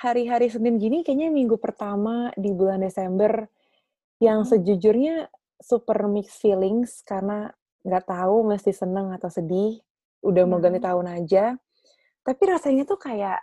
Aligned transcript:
Hari-hari 0.00 0.48
Senin 0.48 0.80
gini 0.80 1.04
kayaknya 1.04 1.28
minggu 1.28 1.60
pertama 1.60 2.32
di 2.32 2.56
bulan 2.56 2.80
Desember 2.80 3.44
yang 4.16 4.48
sejujurnya 4.48 5.28
super 5.60 6.08
mixed 6.08 6.40
feelings 6.40 7.04
karena 7.04 7.52
nggak 7.84 8.08
tahu 8.08 8.48
mesti 8.48 8.72
seneng 8.72 9.12
atau 9.12 9.28
sedih, 9.28 9.76
udah 10.24 10.44
mau 10.48 10.60
ganti 10.60 10.80
tahun 10.80 11.20
aja. 11.20 11.56
Tapi 12.24 12.42
rasanya 12.48 12.88
tuh 12.88 12.96
kayak 12.96 13.40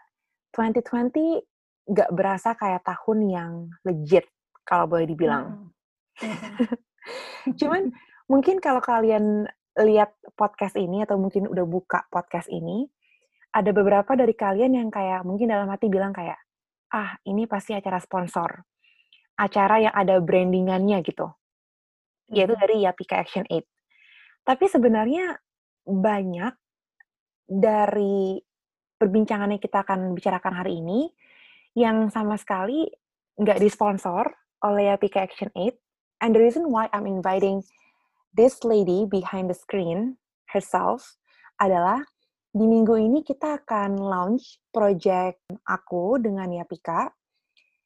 2020 0.53 1.45
nggak 1.87 2.09
berasa 2.13 2.57
kayak 2.57 2.81
tahun 2.85 3.19
yang 3.29 3.51
legit 3.85 4.25
kalau 4.65 4.89
boleh 4.89 5.05
dibilang. 5.05 5.69
Cuman 7.61 7.93
mungkin 8.25 8.57
kalau 8.57 8.81
kalian 8.81 9.45
lihat 9.77 10.17
podcast 10.33 10.73
ini 10.73 11.05
atau 11.05 11.21
mungkin 11.21 11.45
udah 11.45 11.65
buka 11.69 12.09
podcast 12.09 12.49
ini, 12.49 12.89
ada 13.53 13.69
beberapa 13.73 14.17
dari 14.17 14.33
kalian 14.33 14.73
yang 14.73 14.89
kayak 14.89 15.21
mungkin 15.21 15.53
dalam 15.53 15.69
hati 15.69 15.85
bilang 15.89 16.13
kayak, 16.13 16.37
ah 16.93 17.19
ini 17.27 17.45
pasti 17.49 17.75
acara 17.75 17.99
sponsor, 17.99 18.63
acara 19.35 19.83
yang 19.83 19.95
ada 19.95 20.19
brandingannya 20.23 21.03
gitu, 21.03 21.27
yaitu 22.31 22.55
dari 22.55 22.83
Yapika 22.83 23.19
Action 23.19 23.43
Aid. 23.51 23.67
Tapi 24.47 24.65
sebenarnya 24.71 25.35
banyak 25.83 26.53
dari 27.47 28.39
perbincangan 28.99 29.55
yang 29.55 29.61
kita 29.61 29.83
akan 29.83 30.15
bicarakan 30.15 30.53
hari 30.55 30.83
ini 30.83 31.11
yang 31.77 32.09
sama 32.09 32.35
sekali 32.35 32.89
nggak 33.37 33.61
disponsor 33.61 34.27
oleh 34.65 34.91
Yapika 34.91 35.23
Action 35.23 35.51
Aid. 35.53 35.77
And 36.17 36.33
the 36.33 36.41
reason 36.41 36.73
why 36.73 36.89
I'm 36.91 37.05
inviting 37.05 37.61
this 38.33 38.65
lady 38.65 39.05
behind 39.05 39.53
the 39.53 39.57
screen 39.57 40.17
herself 40.49 41.15
adalah 41.61 42.09
di 42.57 42.65
minggu 42.65 42.97
ini 42.97 43.21
kita 43.21 43.61
akan 43.61 44.01
launch 44.01 44.57
project 44.73 45.45
aku 45.61 46.17
dengan 46.17 46.49
Yapika, 46.49 47.05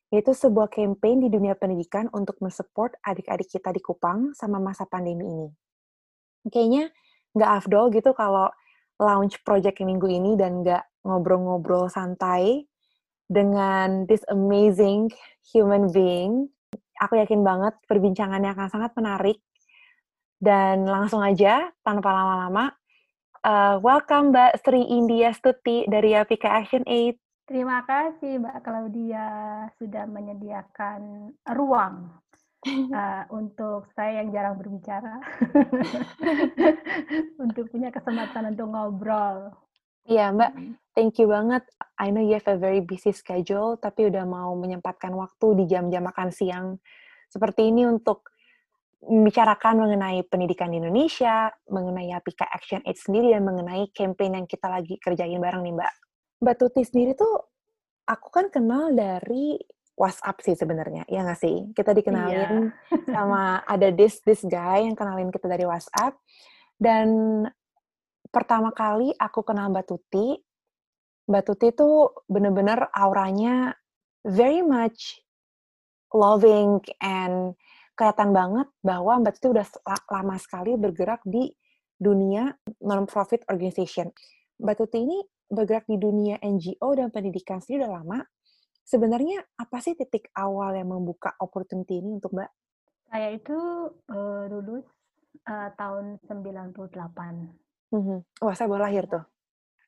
yaitu 0.07 0.31
sebuah 0.31 0.71
campaign 0.71 1.27
di 1.27 1.29
dunia 1.29 1.59
pendidikan 1.59 2.07
untuk 2.15 2.39
mensupport 2.39 2.95
adik-adik 3.03 3.51
kita 3.51 3.75
di 3.75 3.83
Kupang 3.83 4.31
sama 4.31 4.63
masa 4.63 4.87
pandemi 4.87 5.27
ini. 5.27 5.49
Kayaknya 6.47 6.87
nggak 7.35 7.51
afdol 7.63 7.91
gitu 7.91 8.15
kalau 8.15 8.47
launch 8.95 9.43
project 9.43 9.83
minggu 9.83 10.07
ini 10.07 10.39
dan 10.39 10.63
nggak 10.63 10.83
ngobrol-ngobrol 11.03 11.91
santai 11.91 12.63
dengan 13.27 14.07
this 14.07 14.23
amazing 14.31 15.11
human 15.51 15.91
being. 15.91 16.47
Aku 17.03 17.19
yakin 17.19 17.43
banget 17.43 17.75
perbincangannya 17.91 18.55
akan 18.55 18.67
sangat 18.71 18.91
menarik. 18.95 19.43
Dan 20.41 20.89
langsung 20.89 21.21
aja, 21.21 21.69
tanpa 21.85 22.09
lama-lama, 22.09 22.73
Uh, 23.41 23.81
welcome 23.81 24.29
Mbak 24.29 24.61
Sri 24.61 24.85
India 24.85 25.33
Stuti 25.33 25.89
dari 25.89 26.13
Apika 26.13 26.61
Action 26.61 26.85
Aid. 26.85 27.17
Terima 27.49 27.81
kasih 27.89 28.37
Mbak 28.37 28.61
Claudia 28.61 29.25
sudah 29.81 30.05
menyediakan 30.05 31.33
ruang 31.49 32.21
uh, 32.69 33.23
untuk 33.41 33.89
saya 33.97 34.21
yang 34.21 34.29
jarang 34.29 34.61
berbicara 34.61 35.25
untuk 37.49 37.65
punya 37.73 37.89
kesempatan 37.89 38.53
untuk 38.53 38.69
ngobrol. 38.69 39.57
Iya 40.05 40.29
Mbak, 40.37 40.51
thank 40.93 41.17
you 41.17 41.25
banget. 41.25 41.65
I 41.97 42.13
know 42.13 42.21
you 42.21 42.37
have 42.37 42.45
a 42.45 42.61
very 42.61 42.85
busy 42.85 43.09
schedule, 43.09 43.73
tapi 43.81 44.05
udah 44.05 44.21
mau 44.21 44.53
menyempatkan 44.53 45.17
waktu 45.17 45.57
di 45.57 45.63
jam-jam 45.65 46.05
makan 46.05 46.29
siang 46.29 46.77
seperti 47.25 47.73
ini 47.73 47.89
untuk 47.89 48.30
membicarakan 49.01 49.81
mengenai 49.81 50.21
pendidikan 50.29 50.69
di 50.69 50.77
Indonesia, 50.77 51.49
mengenai 51.67 52.13
Apika 52.13 52.45
Action 52.45 52.85
Aid 52.85 53.01
sendiri, 53.01 53.33
dan 53.33 53.41
mengenai 53.41 53.89
campaign 53.89 54.37
yang 54.37 54.47
kita 54.47 54.69
lagi 54.69 55.01
kerjain 55.01 55.41
bareng 55.41 55.65
nih 55.65 55.73
Mbak. 55.73 55.93
Mbak 56.41 56.55
Tuti 56.57 56.81
sendiri 56.85 57.17
tuh, 57.17 57.49
aku 58.05 58.27
kan 58.29 58.53
kenal 58.53 58.93
dari 58.93 59.57
WhatsApp 59.97 60.41
sih 60.45 60.55
sebenarnya, 60.57 61.05
ya 61.09 61.25
nggak 61.25 61.39
sih? 61.41 61.73
Kita 61.73 61.93
dikenalin 61.93 62.69
iya. 62.69 62.97
sama 63.13 63.61
ada 63.65 63.89
this 63.93 64.21
this 64.25 64.41
guy 64.45 64.85
yang 64.85 64.97
kenalin 64.97 65.33
kita 65.33 65.49
dari 65.49 65.65
WhatsApp. 65.65 66.17
Dan 66.77 67.41
pertama 68.29 68.73
kali 68.73 69.13
aku 69.17 69.41
kenal 69.41 69.69
Mbak 69.69 69.85
Tuti, 69.89 70.37
Mbak 71.29 71.43
Tuti 71.45 71.67
tuh 71.73 72.25
bener-bener 72.29 72.89
auranya 72.93 73.73
very 74.25 74.61
much 74.61 75.21
loving 76.13 76.81
and 77.01 77.57
kelihatan 78.01 78.33
banget 78.33 78.65
bahwa 78.81 79.21
Mbak 79.21 79.37
Tuti 79.37 79.53
udah 79.53 79.67
lama 80.09 80.33
sekali 80.41 80.73
bergerak 80.73 81.21
di 81.21 81.53
dunia 82.01 82.49
non-profit 82.81 83.45
organization. 83.45 84.09
Mbak 84.57 84.75
Tuti 84.81 85.05
ini 85.05 85.21
bergerak 85.45 85.85
di 85.85 86.01
dunia 86.01 86.41
NGO 86.41 86.97
dan 86.97 87.13
pendidikan 87.13 87.61
sendiri 87.61 87.85
udah 87.85 88.01
lama. 88.01 88.25
Sebenarnya 88.81 89.45
apa 89.53 89.77
sih 89.85 89.93
titik 89.93 90.33
awal 90.33 90.81
yang 90.81 90.89
membuka 90.89 91.37
opportunity 91.37 92.01
ini 92.01 92.17
untuk 92.17 92.33
Mbak? 92.33 92.49
Saya 93.13 93.37
itu 93.37 93.53
uh, 93.93 94.49
lulus 94.49 94.89
uh, 95.45 95.69
tahun 95.77 96.17
98. 96.25 96.81
Mm-hmm. 97.93 98.19
Wah, 98.41 98.55
saya 98.57 98.65
baru 98.65 98.81
lahir 98.89 99.05
tuh. 99.05 99.21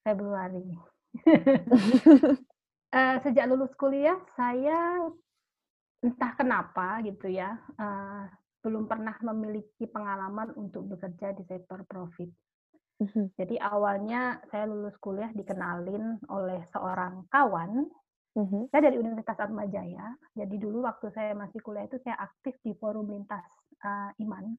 Februari. 0.05 0.61
uh, 2.93 3.17
sejak 3.25 3.49
lulus 3.49 3.73
kuliah, 3.73 4.21
saya 4.37 5.09
entah 6.03 6.35
kenapa 6.35 6.99
gitu 7.07 7.31
ya, 7.31 7.55
uh, 7.79 8.27
belum 8.59 8.87
pernah 8.91 9.15
memiliki 9.33 9.87
pengalaman 9.87 10.51
untuk 10.59 10.87
bekerja 10.91 11.31
di 11.31 11.43
sektor 11.47 11.87
profit. 11.87 12.27
Mm-hmm. 12.99 13.25
Jadi 13.39 13.55
awalnya 13.59 14.39
saya 14.51 14.67
lulus 14.69 14.95
kuliah 14.99 15.31
dikenalin 15.31 16.21
oleh 16.29 16.61
seorang 16.71 17.27
kawan. 17.31 17.87
Mm-hmm. 18.35 18.71
Saya 18.71 18.81
dari 18.91 18.97
Universitas 18.99 19.39
Atmajaya. 19.39 20.15
Jadi 20.35 20.55
dulu 20.59 20.83
waktu 20.85 21.11
saya 21.15 21.31
masih 21.33 21.59
kuliah 21.59 21.87
itu 21.87 21.99
saya 22.03 22.19
aktif 22.19 22.55
di 22.63 22.71
forum 22.77 23.07
lintas 23.09 23.45
uh, 23.83 24.11
iman, 24.23 24.55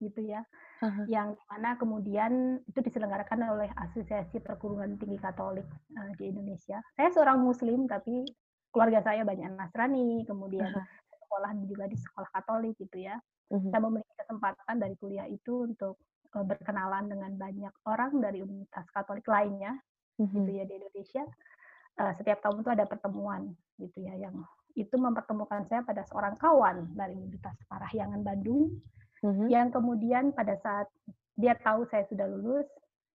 gitu 0.00 0.20
ya. 0.24 0.42
Uh-huh. 0.80 1.04
Yang 1.06 1.36
mana 1.46 1.76
kemudian 1.76 2.58
itu 2.64 2.80
diselenggarakan 2.80 3.52
oleh 3.52 3.68
Asosiasi 3.76 4.40
Perguruan 4.40 4.96
Tinggi 4.96 5.20
Katolik 5.20 5.68
uh, 5.94 6.12
di 6.16 6.32
Indonesia. 6.32 6.80
Saya 6.96 7.12
seorang 7.12 7.38
Muslim 7.44 7.84
tapi 7.84 8.24
keluarga 8.70 9.00
saya 9.02 9.22
banyak 9.26 9.50
Nasrani, 9.54 10.22
kemudian 10.24 10.70
uh-huh. 10.70 10.86
sekolah 11.26 11.50
juga 11.66 11.84
di 11.90 11.96
sekolah 11.98 12.28
Katolik 12.34 12.74
gitu 12.78 12.98
ya. 13.02 13.18
Uh-huh. 13.50 13.70
Saya 13.70 13.82
memiliki 13.82 14.14
kesempatan 14.14 14.76
dari 14.78 14.94
kuliah 14.98 15.26
itu 15.26 15.66
untuk 15.66 15.98
uh, 16.34 16.46
berkenalan 16.46 17.10
dengan 17.10 17.34
banyak 17.34 17.74
orang 17.86 18.22
dari 18.22 18.42
universitas 18.42 18.86
Katolik 18.94 19.26
lainnya 19.26 19.74
uh-huh. 20.18 20.30
gitu 20.30 20.50
ya 20.50 20.64
di 20.66 20.74
Indonesia. 20.78 21.24
Uh, 21.98 22.12
setiap 22.16 22.38
tahun 22.40 22.62
itu 22.62 22.70
ada 22.70 22.86
pertemuan 22.86 23.50
gitu 23.76 24.06
ya 24.06 24.14
yang 24.14 24.46
itu 24.78 24.94
mempertemukan 24.94 25.66
saya 25.66 25.82
pada 25.82 26.06
seorang 26.06 26.38
kawan 26.38 26.94
dari 26.94 27.18
Universitas 27.18 27.58
Parahyangan 27.66 28.22
Bandung 28.22 28.78
uh-huh. 29.20 29.50
yang 29.50 29.74
kemudian 29.74 30.30
pada 30.30 30.54
saat 30.62 30.86
dia 31.34 31.58
tahu 31.58 31.88
saya 31.90 32.06
sudah 32.06 32.30
lulus 32.30 32.68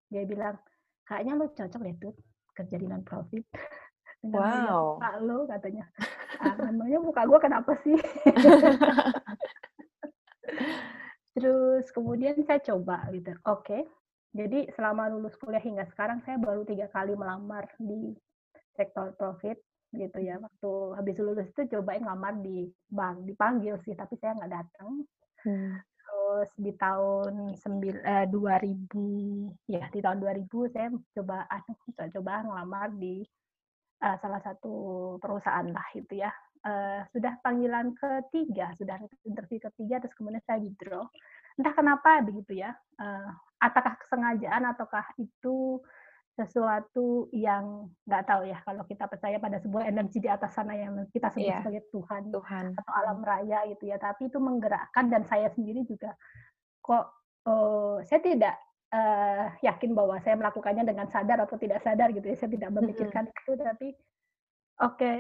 dia 0.09 0.27
bilang 0.27 0.59
kayaknya 1.05 1.33
lo 1.37 1.45
cocok 1.53 1.81
deh 1.81 1.95
tuh 2.01 2.13
kerja 2.55 2.75
di 2.79 2.87
non 2.87 3.03
profit 3.05 3.45
wow. 4.33 4.97
muka 4.97 5.11
lo 5.21 5.37
katanya 5.49 5.83
ah, 6.41 6.55
namanya 6.71 6.97
muka 7.01 7.21
gue 7.25 7.39
kenapa 7.41 7.71
sih 7.83 7.97
terus 11.35 11.85
kemudian 11.91 12.39
saya 12.47 12.63
coba 12.63 13.05
gitu 13.11 13.35
oke 13.43 13.65
okay. 13.67 13.81
jadi 14.31 14.71
selama 14.73 15.11
lulus 15.11 15.35
kuliah 15.35 15.61
hingga 15.61 15.83
sekarang 15.91 16.23
saya 16.23 16.39
baru 16.39 16.63
tiga 16.63 16.87
kali 16.89 17.13
melamar 17.13 17.67
di 17.77 18.15
sektor 18.75 19.11
profit 19.19 19.59
gitu 19.95 20.19
ya 20.19 20.35
waktu 20.39 20.71
habis 20.99 21.15
lulus 21.19 21.47
itu 21.51 21.77
cobain 21.77 22.03
ngelamar 22.03 22.35
di 22.43 22.67
bank 22.91 23.23
dipanggil 23.23 23.79
sih 23.83 23.95
tapi 23.95 24.19
saya 24.19 24.35
nggak 24.35 24.53
datang 24.53 24.91
hmm. 25.47 25.75
terus 25.79 26.49
di 26.59 26.71
tahun 26.75 27.55
sembil, 27.55 27.95
eh, 28.03 28.27
2000 28.27 29.71
ya 29.71 29.87
di 29.91 29.99
tahun 30.03 30.19
2000 30.19 30.73
saya 30.75 30.87
coba 31.15 31.47
coba 32.11 32.33
ngelamar 32.43 32.89
di 32.99 33.23
uh, 34.03 34.17
salah 34.19 34.41
satu 34.43 34.73
perusahaan 35.21 35.67
lah 35.69 35.87
itu 35.95 36.19
ya. 36.19 36.31
Uh, 36.65 37.05
sudah 37.13 37.37
panggilan 37.45 37.93
ketiga, 37.93 38.73
sudah 38.73 38.97
interview 39.21 39.61
ketiga, 39.61 40.01
terus 40.01 40.17
kemudian 40.17 40.41
saya 40.49 40.57
withdraw. 40.57 41.05
Entah 41.61 41.73
kenapa 41.77 42.25
begitu 42.25 42.57
ya. 42.57 42.73
Uh, 42.97 43.29
apakah 43.61 43.93
kesengajaan 44.01 44.65
ataukah 44.73 45.05
itu 45.21 45.79
sesuatu 46.35 47.31
yang 47.31 47.87
nggak 48.03 48.27
tahu 48.27 48.43
ya 48.43 48.59
kalau 48.67 48.83
kita 48.83 49.07
percaya 49.07 49.39
pada 49.39 49.55
sebuah 49.63 49.87
energi 49.87 50.19
di 50.19 50.27
atas 50.27 50.51
sana 50.51 50.75
yang 50.75 51.07
kita 51.15 51.31
sebut 51.31 51.47
yeah. 51.47 51.63
sebagai 51.63 51.87
Tuhan, 51.95 52.27
Tuhan 52.27 52.65
atau 52.75 52.93
alam 52.99 53.23
raya 53.23 53.63
gitu 53.71 53.87
ya 53.87 53.95
tapi 53.95 54.27
itu 54.27 54.35
menggerakkan 54.35 55.07
dan 55.07 55.23
saya 55.23 55.47
sendiri 55.55 55.87
juga 55.87 56.11
kok 56.83 57.07
uh, 57.47 58.03
saya 58.03 58.19
tidak 58.19 58.55
uh, 58.93 59.45
yakin 59.63 59.91
bahwa 59.95 60.19
saya 60.21 60.37
melakukannya 60.37 60.85
dengan 60.85 61.07
sadar 61.09 61.41
atau 61.41 61.57
tidak 61.57 61.81
sadar 61.81 62.11
gitu 62.13 62.27
ya. 62.27 62.37
Saya 62.37 62.51
tidak 62.51 62.71
memikirkan 62.75 63.25
mm-hmm. 63.25 63.41
itu 63.41 63.53
tapi 63.57 63.87
oke 64.83 64.95
okay, 64.99 65.17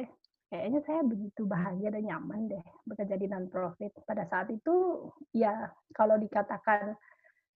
kayaknya 0.51 0.79
saya 0.85 1.01
begitu 1.01 1.41
bahagia 1.47 1.89
dan 1.89 2.03
nyaman 2.05 2.51
deh 2.51 2.65
bekerja 2.85 3.15
di 3.17 3.27
non 3.31 3.47
profit 3.49 3.95
pada 4.05 4.27
saat 4.27 4.51
itu 4.51 5.07
ya 5.33 5.71
kalau 5.95 6.19
dikatakan 6.19 6.93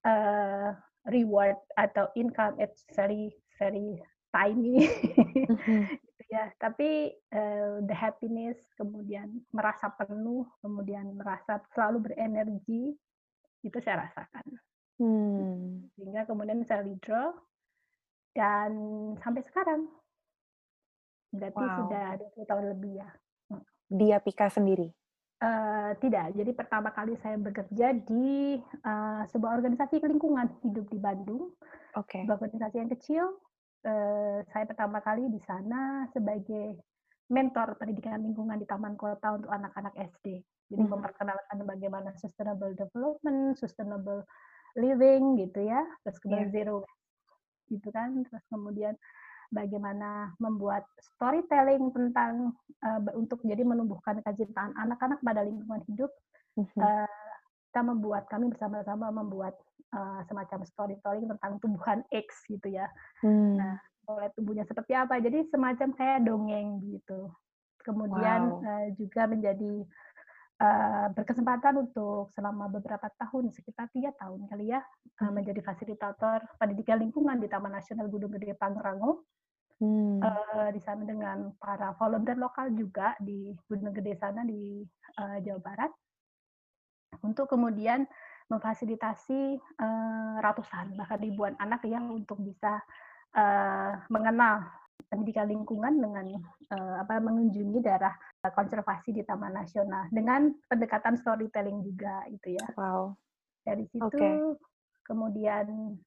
uh, 0.07 0.73
reward 1.11 1.59
atau 1.77 2.09
income 2.17 2.57
it's 2.57 2.87
very 2.95 3.29
very 3.59 3.99
tiny. 4.33 4.87
Mm-hmm. 4.87 5.83
gitu 6.07 6.23
ya. 6.31 6.49
Tapi 6.57 7.13
uh, 7.35 7.83
the 7.85 7.95
happiness 7.95 8.57
kemudian 8.79 9.43
merasa 9.53 9.91
penuh 9.93 10.47
kemudian 10.63 11.13
merasa 11.13 11.61
selalu 11.73 12.11
berenergi 12.11 12.95
itu 13.59 13.77
saya 13.83 14.07
rasakan 14.07 14.55
hmm. 14.99 15.95
sehingga 15.95 16.27
kemudian 16.29 16.61
saya 16.67 16.85
withdraw 16.85 17.33
dan 18.35 18.71
sampai 19.23 19.41
sekarang 19.47 19.89
berarti 21.33 21.61
wow. 21.61 21.77
sudah 21.85 22.07
20 22.37 22.49
tahun 22.49 22.65
lebih 22.77 22.93
ya 23.01 23.09
dia 23.89 24.17
Pika 24.21 24.49
sendiri 24.53 24.93
Uh, 25.39 25.95
tidak. 26.03 26.35
Jadi 26.35 26.51
pertama 26.51 26.91
kali 26.91 27.15
saya 27.23 27.39
bekerja 27.39 27.95
di 27.95 28.59
uh, 28.59 29.23
sebuah 29.31 29.55
organisasi 29.55 30.03
lingkungan 30.03 30.51
hidup 30.67 30.83
di 30.91 30.99
Bandung. 30.99 31.55
Oke. 31.95 32.11
Okay. 32.11 32.21
Sebuah 32.27 32.43
organisasi 32.43 32.75
yang 32.75 32.91
kecil. 32.91 33.23
Uh, 33.87 34.43
saya 34.51 34.67
pertama 34.67 34.99
kali 34.99 35.31
di 35.31 35.39
sana 35.47 36.11
sebagai 36.11 36.83
mentor 37.31 37.79
pendidikan 37.79 38.19
lingkungan 38.19 38.59
di 38.59 38.67
Taman 38.67 38.99
Kota 38.99 39.39
untuk 39.39 39.47
anak-anak 39.47 39.95
SD. 39.95 40.43
Jadi 40.75 40.83
hmm. 40.83 40.91
memperkenalkan 40.91 41.57
bagaimana 41.63 42.11
sustainable 42.19 42.75
development, 42.75 43.55
sustainable 43.55 44.27
living 44.77 45.41
gitu 45.41 45.65
ya, 45.65 45.81
terus 46.05 46.17
kemudian 46.21 46.49
yeah. 46.49 46.55
zero 46.55 46.77
gitu 47.69 47.89
kan, 47.93 48.25
terus 48.25 48.43
kemudian 48.49 48.93
bagaimana 49.49 50.33
membuat 50.37 50.85
storytelling 51.01 51.89
tentang 51.89 52.53
uh, 52.85 53.01
untuk 53.17 53.41
jadi 53.41 53.65
menumbuhkan 53.65 54.21
kecintaan 54.21 54.77
anak-anak 54.77 55.17
pada 55.25 55.41
lingkungan 55.41 55.81
hidup. 55.89 56.11
Uh, 56.59 57.07
kita 57.69 57.85
membuat 57.85 58.25
kami 58.27 58.49
bersama-sama 58.49 59.13
membuat 59.13 59.55
uh, 59.93 60.19
semacam 60.25 60.65
storytelling 60.65 61.29
tentang 61.29 61.61
tumbuhan 61.61 62.01
X 62.09 62.43
gitu 62.49 62.65
ya. 62.67 62.89
Hmm. 63.21 63.61
Nah, 63.61 63.77
mulai 64.09 64.33
tumbuhnya 64.33 64.65
seperti 64.65 64.97
apa. 64.97 65.21
Jadi 65.21 65.45
semacam 65.53 65.93
kayak 65.93 66.25
dongeng 66.25 66.81
gitu. 66.89 67.29
Kemudian 67.85 68.59
wow. 68.59 68.65
uh, 68.65 68.87
juga 68.97 69.29
menjadi 69.29 69.85
uh, 70.59 71.07
berkesempatan 71.15 71.79
untuk 71.79 72.29
selama 72.35 72.67
beberapa 72.67 73.07
tahun, 73.15 73.49
sekitar 73.55 73.89
tiga 73.95 74.11
tahun 74.19 74.45
kali 74.51 74.75
ya, 74.75 74.83
uh, 75.23 75.31
menjadi 75.31 75.63
fasilitator 75.63 76.43
pendidikan 76.59 76.99
lingkungan 76.99 77.39
di 77.39 77.47
Taman 77.47 77.73
Nasional 77.73 78.11
Gunung 78.11 78.35
Gede 78.35 78.53
Pangrango. 78.55 79.25
Hmm. 79.79 80.19
Uh, 80.19 80.67
di 80.75 80.81
sana 80.83 81.07
dengan 81.07 81.55
para 81.55 81.95
volunteer 81.95 82.35
lokal 82.35 82.75
juga 82.75 83.15
di 83.23 83.55
Gunung 83.63 83.95
Gede 83.95 84.19
sana 84.19 84.43
di 84.43 84.83
uh, 85.15 85.39
Jawa 85.39 85.59
Barat 85.63 85.91
untuk 87.23 87.47
kemudian 87.47 88.03
memfasilitasi 88.49 89.61
uh, 89.79 90.35
ratusan 90.41 90.97
bahkan 90.97 91.21
ribuan 91.21 91.55
anak 91.61 91.85
yang 91.85 92.09
untuk 92.09 92.41
bisa 92.41 92.81
uh, 93.37 93.93
mengenal 94.09 94.65
pendidikan 95.09 95.49
lingkungan 95.49 95.97
dengan 95.97 96.25
uh, 96.69 96.95
apa 97.01 97.17
mengunjungi 97.19 97.81
daerah 97.81 98.13
konservasi 98.45 99.11
di 99.11 99.25
Taman 99.25 99.57
Nasional 99.57 100.07
dengan 100.13 100.53
pendekatan 100.69 101.17
storytelling 101.17 101.81
juga 101.81 102.23
itu 102.29 102.55
ya. 102.55 102.65
Wow. 102.77 103.17
Dari 103.65 103.85
situ 103.89 104.05
okay. 104.05 104.55
kemudian 105.09 105.97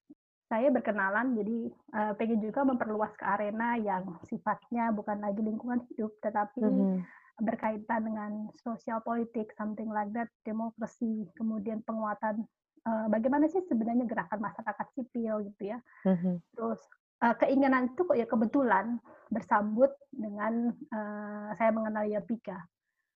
saya 0.53 0.69
berkenalan 0.69 1.33
jadi 1.33 1.59
uh, 1.97 2.13
pengen 2.21 2.45
juga 2.45 2.61
memperluas 2.61 3.17
ke 3.17 3.25
arena 3.25 3.81
yang 3.81 4.05
sifatnya 4.29 4.93
bukan 4.93 5.25
lagi 5.25 5.41
lingkungan 5.41 5.81
hidup 5.89 6.13
tetapi 6.21 6.61
mm 6.61 6.73
-hmm. 6.77 6.97
berkaitan 7.41 8.05
dengan 8.05 8.33
sosial 8.61 9.01
politik 9.01 9.49
something 9.57 9.89
like 9.89 10.13
that 10.13 10.29
demokrasi 10.45 11.25
kemudian 11.41 11.81
penguatan 11.89 12.45
uh, 12.85 13.09
bagaimana 13.09 13.49
sih 13.49 13.65
sebenarnya 13.65 14.05
gerakan 14.05 14.45
masyarakat 14.45 14.87
sipil 14.93 15.41
gitu 15.49 15.73
ya 15.73 15.81
mm 16.05 16.17
-hmm. 16.21 16.35
terus 16.53 16.85
uh, 17.23 17.35
keinginan 17.39 17.95
itu 17.95 18.03
kok 18.03 18.19
ya 18.19 18.27
kebetulan 18.27 18.99
bersambut 19.33 19.91
dengan 20.13 20.75
uh, 20.93 21.55
saya 21.57 21.71
mengenal 21.73 22.05
Yapika 22.05 22.59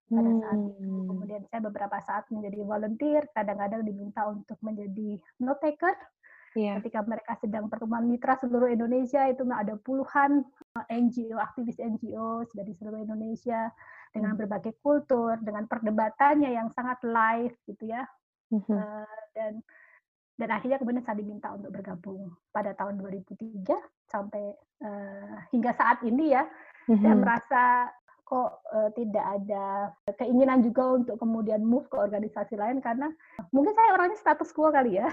pada 0.07 0.31
saat 0.39 0.59
itu. 0.71 0.87
Hmm. 0.87 1.07
Kemudian 1.11 1.43
saya 1.51 1.61
beberapa 1.67 1.99
saat 2.07 2.25
menjadi 2.31 2.63
volunteer, 2.63 3.27
kadang-kadang 3.35 3.83
diminta 3.83 4.23
untuk 4.31 4.57
menjadi 4.63 5.19
note 5.43 5.61
taker 5.61 5.99
Yeah. 6.57 6.81
Ketika 6.81 7.05
mereka 7.05 7.37
sedang 7.37 7.69
pertemuan 7.69 8.09
mitra 8.09 8.41
seluruh 8.41 8.73
Indonesia 8.73 9.29
itu 9.29 9.45
ada 9.45 9.77
puluhan 9.77 10.41
eh, 10.89 10.97
NGO, 10.97 11.37
aktivis 11.37 11.77
NGO 11.77 12.49
dari 12.57 12.73
seluruh 12.81 13.05
Indonesia 13.05 13.69
dengan 14.17 14.33
hmm. 14.33 14.41
berbagai 14.41 14.81
kultur, 14.81 15.37
dengan 15.45 15.69
perdebatannya 15.69 16.57
yang 16.57 16.73
sangat 16.73 16.97
live 17.05 17.53
gitu 17.69 17.93
ya. 17.93 18.09
Mm 18.49 18.63
-hmm. 18.63 18.79
uh, 18.79 19.21
dan 19.37 19.53
dan 20.37 20.49
akhirnya 20.53 20.77
kemudian 20.77 21.05
saya 21.05 21.17
diminta 21.17 21.49
untuk 21.57 21.73
bergabung 21.73 22.29
pada 22.53 22.77
tahun 22.77 23.01
2003 23.01 23.73
sampai 24.05 24.53
uh, 24.85 25.37
hingga 25.49 25.73
saat 25.73 26.05
ini 26.05 26.37
ya. 26.37 26.45
Mm 26.87 26.93
-hmm. 26.93 27.03
Saya 27.03 27.15
merasa 27.17 27.63
kok 28.27 28.51
uh, 28.75 28.91
tidak 28.99 29.23
ada 29.23 29.95
keinginan 30.19 30.59
juga 30.61 30.99
untuk 30.99 31.17
kemudian 31.17 31.63
move 31.63 31.87
ke 31.87 31.95
organisasi 31.95 32.59
lain 32.59 32.83
karena 32.83 33.07
mungkin 33.55 33.71
saya 33.73 33.95
orangnya 33.95 34.19
status 34.19 34.51
quo 34.51 34.69
kali 34.69 34.99
ya. 34.99 35.09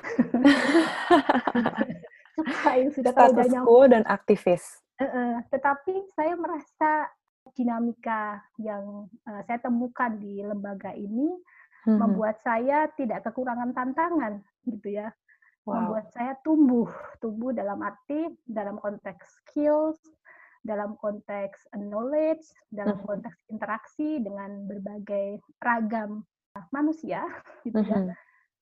Suka 2.35 2.71
yang 2.73 2.89
sudah 2.89 3.13
status 3.13 3.53
quo 3.61 3.85
dan 3.85 4.03
aktivis. 4.09 4.81
Uh, 4.97 5.05
uh, 5.05 5.33
tetapi 5.53 6.09
saya 6.17 6.33
merasa 6.33 7.07
dinamika 7.53 8.41
yang 8.57 9.05
uh, 9.29 9.41
saya 9.45 9.61
temukan 9.61 10.17
di 10.17 10.41
lembaga 10.41 10.91
ini 10.97 11.37
hmm. 11.85 11.99
membuat 11.99 12.39
saya 12.43 12.87
tidak 12.95 13.23
kekurangan 13.27 13.71
tantangan 13.75 14.43
gitu 14.67 14.99
ya. 14.99 15.11
Wow. 15.63 15.79
Membuat 15.79 16.11
saya 16.11 16.35
tumbuh, 16.43 16.91
tumbuh 17.23 17.55
dalam 17.55 17.79
arti 17.79 18.27
dalam 18.43 18.75
konteks 18.83 19.47
skills, 19.47 19.95
dalam 20.63 20.95
konteks 20.95 21.67
knowledge, 21.75 22.47
dalam 22.71 22.95
mm-hmm. 22.95 23.07
konteks 23.11 23.37
interaksi 23.51 24.23
dengan 24.23 24.63
berbagai 24.63 25.43
ragam 25.59 26.23
manusia, 26.71 27.27
gitu 27.67 27.83
ya, 27.83 27.99
mm-hmm. 27.99 28.15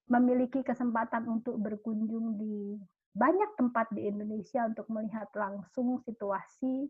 memiliki 0.09 0.65
kesempatan 0.65 1.29
untuk 1.29 1.61
berkunjung 1.61 2.41
di 2.41 2.81
banyak 3.13 3.53
tempat 3.53 3.89
di 3.93 4.09
Indonesia 4.09 4.65
untuk 4.65 4.89
melihat 4.89 5.29
langsung 5.37 6.01
situasi 6.01 6.89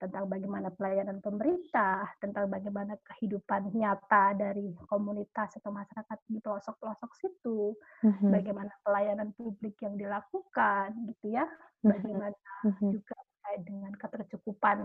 tentang 0.00 0.24
bagaimana 0.32 0.72
pelayanan 0.72 1.20
pemerintah, 1.20 2.08
tentang 2.24 2.48
bagaimana 2.48 2.96
kehidupan 3.04 3.68
nyata 3.76 4.32
dari 4.32 4.72
komunitas 4.88 5.60
atau 5.60 5.68
masyarakat 5.68 6.18
di 6.24 6.40
pelosok-pelosok 6.40 7.12
situ, 7.20 7.76
mm-hmm. 8.00 8.32
bagaimana 8.32 8.72
pelayanan 8.80 9.28
publik 9.36 9.76
yang 9.84 10.00
dilakukan, 10.00 10.96
gitu 11.04 11.36
ya, 11.36 11.44
mm-hmm. 11.44 11.90
bagaimana 11.92 12.36
mm-hmm. 12.64 12.90
juga 12.96 13.14
terkait 13.20 13.62
dengan 13.68 13.92
ketercukupan 14.00 14.78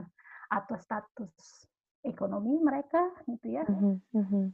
atau 0.52 0.76
status 0.84 1.64
ekonomi 2.04 2.60
mereka 2.60 3.08
gitu 3.32 3.56
ya. 3.56 3.64
Mm-hmm. 3.64 4.52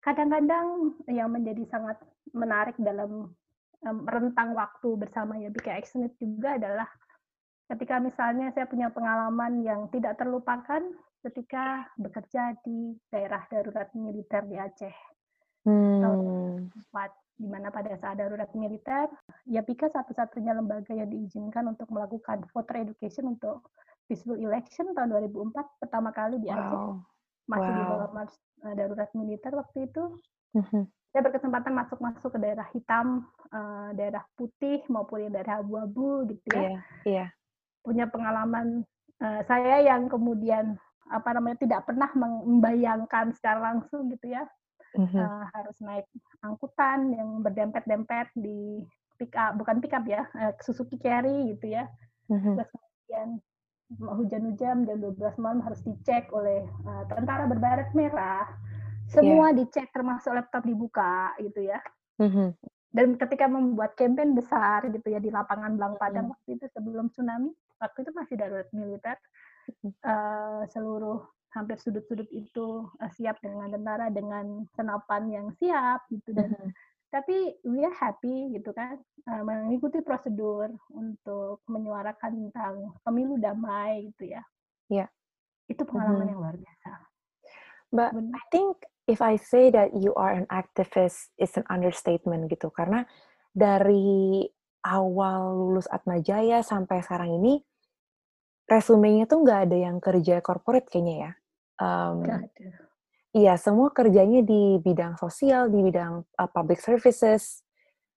Kadang-kadang 0.00 0.96
yang 1.12 1.28
menjadi 1.28 1.68
sangat 1.68 2.00
menarik 2.32 2.74
dalam 2.80 3.36
um, 3.84 3.98
rentang 4.08 4.56
waktu 4.56 4.96
bersama 4.96 5.36
ya 5.36 5.52
BK 5.52 5.68
Exnit 5.76 6.16
juga 6.16 6.56
adalah 6.56 6.88
ketika 7.68 7.96
misalnya 8.00 8.52
saya 8.52 8.68
punya 8.68 8.92
pengalaman 8.92 9.64
yang 9.64 9.88
tidak 9.88 10.20
terlupakan 10.20 10.84
ketika 11.24 11.88
bekerja 11.96 12.52
di 12.60 12.92
daerah 13.08 13.40
darurat 13.48 13.88
militer 13.96 14.44
di 14.44 14.56
Aceh. 14.60 14.96
Hmm. 15.64 16.00
Tahun 16.04 16.20
4 16.92 17.24
di 17.34 17.48
mana 17.50 17.72
pada 17.72 17.98
saat 17.98 18.20
darurat 18.20 18.46
militer, 18.54 19.10
YAPIKA 19.50 19.90
satu-satunya 19.90 20.54
lembaga 20.54 20.94
yang 20.94 21.10
diizinkan 21.10 21.66
untuk 21.66 21.90
melakukan 21.90 22.46
voter 22.54 22.86
education 22.86 23.34
untuk 23.34 23.66
peaceful 24.06 24.38
election 24.38 24.92
tahun 24.94 25.10
2004 25.32 25.82
pertama 25.82 26.12
kali 26.14 26.38
di 26.38 26.52
Aceh. 26.52 26.78
Wow. 26.78 27.02
Masih 27.48 27.70
wow. 27.72 27.76
di 27.76 27.82
bawah 27.88 28.08
uh, 28.64 28.74
darurat 28.76 29.10
militer 29.16 29.52
waktu 29.56 29.88
itu. 29.88 30.04
Mm-hmm. 30.54 30.82
Saya 31.10 31.22
berkesempatan 31.30 31.72
masuk-masuk 31.74 32.30
ke 32.34 32.38
daerah 32.42 32.66
hitam, 32.74 33.26
uh, 33.50 33.90
daerah 33.94 34.22
putih 34.34 34.82
maupun 34.90 35.26
yang 35.26 35.32
daerah 35.34 35.62
abu-abu 35.62 36.26
gitu 36.30 36.46
ya. 36.50 36.58
Yeah, 36.60 36.82
yeah. 37.06 37.28
Punya 37.84 38.08
pengalaman 38.08 38.82
uh, 39.20 39.40
saya 39.44 39.84
yang 39.84 40.08
kemudian 40.08 40.80
apa 41.12 41.36
namanya 41.36 41.60
tidak 41.60 41.84
pernah 41.84 42.08
membayangkan 42.16 43.36
secara 43.36 43.60
langsung 43.60 44.08
gitu 44.08 44.32
ya 44.32 44.48
mm-hmm. 44.96 45.20
uh, 45.20 45.44
harus 45.52 45.76
naik 45.84 46.08
angkutan 46.40 47.12
yang 47.12 47.44
berdempet-dempet 47.44 48.32
di 48.32 48.80
pick 49.20 49.36
up 49.36 49.52
bukan 49.60 49.84
pick 49.84 49.92
up 49.92 50.00
ya 50.08 50.24
uh, 50.32 50.56
Suzuki 50.64 50.96
Carry 50.96 51.52
gitu 51.52 51.76
ya 51.76 51.84
mm-hmm. 52.32 52.56
terus 52.56 52.72
kemudian 52.72 53.28
hujan-hujan 54.00 54.88
jam 54.88 54.98
12 54.98 55.20
malam 55.38 55.60
harus 55.62 55.80
dicek 55.84 56.32
oleh 56.32 56.64
uh, 56.88 57.04
tentara 57.06 57.44
berbaret 57.46 57.92
merah. 57.92 58.48
Semua 59.12 59.52
yeah. 59.52 59.56
dicek 59.60 59.92
termasuk 59.92 60.32
laptop 60.32 60.64
dibuka 60.64 61.36
gitu 61.38 61.68
ya. 61.68 61.78
Mm-hmm. 62.18 62.48
Dan 62.94 63.18
ketika 63.18 63.50
membuat 63.50 63.98
campaign 63.98 64.32
besar 64.38 64.86
gitu 64.88 65.04
ya 65.10 65.20
di 65.20 65.28
lapangan 65.28 65.76
Blang 65.76 66.00
Padang 66.00 66.32
mm-hmm. 66.32 66.34
waktu 66.40 66.50
itu 66.56 66.66
sebelum 66.72 67.12
tsunami, 67.12 67.52
waktu 67.80 67.98
itu 68.06 68.10
masih 68.14 68.36
darurat 68.38 68.68
militer, 68.74 69.18
uh, 70.04 70.62
seluruh 70.70 71.24
hampir 71.54 71.78
sudut-sudut 71.78 72.26
itu 72.34 72.90
uh, 72.98 73.10
siap 73.14 73.38
dengan 73.38 73.70
tentara 73.70 74.10
dengan 74.10 74.66
senapan 74.74 75.22
yang 75.30 75.46
siap 75.62 76.02
gitu 76.10 76.34
dan 76.34 76.50
mm-hmm. 76.50 76.70
tapi 77.14 77.54
we 77.62 77.86
are 77.86 77.94
happy 77.94 78.50
gitu 78.58 78.74
kan 78.74 78.98
uh, 79.30 79.42
mengikuti 79.46 80.02
prosedur 80.02 80.74
untuk 80.90 81.62
menyuarakan 81.70 82.50
tentang 82.50 82.90
pemilu 83.06 83.38
damai 83.38 84.10
gitu 84.10 84.34
ya. 84.34 84.42
Iya. 84.90 85.06
Yeah. 85.06 85.08
Itu 85.70 85.86
pengalaman 85.86 86.26
mm-hmm. 86.26 86.30
yang 86.34 86.40
luar 86.42 86.56
biasa. 86.58 86.90
But 87.94 88.10
I 88.10 88.42
think 88.50 88.82
if 89.06 89.22
I 89.22 89.38
say 89.38 89.70
that 89.70 89.94
you 89.94 90.10
are 90.18 90.34
an 90.34 90.50
activist 90.50 91.30
it's 91.38 91.54
an 91.54 91.62
understatement 91.70 92.50
gitu 92.50 92.74
karena 92.74 93.06
dari 93.54 94.42
awal 94.84 95.56
lulus 95.56 95.88
Atma 95.88 96.20
Jaya 96.20 96.60
sampai 96.60 97.00
sekarang 97.00 97.40
ini 97.40 97.64
resumenya 98.68 99.24
tuh 99.24 99.44
nggak 99.44 99.60
ada 99.68 99.76
yang 99.76 99.96
kerja 100.00 100.44
corporate 100.44 100.88
kayaknya 100.92 101.16
ya. 101.16 101.32
Um, 101.80 102.22
ada. 102.24 102.48
Iya, 103.34 103.58
semua 103.58 103.90
kerjanya 103.90 104.46
di 104.46 104.78
bidang 104.78 105.18
sosial, 105.18 105.66
di 105.66 105.82
bidang 105.82 106.22
uh, 106.22 106.50
public 106.54 106.78
services, 106.78 107.66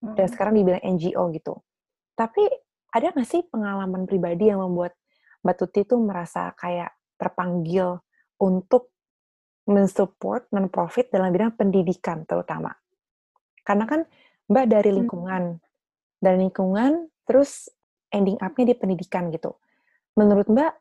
hmm. 0.04 0.14
dan 0.14 0.28
sekarang 0.30 0.54
di 0.54 0.62
bidang 0.62 0.84
NGO 0.94 1.34
gitu. 1.34 1.58
Tapi 2.14 2.46
ada 2.94 3.10
nggak 3.10 3.26
sih 3.26 3.42
pengalaman 3.50 4.06
pribadi 4.06 4.54
yang 4.54 4.62
membuat 4.62 4.94
Mbak 5.42 5.56
Tuti 5.58 5.82
tuh 5.90 5.98
merasa 5.98 6.54
kayak 6.54 6.94
terpanggil 7.18 7.98
untuk 8.38 8.94
mensupport 9.66 10.46
non-profit 10.54 11.10
dalam 11.10 11.34
bidang 11.34 11.58
pendidikan 11.58 12.22
terutama? 12.30 12.72
Karena 13.66 13.90
kan 13.90 14.06
Mbak 14.48 14.66
dari 14.70 14.90
hmm. 14.94 14.98
lingkungan. 15.02 15.44
Dari 16.18 16.42
lingkungan, 16.42 17.10
terus 17.26 17.70
ending 18.12 18.40
up-nya 18.40 18.74
di 18.74 18.76
pendidikan 18.78 19.30
gitu. 19.30 19.58
Menurut 20.18 20.50
Mbak, 20.50 20.74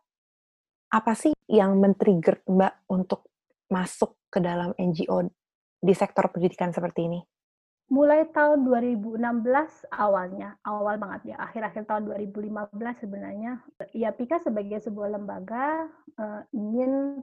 apa 0.96 1.12
sih 1.12 1.34
yang 1.50 1.76
men-trigger 1.76 2.40
Mbak 2.46 2.88
untuk 2.88 3.28
masuk 3.68 4.16
ke 4.30 4.38
dalam 4.38 4.72
NGO 4.78 5.26
di 5.82 5.94
sektor 5.94 6.30
pendidikan 6.30 6.70
seperti 6.72 7.10
ini? 7.10 7.20
Mulai 7.86 8.26
tahun 8.34 8.66
2016 8.66 9.22
awalnya, 9.94 10.58
awal 10.66 10.98
banget 10.98 11.34
ya, 11.34 11.36
akhir-akhir 11.38 11.86
tahun 11.86 12.02
2015 12.10 12.74
sebenarnya, 12.98 13.62
ya 13.94 14.10
Pika 14.10 14.42
sebagai 14.42 14.82
sebuah 14.82 15.14
lembaga 15.14 15.86
uh, 16.18 16.42
ingin 16.50 17.22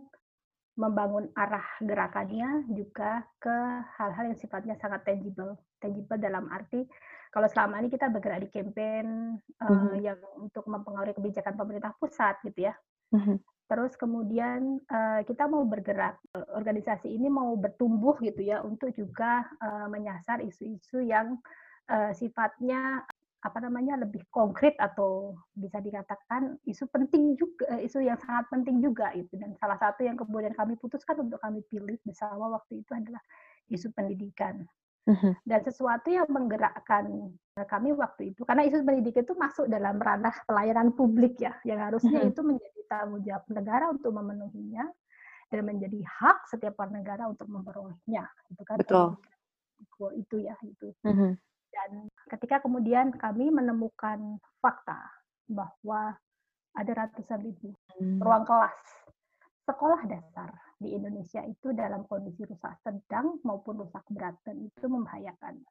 membangun 0.80 1.30
arah 1.38 1.68
gerakannya 1.84 2.66
juga 2.72 3.28
ke 3.38 3.58
hal-hal 4.00 4.34
yang 4.34 4.40
sifatnya 4.40 4.76
sangat 4.80 5.06
tangible. 5.06 5.60
Tangible 5.78 6.18
dalam 6.18 6.48
arti 6.50 6.88
kalau 7.34 7.50
selama 7.50 7.82
ini 7.82 7.90
kita 7.90 8.14
bergerak 8.14 8.46
di 8.46 8.50
campaign 8.54 9.42
uh, 9.58 9.66
mm 9.66 9.74
-hmm. 9.74 9.98
yang 10.06 10.20
untuk 10.38 10.70
mempengaruhi 10.70 11.18
kebijakan 11.18 11.58
pemerintah 11.58 11.98
pusat 11.98 12.38
gitu 12.46 12.70
ya. 12.70 12.78
Mm 13.10 13.22
-hmm. 13.22 13.38
Terus 13.74 13.98
kemudian 13.98 14.78
uh, 14.86 15.26
kita 15.26 15.50
mau 15.50 15.66
bergerak, 15.66 16.22
organisasi 16.54 17.10
ini 17.10 17.26
mau 17.26 17.58
bertumbuh 17.58 18.22
gitu 18.22 18.46
ya 18.46 18.62
untuk 18.62 18.94
juga 18.94 19.50
uh, 19.66 19.90
menyasar 19.90 20.46
isu-isu 20.46 21.02
yang 21.02 21.42
uh, 21.90 22.14
sifatnya 22.14 23.02
apa 23.44 23.60
namanya 23.60 24.00
lebih 24.00 24.24
konkret 24.32 24.72
atau 24.80 25.36
bisa 25.52 25.84
dikatakan 25.84 26.56
isu 26.64 26.88
penting 26.88 27.36
juga 27.36 27.76
isu 27.76 28.00
yang 28.00 28.16
sangat 28.24 28.48
penting 28.48 28.80
juga 28.80 29.12
itu 29.12 29.36
dan 29.36 29.52
salah 29.60 29.76
satu 29.76 30.08
yang 30.08 30.16
kemudian 30.16 30.56
kami 30.56 30.80
putuskan 30.80 31.28
untuk 31.28 31.44
kami 31.44 31.60
pilih 31.68 32.00
bersama 32.08 32.56
waktu 32.56 32.80
itu 32.80 32.92
adalah 32.96 33.20
isu 33.68 33.92
pendidikan. 33.92 34.64
Dan 35.44 35.60
sesuatu 35.64 36.08
yang 36.08 36.28
menggerakkan 36.32 37.34
kami 37.68 37.92
waktu 37.94 38.32
itu, 38.34 38.42
karena 38.48 38.64
isu 38.66 38.88
pendidikan 38.88 39.24
itu 39.28 39.36
masuk 39.36 39.66
dalam 39.68 40.00
ranah 40.00 40.34
pelayanan 40.48 40.96
publik 40.96 41.38
ya, 41.38 41.54
yang 41.68 41.84
harusnya 41.84 42.24
mm 42.24 42.32
-hmm. 42.32 42.34
itu 42.34 42.42
menjadi 42.42 42.82
tanggung 42.88 43.22
jawab 43.22 43.46
negara 43.52 43.86
untuk 43.92 44.12
memenuhinya 44.16 44.86
dan 45.52 45.62
menjadi 45.68 46.00
hak 46.02 46.50
setiap 46.50 46.80
warga 46.80 46.98
negara 46.98 47.24
untuk 47.30 47.46
memperolehnya, 47.52 48.26
itu 48.50 48.64
kan? 48.64 48.78
Betul. 48.80 49.20
Itu 50.18 50.36
ya 50.40 50.56
itu. 50.64 50.96
Mm 51.04 51.14
-hmm. 51.14 51.32
Dan 51.74 51.90
ketika 52.32 52.64
kemudian 52.64 53.12
kami 53.14 53.50
menemukan 53.52 54.40
fakta 54.64 55.04
bahwa 55.50 56.16
ada 56.74 56.92
ratusan 57.06 57.40
ribu 57.42 57.74
mm. 58.02 58.22
ruang 58.22 58.46
kelas 58.46 58.78
sekolah 59.64 60.02
dasar 60.10 60.50
di 60.84 60.92
Indonesia 60.92 61.40
itu 61.48 61.72
dalam 61.72 62.04
kondisi 62.04 62.44
rusak 62.44 62.84
sedang 62.84 63.40
maupun 63.48 63.80
rusak 63.88 64.04
berat 64.12 64.36
dan 64.44 64.60
itu 64.60 64.86
membahayakan. 64.86 65.64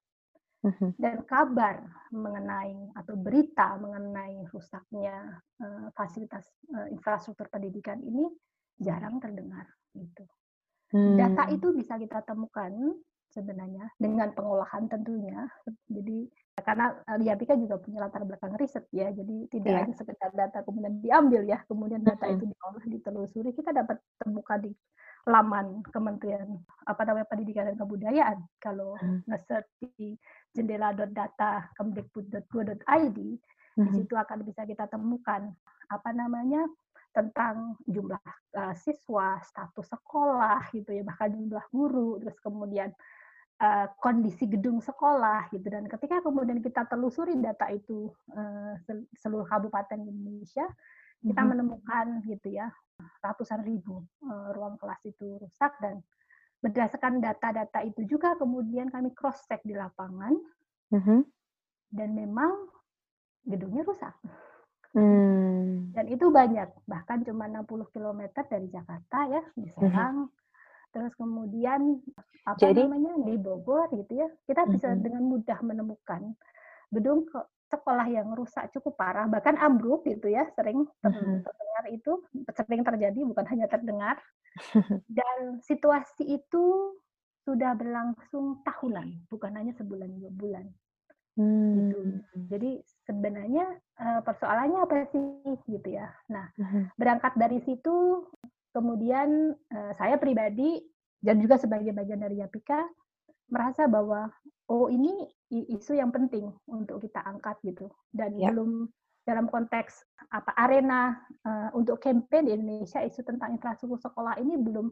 Mhm. 0.63 0.95
Dan 0.95 1.27
kabar 1.27 1.83
mengenai 2.15 2.95
atau 2.95 3.19
berita 3.19 3.77
mengenai 3.83 4.47
rusaknya 4.49 5.43
uh, 5.59 5.91
fasilitas 5.93 6.47
uh, 6.71 6.87
infrastruktur 6.89 7.51
pendidikan 7.51 7.99
ini 8.01 8.31
jarang 8.79 9.19
terdengar 9.19 9.67
gitu. 9.93 10.25
Hmm. 10.93 11.17
Data 11.19 11.49
itu 11.51 11.73
bisa 11.75 11.99
kita 11.99 12.23
temukan 12.23 12.71
sebenarnya 13.33 13.91
dengan 13.97 14.31
pengolahan 14.37 14.87
tentunya. 14.87 15.49
Jadi 15.89 16.29
karena 16.61 16.93
Liapika 17.17 17.57
juga 17.57 17.81
punya 17.81 18.05
latar 18.05 18.29
belakang 18.29 18.53
riset 18.61 18.85
ya, 18.93 19.09
jadi 19.09 19.49
tidak 19.49 19.73
yeah. 19.73 19.81
hanya 19.89 19.95
sekedar 19.97 20.31
data 20.37 20.61
kemudian 20.61 21.01
diambil 21.01 21.43
ya, 21.49 21.65
kemudian 21.65 22.05
data 22.05 22.29
itu 22.29 22.45
diolah, 22.45 22.85
ditelusuri, 22.85 23.51
kita 23.57 23.73
dapat 23.73 23.97
temukan 24.21 24.61
di 24.61 24.73
laman 25.25 25.81
Kementerian 25.89 26.61
apa 26.85 27.03
namanya 27.09 27.27
Pendidikan 27.31 27.73
dan 27.73 27.77
Kebudayaan. 27.81 28.39
Kalau 28.61 28.99
hmm. 29.01 29.25
nge 29.33 29.65
di 29.81 30.13
jendela.data 30.53 31.73
kemdikbud.go.id, 31.81 33.19
hmm. 33.19 33.85
di 33.89 33.91
situ 33.97 34.13
akan 34.13 34.45
bisa 34.45 34.69
kita 34.69 34.85
temukan 34.93 35.49
apa 35.89 36.11
namanya 36.13 36.69
tentang 37.13 37.77
jumlah 37.89 38.21
uh, 38.57 38.75
siswa, 38.77 39.41
status 39.41 39.89
sekolah 39.89 40.69
gitu 40.73 40.97
ya, 40.97 41.01
bahkan 41.05 41.33
jumlah 41.33 41.65
guru, 41.73 42.21
terus 42.21 42.37
kemudian 42.41 42.93
uh, 43.63 43.87
kondisi 44.03 44.51
gedung 44.51 44.83
sekolah 44.83 45.47
gitu 45.55 45.71
dan 45.71 45.87
ketika 45.87 46.19
kemudian 46.21 46.59
kita 46.59 46.85
telusuri 46.91 47.39
data 47.39 47.71
itu 47.71 48.11
uh, 48.35 48.75
seluruh 49.15 49.47
kabupaten 49.47 50.03
Indonesia, 50.03 50.67
kita 51.23 51.41
hmm. 51.41 51.51
menemukan 51.55 52.07
gitu 52.27 52.51
ya 52.51 52.67
ratusan 53.23 53.63
ribu 53.63 54.03
uh, 54.27 54.51
ruang 54.55 54.79
kelas 54.79 55.01
itu 55.07 55.39
rusak 55.39 55.73
dan 55.83 56.03
berdasarkan 56.63 57.19
data-data 57.19 57.83
itu 57.83 58.07
juga 58.07 58.39
kemudian 58.39 58.87
kami 58.89 59.11
cross 59.11 59.43
check 59.51 59.59
di 59.67 59.75
lapangan 59.75 60.31
mm-hmm. 60.95 61.21
dan 61.91 62.09
memang 62.15 62.71
gedungnya 63.43 63.83
rusak 63.83 64.15
mm. 64.95 65.91
dan 65.91 66.07
itu 66.07 66.31
banyak 66.31 66.71
bahkan 66.87 67.27
cuma 67.27 67.51
60 67.51 67.67
km 67.91 68.23
dari 68.47 68.71
Jakarta 68.71 69.19
ya 69.27 69.43
di 69.59 69.67
mm-hmm. 69.67 69.75
Serang 69.83 70.17
mm-hmm. 70.31 70.42
Terus 70.93 71.13
kemudian 71.17 71.99
apa 72.45 72.59
Jadi, 72.61 72.85
namanya 72.85 73.17
di 73.25 73.35
Bogor 73.41 73.89
gitu 73.97 74.13
ya 74.23 74.29
kita 74.45 74.69
bisa 74.69 74.93
mm-hmm. 74.93 75.05
dengan 75.05 75.23
mudah 75.25 75.59
menemukan 75.65 76.23
gedung 76.93 77.25
sekolah 77.73 78.07
yang 78.13 78.29
rusak 78.37 78.69
cukup 78.77 79.01
parah 79.01 79.25
bahkan 79.27 79.57
ambruk 79.57 80.05
gitu 80.05 80.29
ya 80.29 80.45
sering 80.55 80.85
mm-hmm. 80.85 81.41
terdengar 81.41 81.85
itu 81.89 82.13
sering 82.53 82.83
terjadi 82.85 83.21
bukan 83.25 83.47
hanya 83.49 83.67
terdengar 83.67 84.21
dan 85.19 85.59
situasi 85.65 86.37
itu 86.37 86.95
sudah 87.43 87.75
berlangsung 87.75 88.63
tahunan 88.63 89.27
bukan 89.27 89.53
hanya 89.59 89.75
sebulan 89.75 90.11
dua 90.15 90.31
bulan 90.31 90.67
hmm. 91.39 91.75
gitu 91.75 92.01
jadi 92.49 92.71
sebenarnya 93.09 93.67
eh, 93.99 94.21
persoalannya 94.23 94.79
apa 94.79 95.11
sih 95.11 95.59
gitu 95.67 95.89
ya 95.91 96.07
nah 96.31 96.47
berangkat 96.95 97.35
dari 97.35 97.59
situ 97.67 98.27
kemudian 98.73 99.53
eh, 99.73 99.93
saya 99.97 100.17
pribadi 100.19 100.81
dan 101.23 101.39
juga 101.39 101.57
sebagai 101.61 101.95
bagian 101.95 102.21
dari 102.21 102.43
Yapika 102.43 102.83
merasa 103.53 103.87
bahwa 103.87 104.33
oh 104.73 104.89
ini 104.89 105.13
isu 105.53 106.01
yang 106.01 106.09
penting 106.09 106.49
untuk 106.65 107.05
kita 107.05 107.21
angkat 107.21 107.61
gitu 107.63 107.93
dan 108.11 108.33
ya. 108.41 108.49
belum 108.49 108.89
dalam 109.23 109.47
konteks 109.47 110.03
apa 110.35 110.51
arena 110.59 111.15
uh, 111.47 111.71
untuk 111.79 112.03
campaign 112.03 112.49
di 112.49 112.53
Indonesia 112.59 113.05
isu 113.05 113.23
tentang 113.23 113.55
infrastruktur 113.55 114.01
sekolah 114.03 114.41
ini 114.43 114.59
belum 114.59 114.91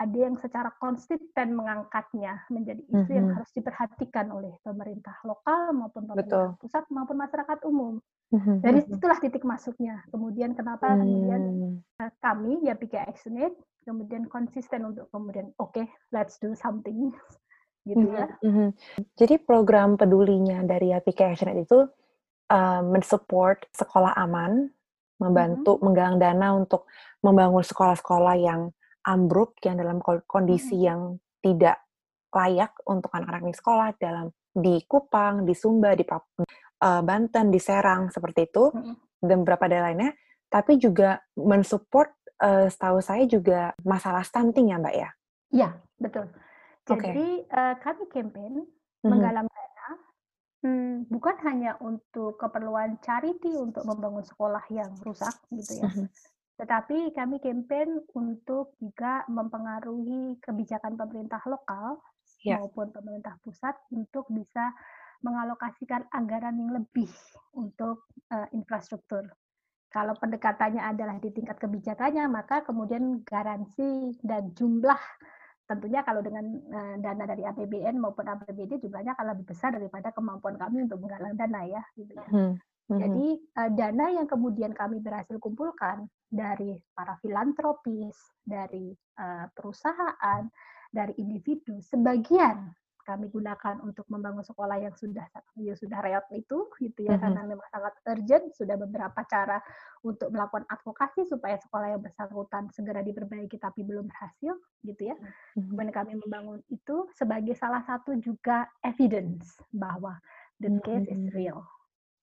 ada 0.00 0.16
yang 0.16 0.36
secara 0.40 0.72
konsisten 0.80 1.52
mengangkatnya 1.52 2.44
menjadi 2.48 2.80
isu 2.88 2.96
mm 2.96 3.04
-hmm. 3.04 3.16
yang 3.16 3.26
mhm. 3.28 3.34
harus 3.36 3.50
diperhatikan 3.52 4.26
oleh 4.32 4.52
pemerintah 4.64 5.16
lokal 5.28 5.76
maupun 5.76 6.08
pemerintah 6.08 6.56
Betul. 6.56 6.60
pusat 6.60 6.84
maupun 6.88 7.16
masyarakat 7.20 7.58
umum. 7.68 7.94
Mm 8.30 8.40
-hmm. 8.40 8.56
Dari 8.62 8.80
mhm. 8.82 8.88
situlah 8.94 9.18
titik 9.18 9.42
masuknya. 9.42 10.06
Kemudian 10.06 10.54
kenapa 10.54 10.94
mm. 10.94 10.98
kemudian 11.02 11.42
uh, 11.98 12.12
kami 12.22 12.62
ya 12.62 12.78
PK 12.78 12.94
Actionate 13.10 13.58
kemudian 13.84 14.28
konsisten 14.28 14.86
untuk 14.86 15.08
kemudian 15.10 15.52
oke 15.56 15.72
okay, 15.72 15.86
let's 16.12 16.36
do 16.38 16.52
something 16.52 17.10
gitu 17.88 18.06
ya. 18.12 18.28
Mm-hmm. 18.44 18.68
Jadi 19.16 19.34
program 19.40 19.96
pedulinya 19.96 20.60
dari 20.62 20.92
application 20.92 21.56
itu 21.56 21.88
uh, 22.52 22.82
mensupport 22.84 23.64
sekolah 23.72 24.14
aman 24.20 24.68
membantu 25.20 25.76
mm-hmm. 25.76 25.84
menggalang 25.84 26.18
dana 26.20 26.48
untuk 26.56 26.88
membangun 27.24 27.64
sekolah-sekolah 27.64 28.36
yang 28.40 28.72
ambruk, 29.04 29.56
yang 29.64 29.80
dalam 29.80 30.00
kondisi 30.28 30.76
mm-hmm. 30.76 30.88
yang 30.88 31.00
tidak 31.40 31.76
layak 32.30 32.72
untuk 32.84 33.10
anak-anak 33.16 33.48
di 33.48 33.56
sekolah 33.56 33.88
dalam 33.96 34.26
di 34.50 34.82
Kupang, 34.84 35.48
di 35.48 35.54
Sumba, 35.56 35.96
di 35.96 36.04
Papua, 36.04 36.44
uh, 36.82 37.02
Banten, 37.04 37.52
di 37.52 37.60
Serang 37.60 38.08
seperti 38.10 38.50
itu, 38.50 38.72
mm-hmm. 38.72 39.24
dan 39.24 39.36
beberapa 39.44 39.68
daerah 39.70 39.92
lainnya. 39.92 40.12
Tapi 40.50 40.82
juga 40.82 41.22
mensupport, 41.38 42.10
uh, 42.42 42.66
setahu 42.66 42.98
saya 42.98 43.24
juga 43.28 43.70
masalah 43.86 44.26
stunting 44.26 44.74
ya, 44.74 44.82
Mbak 44.82 44.94
ya? 44.96 45.10
Iya, 45.50 45.68
betul. 46.00 46.26
Jadi 46.88 47.46
okay. 47.46 47.54
uh, 47.54 47.74
kami 47.78 48.04
campaign 48.10 48.54
mm-hmm. 48.64 49.06
menggalang 49.06 49.46
Hmm, 50.60 51.08
bukan 51.08 51.40
hanya 51.48 51.80
untuk 51.80 52.36
keperluan 52.36 53.00
charity 53.00 53.48
untuk 53.56 53.80
membangun 53.88 54.20
sekolah 54.20 54.60
yang 54.68 54.92
rusak 55.00 55.32
gitu 55.56 55.80
ya. 55.80 55.88
Mm-hmm. 55.88 56.06
Tetapi 56.60 57.16
kami 57.16 57.40
campaign 57.40 58.04
untuk 58.12 58.76
juga 58.76 59.24
mempengaruhi 59.32 60.36
kebijakan 60.44 61.00
pemerintah 61.00 61.40
lokal 61.48 62.04
yeah. 62.44 62.60
maupun 62.60 62.92
pemerintah 62.92 63.40
pusat 63.40 63.72
untuk 63.88 64.28
bisa 64.28 64.76
mengalokasikan 65.20 66.08
anggaran 66.12 66.56
yang 66.56 66.70
lebih 66.76 67.10
untuk 67.56 68.08
uh, 68.32 68.48
infrastruktur. 68.56 69.28
Kalau 69.90 70.14
pendekatannya 70.14 70.80
adalah 70.80 71.18
di 71.18 71.34
tingkat 71.34 71.58
kebijakannya, 71.58 72.30
maka 72.30 72.62
kemudian 72.62 73.26
garansi 73.26 74.14
dan 74.22 74.54
jumlah 74.54 75.00
tentunya 75.70 76.02
kalau 76.02 76.18
dengan 76.18 76.42
uh, 76.74 76.96
dana 76.98 77.24
dari 77.30 77.46
APBN 77.46 78.02
maupun 78.02 78.26
APBD 78.26 78.82
jumlahnya 78.82 79.14
akan 79.14 79.26
lebih 79.34 79.54
besar 79.54 79.70
daripada 79.70 80.10
kemampuan 80.10 80.58
kami 80.58 80.82
untuk 80.82 80.98
menggalang 80.98 81.38
dana 81.38 81.62
ya 81.62 81.82
gitu 81.94 82.10
ya. 82.18 82.26
Hmm. 82.26 82.58
Hmm. 82.90 82.98
Jadi 82.98 83.26
uh, 83.54 83.70
dana 83.70 84.06
yang 84.10 84.26
kemudian 84.26 84.74
kami 84.74 84.98
berhasil 84.98 85.38
kumpulkan 85.38 86.10
dari 86.26 86.74
para 86.90 87.14
filantropis, 87.22 88.18
dari 88.42 88.90
uh, 89.22 89.46
perusahaan, 89.54 90.42
dari 90.90 91.14
individu, 91.22 91.78
sebagian 91.78 92.74
kami 93.10 93.26
gunakan 93.26 93.82
untuk 93.82 94.06
membangun 94.06 94.46
sekolah 94.46 94.78
yang 94.78 94.94
sudah 94.94 95.26
ya 95.58 95.74
sudah 95.74 95.98
reot 95.98 96.22
itu 96.30 96.70
gitu 96.78 97.00
ya 97.02 97.14
mm 97.14 97.18
-hmm. 97.18 97.22
karena 97.26 97.40
memang 97.50 97.68
sangat 97.74 97.94
urgent 98.06 98.44
sudah 98.54 98.76
beberapa 98.78 99.20
cara 99.26 99.58
untuk 100.06 100.30
melakukan 100.30 100.62
advokasi 100.70 101.26
supaya 101.26 101.58
sekolah 101.58 101.98
yang 101.98 102.02
bersangkutan 102.06 102.70
segera 102.70 103.02
diperbaiki 103.02 103.58
tapi 103.58 103.82
belum 103.82 104.06
berhasil 104.06 104.54
gitu 104.86 105.02
ya. 105.10 105.16
Mm 105.58 105.74
-hmm. 105.74 105.90
kami 105.90 106.12
membangun 106.22 106.62
itu 106.70 107.10
sebagai 107.18 107.58
salah 107.58 107.82
satu 107.82 108.14
juga 108.22 108.70
evidence 108.86 109.58
bahwa 109.74 110.14
the 110.62 110.70
case 110.86 111.10
mm 111.10 111.10
-hmm. 111.10 111.26
is 111.26 111.34
real. 111.34 111.66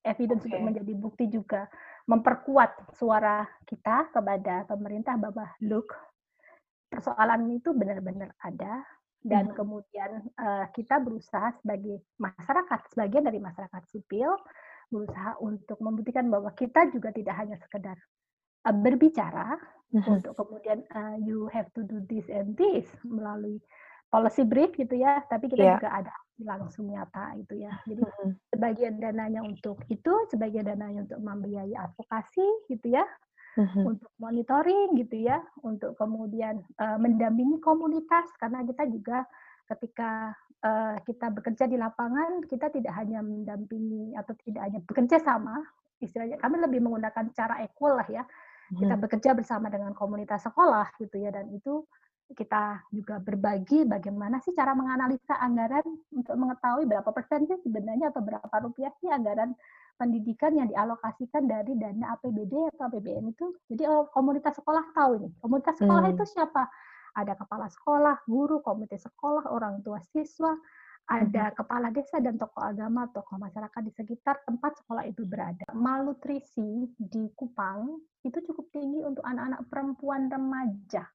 Evidence 0.08 0.48
okay. 0.48 0.56
untuk 0.56 0.72
menjadi 0.72 0.94
bukti 0.96 1.28
juga 1.28 1.68
memperkuat 2.08 2.96
suara 2.96 3.44
kita 3.68 4.08
kepada 4.16 4.64
pemerintah 4.64 5.20
bahwa 5.20 5.52
look 5.60 5.92
persoalan 6.88 7.60
itu 7.60 7.76
benar-benar 7.76 8.32
ada 8.40 8.88
dan 9.26 9.50
hmm. 9.50 9.56
kemudian 9.58 10.12
uh, 10.38 10.66
kita 10.72 11.02
berusaha 11.02 11.54
sebagai 11.62 12.02
masyarakat 12.22 12.80
sebagian 12.94 13.26
dari 13.26 13.40
masyarakat 13.42 13.84
sipil 13.90 14.38
berusaha 14.88 15.36
untuk 15.44 15.78
membuktikan 15.84 16.32
bahwa 16.32 16.54
kita 16.56 16.88
juga 16.94 17.12
tidak 17.12 17.36
hanya 17.36 17.58
sekedar 17.60 17.98
uh, 18.68 18.76
berbicara 18.76 19.58
hmm. 19.92 20.06
untuk 20.08 20.34
kemudian 20.38 20.86
uh, 20.96 21.18
you 21.20 21.50
have 21.52 21.68
to 21.74 21.84
do 21.84 22.00
this 22.08 22.26
and 22.32 22.56
this 22.56 22.88
melalui 23.04 23.60
policy 24.08 24.48
brief 24.48 24.72
gitu 24.80 24.96
ya 24.96 25.20
tapi 25.28 25.52
kita 25.52 25.64
yeah. 25.64 25.76
juga 25.80 25.92
ada 25.92 26.14
langsung 26.38 26.88
nyata 26.88 27.36
itu 27.36 27.66
ya 27.66 27.74
jadi 27.84 28.04
hmm. 28.06 28.32
sebagian 28.54 28.96
dananya 29.02 29.42
untuk 29.44 29.82
itu 29.92 30.14
sebagian 30.32 30.70
dananya 30.70 31.04
untuk 31.04 31.20
membiayai 31.20 31.76
advokasi 31.76 32.46
gitu 32.72 32.96
ya 32.96 33.04
hmm 33.58 33.84
untuk 33.90 34.12
monitoring 34.22 34.94
gitu 35.02 35.18
ya, 35.18 35.42
untuk 35.66 35.98
kemudian 35.98 36.62
uh, 36.78 37.02
mendampingi 37.02 37.58
komunitas. 37.58 38.30
Karena 38.38 38.62
kita 38.62 38.86
juga 38.86 39.26
ketika 39.68 40.32
uh, 40.64 40.96
kita 41.04 41.28
bekerja 41.34 41.66
di 41.68 41.76
lapangan 41.76 42.46
kita 42.48 42.72
tidak 42.72 42.94
hanya 42.96 43.20
mendampingi 43.20 44.16
atau 44.16 44.34
tidak 44.42 44.62
hanya 44.64 44.80
bekerja 44.82 45.18
sama 45.22 45.60
istilahnya 45.98 46.38
kami 46.38 46.62
lebih 46.62 46.80
menggunakan 46.82 47.34
cara 47.34 47.62
equal 47.66 47.98
lah 47.98 48.08
ya. 48.10 48.24
Mm-hmm. 48.24 48.84
kita 48.84 48.96
bekerja 49.00 49.32
bersama 49.32 49.72
dengan 49.72 49.96
komunitas 49.96 50.44
sekolah 50.44 50.92
gitu 51.00 51.16
ya 51.24 51.32
dan 51.32 51.48
itu 51.56 51.88
kita 52.36 52.84
juga 52.92 53.24
berbagi 53.24 53.88
bagaimana 53.88 54.44
sih 54.44 54.52
cara 54.52 54.76
menganalisa 54.76 55.40
anggaran 55.40 55.88
untuk 56.12 56.36
mengetahui 56.36 56.84
berapa 56.84 57.08
persen 57.16 57.48
sih 57.48 57.56
sebenarnya 57.64 58.12
atau 58.12 58.20
berapa 58.20 58.56
rupiah 58.68 58.92
sih 59.00 59.08
anggaran 59.08 59.56
pendidikan 59.98 60.54
yang 60.54 60.70
dialokasikan 60.70 61.50
dari 61.50 61.74
dana 61.76 62.16
APBD 62.16 62.54
atau 62.74 62.88
APBN 62.88 63.34
itu. 63.34 63.52
Jadi 63.68 63.84
oh, 63.90 64.08
komunitas 64.14 64.56
sekolah 64.56 64.94
tahu 64.94 65.12
ini. 65.20 65.30
Komunitas 65.42 65.82
sekolah 65.82 66.08
hmm. 66.08 66.14
itu 66.16 66.24
siapa? 66.30 66.70
Ada 67.18 67.34
kepala 67.34 67.66
sekolah, 67.68 68.16
guru, 68.30 68.62
komite 68.62 69.02
sekolah, 69.02 69.50
orang 69.50 69.82
tua 69.82 69.98
siswa, 70.14 70.54
ada 71.08 71.50
hmm. 71.50 71.56
kepala 71.56 71.88
desa 71.90 72.20
dan 72.20 72.36
tokoh 72.36 72.62
agama, 72.62 73.08
tokoh 73.16 73.40
masyarakat 73.40 73.82
di 73.82 73.92
sekitar 73.96 74.44
tempat 74.44 74.78
sekolah 74.84 75.08
itu 75.08 75.24
berada. 75.24 75.66
Malnutrisi 75.72 76.94
di 77.00 77.32
Kupang 77.34 77.98
itu 78.28 78.38
cukup 78.44 78.68
tinggi 78.76 79.02
untuk 79.08 79.24
anak-anak 79.24 79.66
perempuan 79.72 80.28
remaja. 80.28 81.08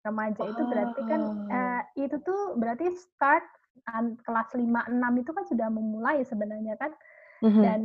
Remaja 0.00 0.42
itu 0.48 0.62
berarti 0.64 1.00
kan 1.04 1.20
uh, 1.52 1.82
itu 2.00 2.16
tuh 2.24 2.56
berarti 2.56 2.88
start 2.96 3.44
kelas 4.24 4.48
5 4.56 4.64
6 4.64 5.20
itu 5.20 5.30
kan 5.36 5.44
sudah 5.44 5.68
memulai 5.68 6.24
sebenarnya 6.24 6.80
kan 6.80 6.92
hmm 7.40 7.62
Dan 7.64 7.80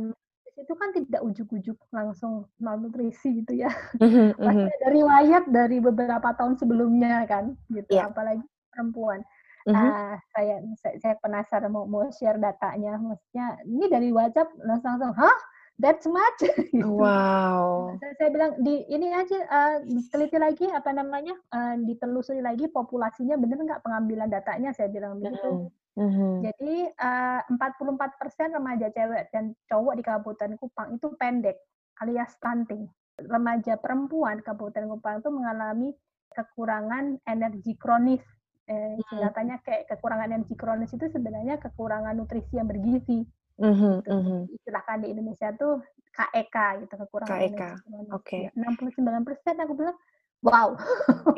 itu 0.56 0.72
kan 0.72 0.88
tidak 0.96 1.20
ujuk-ujuk 1.20 1.76
langsung 1.92 2.48
malnutrisi 2.56 3.44
gitu 3.44 3.60
ya. 3.60 3.70
Mm-hmm. 4.00 4.28
Pasti 4.44 4.70
ada 4.80 4.88
riwayat 4.88 5.44
dari 5.52 5.78
beberapa 5.84 6.32
tahun 6.32 6.56
sebelumnya 6.56 7.28
kan, 7.28 7.52
gitu. 7.68 7.92
Yeah. 7.92 8.08
Apalagi 8.08 8.44
perempuan. 8.72 9.20
Mm-hmm. 9.68 9.90
Uh, 9.92 10.14
saya, 10.32 10.56
saya 11.02 11.14
penasaran 11.20 11.68
mau 11.68 11.84
mau 11.84 12.08
share 12.08 12.40
datanya. 12.40 12.96
Maksudnya 12.96 13.46
ini 13.68 13.84
dari 13.92 14.08
WhatsApp 14.10 14.48
langsung 14.64 14.96
langsung, 14.96 15.12
hah? 15.12 15.38
That's 15.76 16.08
much. 16.08 16.40
gitu. 16.72 16.88
Wow. 16.88 18.00
Saya, 18.00 18.12
saya 18.16 18.28
bilang 18.32 18.56
di 18.64 18.80
ini 18.88 19.12
aja 19.12 19.38
uh, 19.44 19.76
diteliti 19.84 20.40
lagi 20.40 20.64
apa 20.72 20.88
namanya, 20.96 21.36
uh, 21.52 21.76
ditelusuri 21.84 22.40
lagi 22.40 22.64
populasinya 22.72 23.36
benar 23.36 23.60
nggak 23.60 23.84
pengambilan 23.84 24.32
datanya. 24.32 24.72
Saya 24.72 24.88
bilang 24.88 25.20
begitu. 25.20 25.68
Mm-hmm. 25.68 25.84
Mm-hmm. 25.96 26.32
Jadi 26.44 26.74
uh, 26.92 27.40
44% 27.48 28.52
remaja 28.52 28.92
cewek 28.92 29.32
dan 29.32 29.56
cowok 29.64 29.94
di 29.96 30.02
Kabupaten 30.04 30.52
Kupang 30.60 30.88
itu 31.00 31.08
pendek 31.16 31.56
alias 32.04 32.36
stunting. 32.36 32.84
Remaja 33.16 33.80
perempuan 33.80 34.44
Kabupaten 34.44 34.92
Kupang 34.92 35.24
itu 35.24 35.30
mengalami 35.32 35.88
kekurangan 36.36 37.16
energi 37.24 37.72
kronis. 37.80 38.20
Eh, 38.68 38.98
mm-hmm. 39.00 39.62
kayak 39.64 39.88
kekurangan 39.88 40.36
energi 40.36 40.52
kronis 40.52 40.92
itu 40.92 41.08
sebenarnya 41.08 41.56
kekurangan 41.56 42.12
nutrisi 42.12 42.60
yang 42.60 42.68
bergizi. 42.68 43.24
Mm-hmm. 43.56 43.94
Gitu. 44.04 44.12
Mm-hmm. 44.12 44.40
Istilahkan 44.52 44.98
di 45.00 45.08
Indonesia 45.16 45.48
tuh 45.56 45.80
KEK 46.12 46.56
e 46.56 46.68
gitu 46.84 46.94
kekurangan 47.08 47.40
KEK. 47.40 47.56
kronis. 47.56 48.08
Oke. 48.12 48.52
Okay. 48.52 48.52
Ya, 48.52 48.68
69% 48.68 49.64
aku 49.64 49.72
bilang 49.72 49.96
wow. 50.44 50.76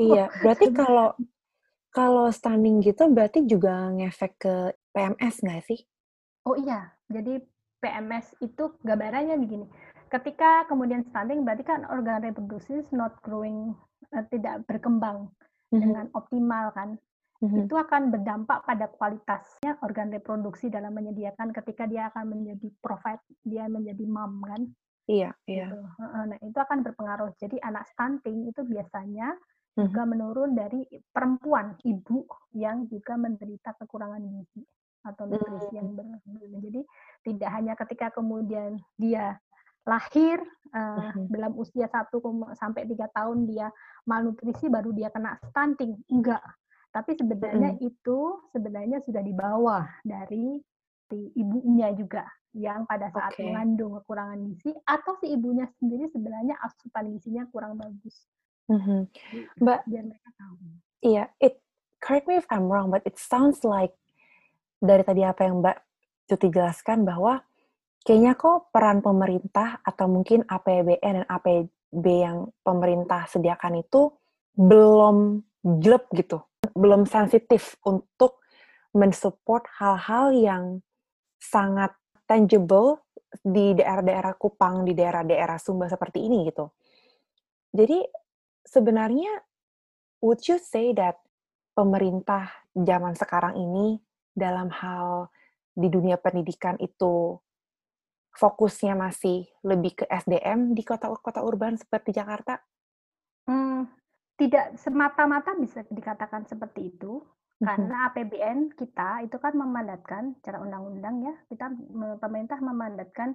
iya, 0.03 0.27
berarti 0.43 0.67
kalau 0.83 1.15
kalau 1.89 2.29
stunning 2.29 2.85
gitu 2.85 3.09
berarti 3.09 3.45
juga 3.49 3.89
ngefek 3.93 4.33
ke 4.39 4.55
PMS 4.93 5.35
nggak 5.45 5.63
sih? 5.65 5.81
Oh 6.49 6.57
iya, 6.57 6.93
jadi 7.09 7.41
PMS 7.79 8.35
itu 8.43 8.75
gambarannya 8.83 9.37
begini. 9.39 9.67
Ketika 10.09 10.65
kemudian 10.67 11.05
stunting 11.09 11.45
berarti 11.45 11.65
kan 11.65 11.85
organ 11.89 12.25
reproduksi 12.25 12.81
not 12.97 13.21
growing, 13.21 13.77
uh, 14.13 14.25
tidak 14.33 14.65
berkembang 14.65 15.29
mm-hmm. 15.29 15.81
dengan 15.81 16.07
optimal 16.17 16.73
kan. 16.73 16.97
Mm-hmm. 17.39 17.71
Itu 17.71 17.75
akan 17.79 18.03
berdampak 18.11 18.67
pada 18.67 18.91
kualitasnya 18.91 19.79
organ 19.85 20.11
reproduksi 20.11 20.73
dalam 20.73 20.91
menyediakan 20.97 21.55
ketika 21.55 21.87
dia 21.87 22.11
akan 22.11 22.35
menjadi 22.35 22.69
provide, 22.83 23.23
dia 23.47 23.71
menjadi 23.71 24.05
mom 24.09 24.43
kan. 24.43 24.63
Iya, 25.09 25.31
iya. 25.49 25.73
Gitu. 25.73 25.79
Nah, 26.05 26.39
itu 26.43 26.59
akan 26.59 26.85
berpengaruh. 26.85 27.33
Jadi 27.41 27.57
anak 27.65 27.89
stunting 27.89 28.51
itu 28.51 28.61
biasanya 28.67 29.33
juga 29.79 30.03
mhm. 30.03 30.11
menurun 30.11 30.51
dari 30.59 30.83
perempuan 31.15 31.79
ibu 31.87 32.27
yang 32.59 32.91
juga 32.91 33.15
menderita 33.15 33.79
kekurangan 33.79 34.23
gizi 34.27 34.67
atau 35.07 35.25
nutrisi 35.31 35.79
yang 35.79 35.95
mhm. 35.95 35.97
berlebihan. 35.97 36.59
Jadi 36.59 36.81
tidak 37.31 37.51
hanya 37.55 37.75
ketika 37.79 38.11
kemudian 38.11 38.83
dia 38.99 39.39
lahir 39.89 40.37
uh, 40.77 41.17
dalam 41.33 41.57
usia 41.57 41.89
1 41.89 42.13
sampai 42.59 42.85
tiga 42.85 43.09
tahun 43.17 43.49
dia 43.49 43.73
malnutrisi 44.05 44.69
baru 44.69 44.93
dia 44.93 45.09
kena 45.09 45.41
stunting. 45.49 45.97
Enggak. 46.13 46.43
Tapi 46.93 47.17
sebenarnya 47.17 47.79
itu 47.81 48.19
sebenarnya 48.53 49.01
sudah 49.05 49.23
di 49.23 49.33
bawah 49.33 49.85
dari 50.05 50.61
si 51.09 51.33
ibunya 51.41 51.89
juga 51.97 52.25
yang 52.57 52.85
pada 52.85 53.09
saat 53.13 53.37
okay. 53.37 53.49
mengandung 53.49 53.97
kekurangan 54.01 54.41
gizi 54.51 54.73
atau 54.85 55.17
si 55.21 55.33
ibunya 55.33 55.69
sendiri 55.81 56.09
sebenarnya 56.13 56.57
asupan 56.65 57.13
gizinya 57.17 57.45
kurang 57.49 57.77
bagus. 57.77 58.29
Mm-hmm. 58.69 59.01
But 59.65 59.81
biar 59.89 60.05
mereka 60.05 60.31
tahu. 60.37 60.55
Iya, 61.01 61.25
it 61.41 61.61
correct 62.05 62.29
me 62.29 62.37
if 62.37 62.47
I'm 62.53 62.69
wrong, 62.69 62.93
but 62.93 63.03
it 63.09 63.17
sounds 63.17 63.65
like 63.65 63.97
dari 64.79 65.03
tadi 65.03 65.25
apa 65.25 65.49
yang 65.49 65.65
Mbak 65.65 65.79
Cuti 66.29 66.49
jelaskan 66.53 67.09
bahwa 67.09 67.41
kayaknya 68.05 68.37
kok 68.37 68.69
peran 68.71 69.01
pemerintah 69.01 69.81
atau 69.81 70.07
mungkin 70.07 70.45
APBN 70.45 71.25
dan 71.25 71.27
AP, 71.27 71.73
B 71.89 72.05
yang 72.21 72.53
pemerintah 72.61 73.25
sediakan 73.27 73.81
itu 73.81 74.13
belum 74.53 75.41
jelek 75.65 76.05
gitu, 76.13 76.45
belum 76.77 77.09
sensitif 77.09 77.81
untuk 77.83 78.45
mensupport 78.93 79.65
hal-hal 79.81 80.27
yang 80.37 80.65
sangat 81.41 81.95
tangible 82.29 83.01
di 83.41 83.77
daerah-daerah 83.77 84.35
Kupang, 84.37 84.85
di 84.85 84.93
daerah-daerah 84.97 85.57
Sumba 85.61 85.89
seperti 85.89 86.25
ini 86.25 86.49
gitu. 86.49 86.73
Jadi 87.73 88.01
sebenarnya 88.69 89.33
would 90.21 90.45
you 90.45 90.61
say 90.61 90.93
that 90.93 91.17
pemerintah 91.73 92.53
zaman 92.77 93.17
sekarang 93.17 93.57
ini 93.57 93.97
dalam 94.37 94.69
hal 94.69 95.33
di 95.73 95.89
dunia 95.89 96.21
pendidikan 96.21 96.77
itu 96.79 97.41
fokusnya 98.37 98.95
masih 98.95 99.49
lebih 99.67 100.03
ke 100.03 100.05
SDM 100.07 100.77
di 100.77 100.87
kota-kota 100.87 101.43
urban 101.43 101.75
seperti 101.75 102.15
Jakarta? 102.15 102.63
Hmm, 103.51 103.89
tidak 104.39 104.79
semata-mata 104.79 105.59
bisa 105.59 105.83
dikatakan 105.91 106.47
seperti 106.47 106.95
itu, 106.95 107.19
mm-hmm. 107.19 107.67
karena 107.67 107.97
APBN 108.11 108.59
kita 108.79 109.27
itu 109.27 109.37
kan 109.43 109.59
memandatkan 109.59 110.39
secara 110.39 110.63
undang-undang 110.63 111.27
ya, 111.27 111.35
kita 111.51 111.67
pemerintah 112.23 112.59
memandatkan 112.63 113.35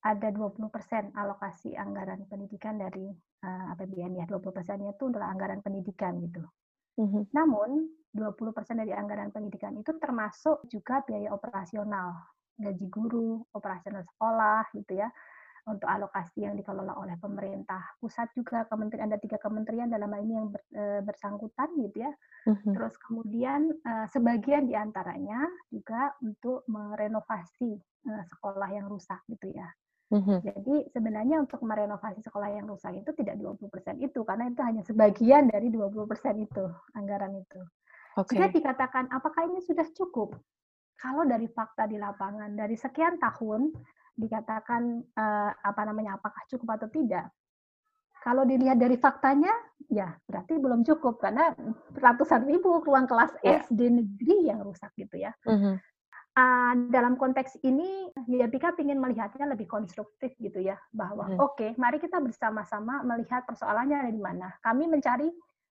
ada 0.00 0.28
20% 0.32 1.12
alokasi 1.12 1.76
anggaran 1.76 2.24
pendidikan 2.24 2.80
dari 2.80 3.04
uh, 3.44 3.72
APBN 3.76 4.24
ya, 4.24 4.24
20 4.24 4.56
persennya 4.56 4.96
itu 4.96 5.12
adalah 5.12 5.28
anggaran 5.32 5.60
pendidikan 5.60 6.16
gitu. 6.24 6.40
Mm-hmm. 6.96 7.22
Namun 7.36 7.70
20% 8.16 8.80
dari 8.80 8.92
anggaran 8.96 9.30
pendidikan 9.30 9.76
itu 9.76 9.92
termasuk 10.00 10.64
juga 10.72 11.04
biaya 11.04 11.30
operasional, 11.36 12.16
gaji 12.56 12.86
guru, 12.88 13.44
operasional 13.52 14.02
sekolah 14.02 14.72
gitu 14.72 14.98
ya, 14.98 15.08
untuk 15.68 15.86
alokasi 15.86 16.48
yang 16.48 16.56
dikelola 16.56 16.96
oleh 16.96 17.14
pemerintah 17.20 17.80
pusat 18.00 18.32
juga 18.32 18.64
kementerian 18.66 19.12
ada 19.12 19.20
tiga 19.20 19.36
kementerian 19.36 19.92
dalam 19.92 20.08
hal 20.10 20.24
ini 20.24 20.34
yang 20.34 20.48
ber, 20.48 20.62
e, 20.72 20.82
bersangkutan 21.04 21.68
gitu 21.76 22.08
ya. 22.08 22.12
Mm-hmm. 22.48 22.72
Terus 22.72 22.94
kemudian 23.04 23.60
e, 23.76 23.92
sebagian 24.08 24.64
di 24.64 24.74
antaranya 24.74 25.44
juga 25.68 26.16
untuk 26.24 26.64
merenovasi 26.66 27.70
e, 27.80 28.12
sekolah 28.32 28.68
yang 28.72 28.88
rusak 28.88 29.20
gitu 29.28 29.52
ya. 29.52 29.68
Mm-hmm. 30.10 30.38
Jadi 30.42 30.76
sebenarnya 30.90 31.36
untuk 31.38 31.62
merenovasi 31.62 32.18
sekolah 32.26 32.50
yang 32.50 32.66
rusak 32.66 32.98
itu 32.98 33.14
tidak 33.14 33.38
20% 33.38 33.62
itu 34.02 34.20
karena 34.26 34.50
itu 34.50 34.60
hanya 34.66 34.82
sebagian 34.82 35.46
dari 35.46 35.70
20% 35.70 35.94
itu 36.42 36.64
anggaran 36.98 37.38
itu. 37.38 37.60
Okay. 38.18 38.34
Jika 38.34 38.46
dikatakan 38.50 39.06
apakah 39.14 39.46
ini 39.46 39.62
sudah 39.62 39.86
cukup? 39.94 40.34
Kalau 40.98 41.22
dari 41.22 41.46
fakta 41.46 41.86
di 41.86 41.94
lapangan 41.94 42.58
dari 42.58 42.74
sekian 42.74 43.22
tahun 43.22 43.70
dikatakan 44.18 44.82
uh, 45.14 45.50
apa 45.62 45.82
namanya 45.86 46.18
apakah 46.18 46.42
cukup 46.50 46.82
atau 46.82 46.90
tidak? 46.90 47.30
Kalau 48.20 48.44
dilihat 48.44 48.76
dari 48.76 49.00
faktanya, 49.00 49.48
ya 49.88 50.12
berarti 50.28 50.60
belum 50.60 50.84
cukup 50.84 51.24
karena 51.24 51.56
ratusan 51.96 52.44
ribu 52.44 52.82
ruang 52.84 53.08
kelas 53.08 53.32
yeah. 53.40 53.64
SD 53.64 53.80
negeri 53.88 54.52
yang 54.52 54.60
rusak 54.60 54.92
gitu 54.98 55.22
ya. 55.22 55.32
Mm-hmm 55.46 55.80
uh, 56.38 56.74
dalam 56.90 57.18
konteks 57.18 57.58
ini 57.66 58.10
ya 58.30 58.46
Pika 58.46 58.76
ingin 58.78 59.00
melihatnya 59.02 59.50
lebih 59.50 59.66
konstruktif 59.66 60.34
gitu 60.38 60.60
ya 60.62 60.78
bahwa 60.94 61.26
hmm. 61.26 61.38
oke 61.40 61.56
okay, 61.56 61.70
mari 61.80 61.98
kita 61.98 62.20
bersama-sama 62.22 63.02
melihat 63.02 63.42
persoalannya 63.46 64.06
ada 64.06 64.12
di 64.12 64.22
mana 64.22 64.48
kami 64.62 64.86
mencari 64.86 65.30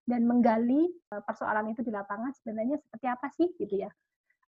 dan 0.10 0.26
menggali 0.26 0.90
persoalan 1.06 1.70
itu 1.70 1.86
di 1.86 1.94
lapangan 1.94 2.34
sebenarnya 2.42 2.82
seperti 2.82 3.06
apa 3.06 3.28
sih 3.30 3.48
gitu 3.62 3.86
ya 3.86 3.90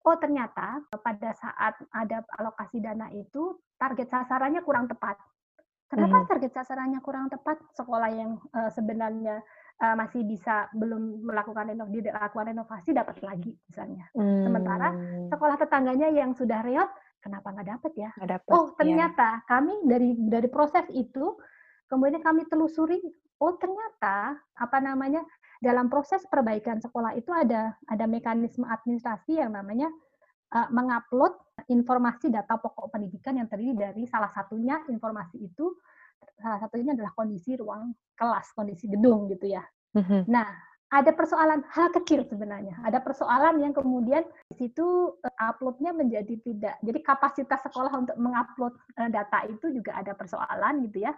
oh 0.08 0.15
ternyata 0.15 0.80
pada 1.04 1.36
saat 1.36 1.76
ada 1.91 2.24
alokasi 2.39 2.80
dana 2.80 3.12
itu 3.12 3.60
target 3.76 4.08
sasarannya 4.08 4.63
kurang 4.63 4.88
tepat 4.88 5.19
kenapa 5.91 6.24
hmm. 6.24 6.28
target 6.32 6.52
sasarannya 6.56 7.00
kurang 7.04 7.28
tepat 7.28 7.60
sekolah 7.76 8.10
yang 8.13 8.39
uh, 8.56 8.72
sebenarnya 8.72 9.43
uh, 9.80 9.96
masih 9.96 10.22
bisa 10.28 10.68
belum 10.76 11.24
melakukan 11.24 11.72
renovasi, 11.72 12.04
dilakukan 12.04 12.48
renovasi 12.52 12.89
dapat 12.92 13.15
lagi 13.24 13.52
misalnya. 13.72 14.06
Hmm. 14.13 14.44
Sementara 14.46 14.88
sekolah 15.32 15.56
tetangganya 15.60 16.08
yang 16.12 16.36
sudah 16.36 16.60
reot, 16.62 16.89
kenapa 17.24 17.52
nggak 17.56 17.68
dapat 17.80 17.92
ya? 17.96 18.10
Gak 18.20 18.30
dapet, 18.39 18.52
oh 18.52 18.65
iya. 18.70 18.76
ternyata 18.78 19.30
ya. 19.39 19.46
kami 19.48 19.74
dari 19.88 20.10
dari 20.20 20.50
proses 20.52 20.86
itu 20.92 21.36
kemudian 21.89 22.22
kami 22.22 22.46
telusuri, 22.46 23.02
oh 23.42 23.56
ternyata 23.58 24.38
apa 24.60 24.78
namanya 24.78 25.24
dalam 25.60 25.92
proses 25.92 26.24
perbaikan 26.28 26.80
sekolah 26.80 27.15
itu 27.20 27.32
ada 27.36 27.76
ada 27.92 28.06
mekanisme 28.08 28.63
administrasi 28.63 29.44
yang 29.44 29.52
namanya 29.52 29.92
uh, 30.56 30.68
mengupload 30.72 31.36
informasi 31.68 32.32
data 32.32 32.56
pokok 32.56 32.96
pendidikan 32.96 33.36
yang 33.36 33.52
terdiri 33.52 33.76
dari 33.76 34.04
salah 34.08 34.32
satunya 34.32 34.80
informasi 34.88 35.44
itu 35.44 35.76
salah 36.40 36.60
satunya 36.64 36.96
adalah 36.96 37.12
kondisi 37.14 37.56
ruang 37.60 37.94
kelas, 38.16 38.52
kondisi 38.56 38.88
gedung 38.88 39.28
gitu 39.32 39.52
ya. 39.52 39.64
Mm-hmm. 39.96 40.28
Nah, 40.32 40.48
ada 40.90 41.12
persoalan 41.14 41.62
hal 41.70 41.94
kecil 41.94 42.26
sebenarnya. 42.26 42.82
Ada 42.82 43.04
persoalan 43.04 43.62
yang 43.62 43.74
kemudian 43.76 44.26
di 44.50 44.56
situ 44.58 45.14
uh, 45.14 45.36
uploadnya 45.38 45.94
menjadi 45.94 46.36
tidak. 46.42 46.76
Jadi 46.82 47.00
kapasitas 47.06 47.60
sekolah 47.70 47.94
untuk 47.94 48.18
mengupload 48.18 48.74
uh, 48.98 49.10
data 49.12 49.46
itu 49.46 49.70
juga 49.70 50.00
ada 50.00 50.18
persoalan 50.18 50.88
gitu 50.90 51.06
ya. 51.06 51.14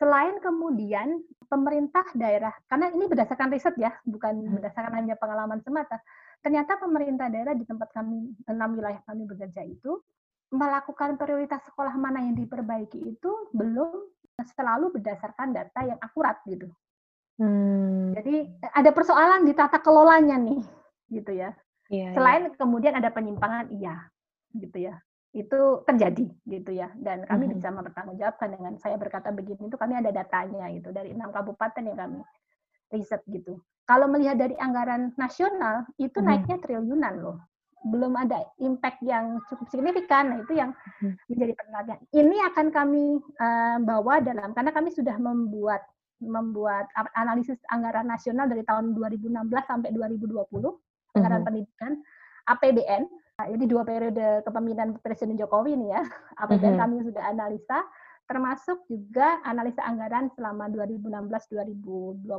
Selain 0.00 0.40
kemudian 0.40 1.20
pemerintah 1.52 2.08
daerah, 2.16 2.56
karena 2.72 2.88
ini 2.88 3.04
berdasarkan 3.04 3.52
riset 3.52 3.76
ya, 3.76 3.92
bukan 4.08 4.36
mm-hmm. 4.36 4.56
berdasarkan 4.60 4.92
hanya 4.96 5.14
pengalaman 5.16 5.60
semata. 5.60 6.00
Ternyata 6.40 6.80
pemerintah 6.80 7.28
daerah 7.28 7.52
di 7.52 7.68
tempat 7.68 7.92
kami 7.92 8.32
enam 8.48 8.80
wilayah 8.80 9.00
kami 9.04 9.28
bekerja 9.28 9.60
itu 9.60 10.00
melakukan 10.50 11.14
prioritas 11.14 11.62
sekolah 11.68 11.94
mana 11.94 12.26
yang 12.26 12.34
diperbaiki 12.34 12.96
itu 12.96 13.30
belum 13.54 14.02
selalu 14.44 14.96
berdasarkan 14.98 15.52
data 15.52 15.80
yang 15.84 15.98
akurat 16.00 16.40
gitu. 16.46 16.68
Hmm. 17.40 18.12
Jadi 18.12 18.52
ada 18.76 18.90
persoalan 18.92 19.48
di 19.48 19.56
tata 19.56 19.80
kelolanya 19.80 20.36
nih, 20.36 20.60
gitu 21.08 21.32
ya. 21.32 21.56
Iya, 21.88 22.12
iya. 22.12 22.16
Selain 22.16 22.42
iya. 22.52 22.56
kemudian 22.56 22.94
ada 22.94 23.08
penyimpangan, 23.08 23.72
iya, 23.72 23.96
gitu 24.52 24.76
ya. 24.76 25.00
Itu 25.32 25.82
terjadi, 25.88 26.28
gitu 26.44 26.70
ya. 26.70 26.92
Dan 27.00 27.24
kami 27.24 27.48
hmm. 27.48 27.54
bisa 27.56 27.72
mempertanggungjawabkan 27.72 28.48
dengan 28.52 28.72
saya 28.76 29.00
berkata 29.00 29.32
begini 29.32 29.72
itu 29.72 29.76
kami 29.80 29.96
ada 29.96 30.12
datanya 30.12 30.68
gitu 30.70 30.92
dari 30.92 31.16
enam 31.16 31.32
kabupaten 31.32 31.80
yang 31.80 31.96
kami 31.96 32.20
riset 32.92 33.24
gitu. 33.26 33.56
Kalau 33.88 34.06
melihat 34.06 34.38
dari 34.38 34.54
anggaran 34.60 35.16
nasional 35.16 35.88
itu 35.96 36.20
hmm. 36.20 36.26
naiknya 36.28 36.56
triliunan 36.60 37.14
loh 37.18 37.38
belum 37.80 38.12
ada 38.12 38.44
impact 38.60 39.00
yang 39.00 39.40
cukup 39.48 39.66
signifikan. 39.72 40.32
Nah, 40.32 40.38
itu 40.44 40.52
yang 40.52 40.76
hmm. 41.00 41.16
menjadi 41.32 41.52
perhatian. 41.56 41.98
Ini 42.12 42.36
akan 42.52 42.66
kami 42.68 43.04
uh, 43.40 43.78
bawa 43.80 44.20
dalam 44.20 44.52
karena 44.52 44.70
kami 44.72 44.92
sudah 44.92 45.16
membuat 45.16 45.80
membuat 46.20 46.84
analisis 47.16 47.56
anggaran 47.72 48.04
nasional 48.04 48.44
dari 48.44 48.60
tahun 48.68 48.92
2016 48.92 49.32
sampai 49.64 49.88
2020 49.96 50.36
anggaran 51.16 51.40
hmm. 51.40 51.46
pendidikan 51.48 51.92
APBN. 52.52 53.02
Nah, 53.40 53.46
jadi 53.56 53.64
dua 53.64 53.82
periode 53.88 54.44
kepemimpinan 54.44 55.00
Presiden 55.00 55.40
Jokowi 55.40 55.80
ini 55.80 55.96
ya. 55.96 56.04
APBN 56.44 56.76
hmm. 56.76 56.82
kami 56.84 56.96
sudah 57.08 57.24
analisa 57.24 57.80
termasuk 58.30 58.86
juga 58.86 59.42
analisa 59.42 59.82
anggaran 59.82 60.30
selama 60.38 60.70
2016-2020 60.70 62.30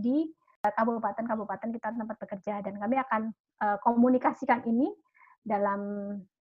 di 0.00 0.32
kabupaten-kabupaten 0.72 1.68
kita 1.76 1.92
tempat 1.92 2.16
bekerja 2.16 2.64
dan 2.64 2.80
kami 2.80 2.96
akan 2.96 3.22
uh, 3.60 3.76
komunikasikan 3.84 4.64
ini 4.64 4.88
dalam 5.44 5.80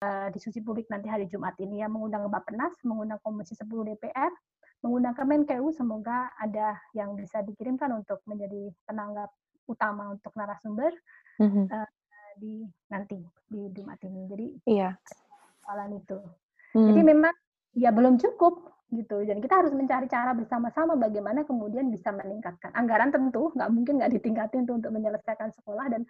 uh, 0.06 0.28
diskusi 0.30 0.62
publik 0.62 0.86
nanti 0.94 1.10
hari 1.10 1.26
Jumat 1.26 1.58
ini 1.58 1.82
ya 1.82 1.90
mengundang 1.90 2.30
Bappenas, 2.30 2.78
mengundang 2.86 3.18
Komisi 3.26 3.58
10 3.58 3.66
DPR, 3.66 4.30
mengundang 4.86 5.18
Kemenkeu 5.18 5.74
semoga 5.74 6.30
ada 6.38 6.78
yang 6.94 7.18
bisa 7.18 7.42
dikirimkan 7.42 7.90
untuk 7.98 8.22
menjadi 8.30 8.70
penanggap 8.86 9.34
utama 9.66 10.14
untuk 10.14 10.30
narasumber 10.38 10.94
mm-hmm. 11.42 11.66
uh, 11.74 11.90
di 12.38 12.62
nanti 12.94 13.18
di 13.50 13.74
Jumat 13.74 13.98
ini. 14.06 14.22
Jadi 14.30 14.48
iya. 14.70 14.94
soalan 15.66 15.98
itu. 15.98 16.22
Mm. 16.78 16.88
Jadi 16.94 17.02
memang 17.02 17.34
ya 17.74 17.90
belum 17.90 18.22
cukup 18.22 18.70
gitu. 18.92 19.24
Jadi 19.24 19.40
kita 19.40 19.64
harus 19.64 19.72
mencari 19.72 20.06
cara 20.12 20.36
bersama-sama 20.36 21.00
bagaimana 21.00 21.48
kemudian 21.48 21.88
bisa 21.88 22.12
meningkatkan 22.12 22.76
anggaran 22.76 23.10
tentu 23.10 23.50
nggak 23.56 23.70
mungkin 23.72 24.04
nggak 24.04 24.12
ditingkatin 24.20 24.68
tuh 24.68 24.76
untuk 24.78 24.92
menyelesaikan 24.92 25.50
sekolah 25.56 25.88
dan 25.88 26.04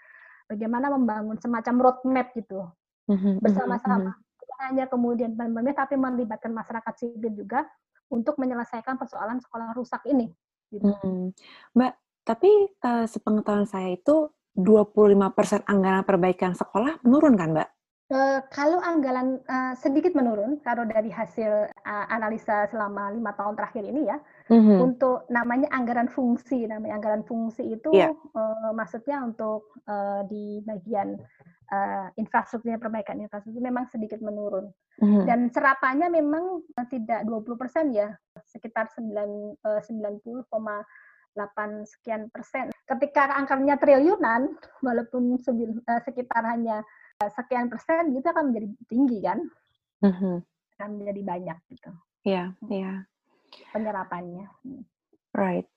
bagaimana 0.50 0.89
membangun 0.89 1.38
semacam 1.38 1.76
roadmap 1.80 2.34
gitu 2.34 2.65
mm-hmm, 3.08 3.39
bersama-sama. 3.39 4.17
Tidak 4.17 4.60
hanya 4.67 4.86
kemudian 4.89 5.38
pemerintah 5.38 5.86
tapi 5.86 5.96
melibatkan 5.96 6.52
masyarakat 6.52 6.94
sipil 6.98 7.32
juga 7.38 7.70
untuk 8.12 8.36
menyelesaikan 8.41 8.98
persoalan 8.98 9.39
sekolah 9.39 9.72
rusak 9.78 10.04
ini. 10.10 10.28
Gitu. 10.67 10.84
Hmm. 10.84 11.32
Mbak, 11.76 11.94
tapi 12.28 12.52
uh, 12.84 13.06
sepengetahuan 13.08 13.67
saya 13.67 13.96
itu 13.96 14.32
25% 14.56 15.63
anggaran 15.63 16.04
perbaikan 16.04 16.52
sekolah 16.52 17.00
menurun 17.08 17.39
kan, 17.39 17.56
Mbak? 17.56 17.70
Uh, 18.12 18.43
kalau 18.52 18.84
anggaran 18.84 19.39
uh, 19.47 19.71
sedikit 19.80 20.12
menurun, 20.12 20.60
kalau 20.67 20.84
dari 20.84 21.08
hasil 21.08 21.71
uh, 21.71 22.06
analisa 22.12 22.67
selama 22.67 23.08
lima 23.15 23.32
tahun 23.39 23.56
terakhir 23.56 23.88
ini 23.88 24.12
ya, 24.12 24.19
mm-hmm. 24.52 24.84
untuk 24.84 25.24
namanya 25.32 25.71
anggaran 25.71 26.12
fungsi, 26.12 26.67
namanya 26.67 27.00
anggaran 27.00 27.24
fungsi 27.24 27.71
itu 27.71 27.88
yeah. 27.95 28.12
uh, 28.36 28.76
maksudnya 28.76 29.24
untuk 29.24 29.71
uh, 29.88 30.28
di 30.28 30.60
bagian 30.67 31.24
uh, 31.71 32.12
infrastrukturnya 32.19 32.84
perbaikan 32.84 33.15
infrastruktur 33.24 33.63
memang 33.63 33.88
sedikit 33.88 34.19
menurun. 34.19 34.67
Mm-hmm. 35.00 35.24
Dan 35.24 35.47
serapannya 35.47 36.12
memang 36.12 36.67
tidak 36.91 37.24
20% 37.24 37.95
ya, 37.95 38.12
sekitar 38.43 38.91
9 38.91 39.08
uh, 39.08 39.80
90,8 39.80 40.52
sekian 41.88 42.28
persen. 42.28 42.76
Ketika 42.84 43.39
angkanya 43.39 43.80
triliunan, 43.80 44.52
walaupun 44.84 45.39
sekitar 46.04 46.43
hanya 46.43 46.84
sekian 47.30 47.70
persen, 47.70 48.18
itu 48.18 48.26
akan 48.26 48.50
menjadi 48.50 48.68
tinggi 48.90 49.18
kan? 49.22 49.40
Mm-hmm. 50.02 50.36
Akan 50.80 50.90
menjadi 50.98 51.22
banyak 51.22 51.58
gitu. 51.70 51.92
Iya, 52.26 52.58
yeah, 52.58 52.74
iya. 52.74 52.82
Yeah. 52.82 52.98
Penyerapannya. 53.76 54.48
Right. 55.36 55.68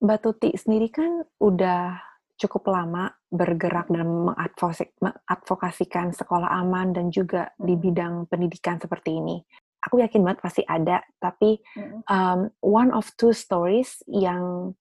Mbak 0.00 0.20
Tuti 0.22 0.50
sendiri 0.56 0.88
kan 0.92 1.24
udah 1.40 1.98
cukup 2.34 2.66
lama 2.66 3.14
bergerak 3.30 3.86
dan 3.90 4.04
mengadvokasikan 4.04 6.12
sekolah 6.12 6.50
aman 6.50 6.92
dan 6.92 7.14
juga 7.14 7.54
di 7.56 7.78
hmm. 7.78 7.82
bidang 7.82 8.14
pendidikan 8.26 8.78
seperti 8.78 9.18
ini. 9.18 9.38
Aku 9.84 10.00
yakin 10.00 10.24
banget 10.24 10.40
pasti 10.40 10.62
ada, 10.64 11.04
tapi 11.20 11.60
um, 12.08 12.48
one 12.64 12.88
of 12.88 13.04
two 13.20 13.36
stories 13.36 14.00
yang 14.08 14.72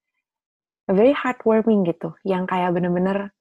very 0.88 1.12
heartwarming 1.12 1.84
gitu, 1.84 2.16
yang 2.24 2.48
kayak 2.48 2.72
bener-bener 2.72 3.36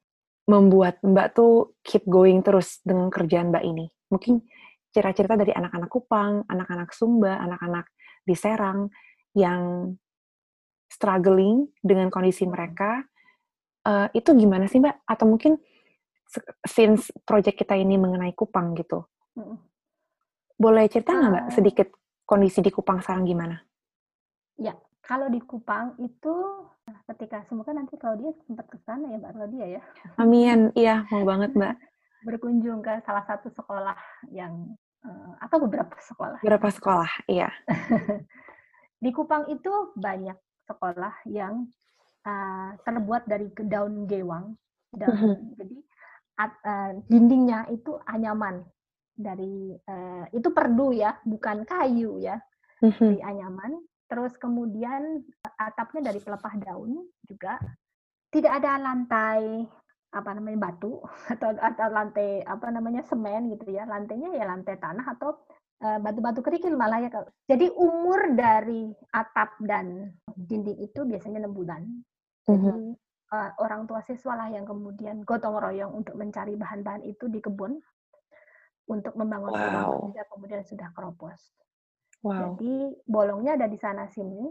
membuat 0.46 0.98
Mbak 1.02 1.28
tuh 1.38 1.78
keep 1.86 2.02
going 2.06 2.42
terus 2.42 2.82
dengan 2.82 3.08
kerjaan 3.08 3.54
Mbak 3.54 3.64
ini. 3.64 3.86
Mungkin 4.10 4.42
cerita-cerita 4.92 5.38
dari 5.38 5.52
anak-anak 5.54 5.90
Kupang, 5.90 6.44
anak-anak 6.50 6.90
Sumba, 6.92 7.38
anak-anak 7.40 7.88
di 8.26 8.34
Serang 8.36 8.90
yang 9.32 9.94
struggling 10.92 11.72
dengan 11.80 12.12
kondisi 12.12 12.44
mereka, 12.44 13.00
uh, 13.88 14.12
itu 14.12 14.36
gimana 14.36 14.68
sih 14.68 14.82
Mbak? 14.82 15.08
Atau 15.08 15.26
mungkin 15.30 15.56
since 16.68 17.08
project 17.24 17.60
kita 17.60 17.76
ini 17.76 17.96
mengenai 17.96 18.36
Kupang 18.36 18.76
gitu, 18.76 19.04
boleh 20.56 20.84
cerita 20.92 21.16
nggak 21.16 21.32
Mbak 21.32 21.46
sedikit 21.52 21.88
kondisi 22.28 22.60
di 22.60 22.68
Kupang 22.68 23.00
sekarang 23.00 23.24
gimana? 23.24 23.56
Ya, 24.60 24.76
kalau 25.00 25.32
di 25.32 25.40
Kupang 25.40 25.96
itu 26.00 26.34
ketika 27.10 27.42
semoga 27.50 27.74
nanti 27.74 27.98
kalau 27.98 28.14
dia 28.18 28.32
sempat 28.46 28.66
ke 28.70 28.78
sana 28.86 29.10
ya 29.10 29.18
Mbak 29.18 29.32
Claudia 29.34 29.66
ya. 29.78 29.82
Amin, 30.18 30.70
iya 30.78 31.02
mau 31.10 31.26
banget 31.26 31.52
Mbak. 31.54 31.74
Berkunjung 32.26 32.80
ke 32.86 33.02
salah 33.02 33.26
satu 33.26 33.50
sekolah 33.50 33.98
yang 34.30 34.78
uh, 35.02 35.34
atau 35.42 35.58
beberapa 35.62 35.94
sekolah. 35.98 36.38
Beberapa 36.40 36.70
sekolah, 36.70 37.10
iya. 37.26 37.50
di 39.02 39.10
Kupang 39.10 39.50
itu 39.50 39.90
banyak 39.98 40.38
sekolah 40.70 41.26
yang 41.26 41.66
uh, 42.22 42.70
terbuat 42.86 43.26
dari 43.26 43.50
daun 43.66 44.06
gewang. 44.06 44.54
Daun, 44.94 45.10
mm 45.10 45.18
-hmm. 45.18 45.54
Jadi 45.58 45.76
uh, 46.38 46.90
dindingnya 47.10 47.66
itu 47.74 47.98
anyaman 48.06 48.62
dari 49.12 49.74
uh, 49.74 50.24
itu 50.30 50.48
perdu 50.54 50.94
ya, 50.94 51.18
bukan 51.26 51.66
kayu 51.66 52.22
ya, 52.22 52.38
mm 52.78 52.90
-hmm. 52.90 53.08
dari 53.10 53.20
anyaman. 53.22 53.72
Terus 54.12 54.36
kemudian 54.36 55.24
atapnya 55.56 56.12
dari 56.12 56.20
pelepah 56.20 56.54
daun 56.60 57.00
juga. 57.24 57.56
Tidak 58.28 58.52
ada 58.52 58.76
lantai 58.76 59.64
apa 60.12 60.30
namanya 60.36 60.68
batu 60.68 61.00
atau 61.32 61.56
atau 61.56 61.88
lantai 61.88 62.44
apa 62.44 62.68
namanya 62.68 63.00
semen 63.08 63.48
gitu 63.48 63.72
ya 63.72 63.88
lantainya 63.88 64.28
ya 64.36 64.44
lantai 64.44 64.76
tanah 64.76 65.16
atau 65.16 65.40
Eh, 65.82 65.98
batu-batu 65.98 66.46
kerikil 66.46 66.78
malah 66.78 67.02
ya. 67.02 67.10
Jadi 67.50 67.66
umur 67.74 68.38
dari 68.38 68.94
atap 69.10 69.58
dan 69.66 70.14
dinding 70.30 70.78
itu 70.78 71.02
biasanya 71.02 71.42
enam 71.42 71.58
bulan. 71.58 71.82
Jadi 72.46 72.54
mm 72.54 72.70
-hmm. 72.70 73.34
uh, 73.34 73.50
orang 73.58 73.90
tua 73.90 73.98
siswa 74.06 74.38
lah 74.38 74.48
yang 74.54 74.62
kemudian 74.62 75.26
gotong 75.26 75.58
royong 75.58 75.90
untuk 75.90 76.14
mencari 76.14 76.54
bahan-bahan 76.54 77.02
itu 77.02 77.26
di 77.26 77.42
kebun 77.42 77.82
untuk 78.86 79.14
membangun 79.18 79.50
wow. 79.50 80.06
rumah 80.06 80.26
kemudian 80.30 80.62
sudah 80.62 80.86
keropos. 80.94 81.50
Wow. 82.22 82.54
Jadi 82.54 82.94
bolongnya 83.04 83.58
ada 83.58 83.66
di 83.66 83.78
sana 83.78 84.06
sini. 84.06 84.46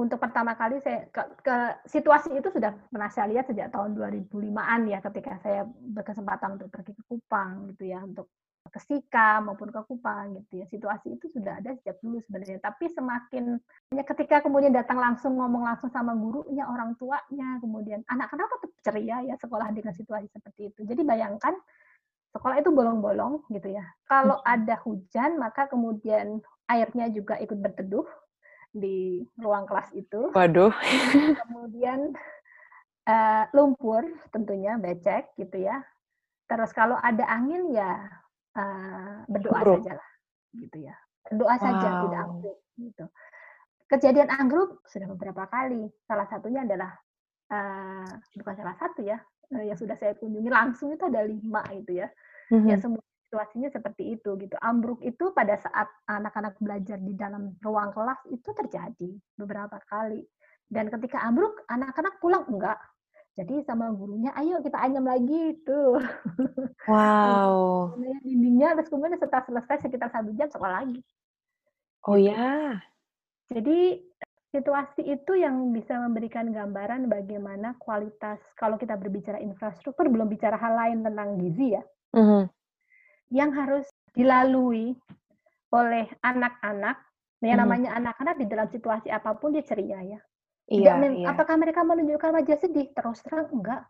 Untuk 0.00 0.22
pertama 0.22 0.56
kali 0.56 0.80
saya 0.80 1.04
ke, 1.12 1.44
ke 1.44 1.56
situasi 1.84 2.32
itu 2.32 2.48
sudah 2.48 2.72
pernah 2.88 3.10
saya 3.12 3.28
lihat 3.28 3.50
sejak 3.50 3.68
tahun 3.74 3.98
2005-an 3.98 4.80
ya 4.88 4.98
ketika 5.02 5.36
saya 5.42 5.66
berkesempatan 5.68 6.56
untuk 6.56 6.72
pergi 6.72 6.94
ke 6.94 7.02
Kupang 7.04 7.68
gitu 7.74 7.90
ya 7.90 8.00
untuk 8.00 8.30
ke 8.70 8.80
Sika 8.80 9.42
maupun 9.42 9.68
ke 9.74 9.80
Kupang 9.84 10.40
gitu 10.40 10.62
ya. 10.62 10.66
Situasi 10.70 11.18
itu 11.18 11.26
sudah 11.34 11.58
ada 11.58 11.74
sejak 11.76 11.98
dulu 12.00 12.22
sebenarnya. 12.22 12.62
Tapi 12.62 12.86
semakin 12.88 13.58
ya 13.92 14.04
ketika 14.06 14.40
kemudian 14.46 14.72
datang 14.72 14.96
langsung 14.96 15.36
ngomong 15.36 15.66
langsung 15.66 15.90
sama 15.90 16.14
gurunya, 16.14 16.64
orang 16.64 16.94
tuanya, 16.96 17.58
kemudian 17.58 18.00
anak-anak 18.06 18.46
tetap 18.56 18.70
ceria 18.86 19.26
ya 19.26 19.34
sekolah 19.36 19.68
dengan 19.74 19.92
situasi 19.92 20.30
seperti 20.30 20.70
itu. 20.72 20.80
Jadi 20.86 21.02
bayangkan 21.02 21.58
sekolah 22.30 22.62
itu 22.62 22.70
bolong-bolong 22.70 23.42
gitu 23.50 23.74
ya. 23.74 23.84
Kalau 24.06 24.38
hmm. 24.38 24.46
ada 24.46 24.74
hujan 24.86 25.30
maka 25.36 25.66
kemudian 25.66 26.38
airnya 26.70 27.10
juga 27.10 27.34
ikut 27.42 27.58
berteduh 27.58 28.06
di 28.70 29.26
ruang 29.42 29.66
kelas 29.66 29.90
itu. 29.98 30.30
Waduh. 30.30 30.70
Kemudian 31.42 32.14
uh, 33.10 33.44
lumpur 33.50 34.06
tentunya 34.30 34.78
becek 34.78 35.34
gitu 35.34 35.66
ya. 35.66 35.82
Terus 36.46 36.70
kalau 36.70 36.94
ada 37.02 37.26
angin 37.26 37.74
ya 37.74 37.98
uh, 38.56 39.26
berdoa 39.26 39.60
Bro. 39.62 39.74
saja 39.82 39.98
lah 39.98 40.10
gitu 40.56 40.76
ya 40.82 40.94
berdoa 41.28 41.54
wow. 41.54 41.62
saja 41.62 41.88
tidak 42.06 42.20
ambruk 42.26 42.58
gitu 42.78 43.04
kejadian 43.90 44.30
anggruk 44.30 44.70
sudah 44.86 45.06
beberapa 45.14 45.46
kali 45.50 45.90
salah 46.06 46.26
satunya 46.26 46.66
adalah 46.66 46.90
uh, 47.50 48.10
bukan 48.38 48.54
salah 48.58 48.74
satu 48.78 49.00
ya 49.06 49.18
uh, 49.54 49.64
yang 49.64 49.78
sudah 49.78 49.94
saya 49.98 50.14
kunjungi 50.18 50.50
langsung 50.50 50.94
itu 50.94 51.04
ada 51.06 51.26
lima 51.26 51.62
gitu 51.74 52.02
ya 52.02 52.08
mm-hmm. 52.50 52.70
ya 52.70 52.76
semua 52.78 53.02
situasinya 53.30 53.70
seperti 53.70 54.18
itu 54.18 54.34
gitu 54.42 54.58
ambruk 54.58 54.98
itu 55.06 55.30
pada 55.30 55.54
saat 55.54 55.86
anak-anak 56.10 56.58
belajar 56.58 56.98
di 56.98 57.14
dalam 57.14 57.54
ruang 57.62 57.94
kelas 57.94 58.18
itu 58.26 58.50
terjadi 58.50 59.10
beberapa 59.38 59.78
kali 59.86 60.26
dan 60.66 60.90
ketika 60.90 61.22
ambruk 61.22 61.62
anak-anak 61.70 62.18
pulang 62.18 62.42
enggak 62.50 62.82
jadi 63.38 63.62
sama 63.64 63.88
gurunya, 63.96 64.34
ayo 64.36 64.60
kita 64.60 64.76
anyam 64.76 65.06
lagi 65.06 65.56
itu. 65.56 65.82
Wow. 66.84 67.94
dindingnya, 68.26 68.76
terus 68.76 68.92
kemudian 68.92 69.16
setelah 69.16 69.46
selesai 69.48 69.86
sekitar 69.86 70.12
satu 70.12 70.34
jam 70.36 70.50
sekolah 70.52 70.84
lagi. 70.84 71.00
Oh 72.04 72.20
gitu. 72.20 72.34
ya. 72.34 72.76
Jadi 73.48 74.02
situasi 74.50 75.06
itu 75.06 75.32
yang 75.38 75.70
bisa 75.70 75.96
memberikan 76.04 76.50
gambaran 76.50 77.06
bagaimana 77.06 77.78
kualitas 77.78 78.42
kalau 78.58 78.76
kita 78.76 78.98
berbicara 78.98 79.38
infrastruktur 79.38 80.10
belum 80.10 80.26
bicara 80.26 80.58
hal 80.58 80.74
lain 80.74 81.06
tentang 81.06 81.38
gizi 81.38 81.78
ya. 81.78 81.82
Mm 82.12 82.24
-hmm. 82.26 82.42
Yang 83.30 83.50
harus 83.56 83.86
dilalui 84.12 84.98
oleh 85.70 86.06
anak-anak, 86.20 86.98
yang 87.40 87.40
mm 87.40 87.46
-hmm. 87.46 87.58
namanya 87.62 87.90
anak-anak 87.96 88.34
di 88.42 88.46
dalam 88.50 88.68
situasi 88.68 89.08
apa 89.08 89.38
pun 89.38 89.54
dia 89.54 89.62
ceria 89.62 90.02
ya. 90.02 90.20
Iya, 90.70 91.02
iya. 91.02 91.34
Apakah 91.34 91.58
mereka 91.58 91.82
menunjukkan 91.82 92.30
wajah 92.30 92.58
sedih? 92.62 92.94
Terus 92.94 93.18
terang 93.26 93.50
enggak. 93.50 93.82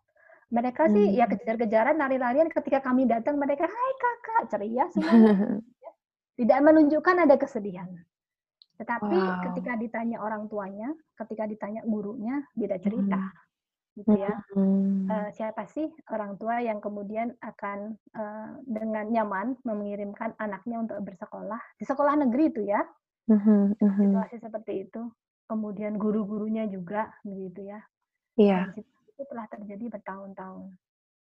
Mereka 0.50 0.88
hmm. 0.88 0.92
sih 0.96 1.07
ya 1.14 1.29
hmm. 1.29 1.33
kejar-kejaran, 1.37 1.96
lari-larian. 2.00 2.48
Ketika 2.48 2.81
kami 2.81 3.05
datang, 3.05 3.37
mereka, 3.37 3.68
Hai 3.68 3.92
kakak, 4.00 4.42
ceria 4.50 4.88
semua. 4.90 5.12
Tidak 6.40 6.59
menunjukkan 6.64 7.16
ada 7.29 7.37
kesedihan. 7.37 7.87
Tetapi 8.81 9.12
wow. 9.12 9.44
ketika 9.53 9.76
ditanya 9.76 10.24
orang 10.24 10.48
tuanya, 10.48 10.88
ketika 11.20 11.44
ditanya 11.44 11.85
gurunya, 11.85 12.40
beda 12.57 12.81
cerita. 12.81 13.20
Hmm. 13.20 13.37
Gitu 13.98 14.14
ya. 14.16 14.35
Hmm. 14.55 15.11
Uh, 15.11 15.29
siapa 15.35 15.66
sih 15.66 15.90
orang 16.09 16.38
tua 16.38 16.62
yang 16.62 16.79
kemudian 16.79 17.35
akan 17.42 17.98
uh, 18.14 18.55
dengan 18.64 19.11
nyaman 19.11 19.59
mengirimkan 19.66 20.33
anaknya 20.38 20.79
untuk 20.81 20.98
bersekolah 21.03 21.61
di 21.76 21.85
sekolah 21.85 22.14
negeri 22.22 22.44
itu 22.55 22.62
ya. 22.70 22.81
Hmm. 23.26 23.74
Hmm. 23.76 23.94
Situasi 23.98 24.37
seperti 24.38 24.88
itu 24.88 25.03
kemudian 25.50 25.98
guru-gurunya 25.98 26.70
juga 26.70 27.11
begitu 27.26 27.66
ya. 27.66 27.81
Iya. 28.38 28.72
itu 28.79 29.29
telah 29.29 29.44
terjadi 29.53 29.85
bertahun-tahun 29.90 30.72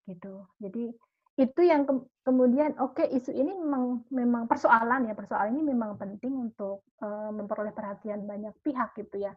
gitu. 0.10 0.44
Jadi 0.60 0.92
itu 1.36 1.62
yang 1.68 1.84
ke 1.84 1.94
kemudian 2.24 2.80
oke 2.80 2.96
okay, 2.96 3.12
isu 3.12 3.36
ini 3.36 3.52
memang 3.52 4.08
memang 4.08 4.44
persoalan 4.48 5.12
ya 5.12 5.14
persoalan 5.14 5.52
ini 5.52 5.76
memang 5.76 6.00
penting 6.00 6.32
untuk 6.32 6.88
uh, 7.04 7.28
memperoleh 7.32 7.76
perhatian 7.76 8.24
banyak 8.24 8.56
pihak 8.64 8.96
gitu 8.96 9.30
ya. 9.30 9.36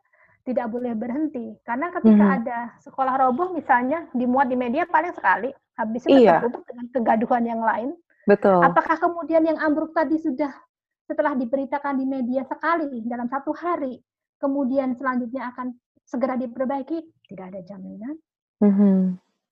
Tidak 0.48 0.64
boleh 0.72 0.96
berhenti 0.96 1.52
karena 1.60 1.92
ketika 1.92 2.24
hmm. 2.24 2.36
ada 2.40 2.58
sekolah 2.80 3.20
roboh 3.20 3.52
misalnya 3.52 4.08
dimuat 4.16 4.48
di 4.48 4.56
media 4.56 4.88
paling 4.88 5.12
sekali 5.12 5.52
habis 5.76 6.08
itu 6.08 6.24
iya. 6.24 6.40
tertutup 6.40 6.64
dengan 6.64 6.86
kegaduhan 6.88 7.44
yang 7.44 7.60
lain. 7.60 7.92
Betul. 8.24 8.64
Apakah 8.64 8.96
kemudian 8.96 9.44
yang 9.44 9.60
ambruk 9.60 9.92
tadi 9.92 10.16
sudah 10.16 10.48
setelah 11.04 11.36
diberitakan 11.36 12.00
di 12.00 12.08
media 12.08 12.48
sekali 12.48 13.04
dalam 13.04 13.28
satu 13.28 13.52
hari 13.52 14.00
kemudian 14.40 14.94
selanjutnya 14.96 15.52
akan 15.52 15.74
segera 16.08 16.40
diperbaiki, 16.40 17.28
tidak 17.28 17.52
ada 17.52 17.60
jaminan. 17.68 18.14
Mm-hmm. 18.64 18.98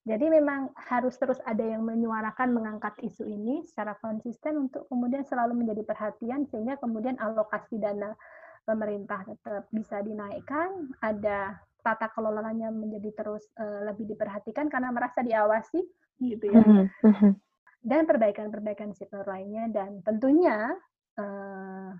Jadi 0.07 0.25
memang 0.31 0.71
harus 0.87 1.19
terus 1.19 1.35
ada 1.43 1.59
yang 1.59 1.83
menyuarakan, 1.83 2.55
mengangkat 2.55 2.95
isu 3.03 3.27
ini 3.27 3.67
secara 3.67 3.99
konsisten 3.99 4.55
untuk 4.55 4.87
kemudian 4.87 5.27
selalu 5.27 5.51
menjadi 5.51 5.83
perhatian 5.83 6.47
sehingga 6.47 6.79
kemudian 6.79 7.19
alokasi 7.19 7.75
dana 7.75 8.15
pemerintah 8.67 9.23
tetap 9.23 9.71
bisa 9.71 10.03
dinaikkan, 10.03 10.91
ada 10.99 11.55
tata 11.79 12.11
kelolanya 12.11 12.67
menjadi 12.67 13.15
terus 13.15 13.47
uh, 13.55 13.87
lebih 13.87 14.11
diperhatikan 14.11 14.67
karena 14.67 14.91
merasa 14.91 15.23
diawasi, 15.23 15.79
gitu 16.19 16.45
ya. 16.51 16.63
Mm-hmm. 17.05 17.31
dan 17.87 18.03
perbaikan-perbaikan 18.03 18.91
situ 18.91 19.15
lainnya 19.23 19.71
dan 19.71 20.03
tentunya 20.03 20.75
uh, 21.15 21.93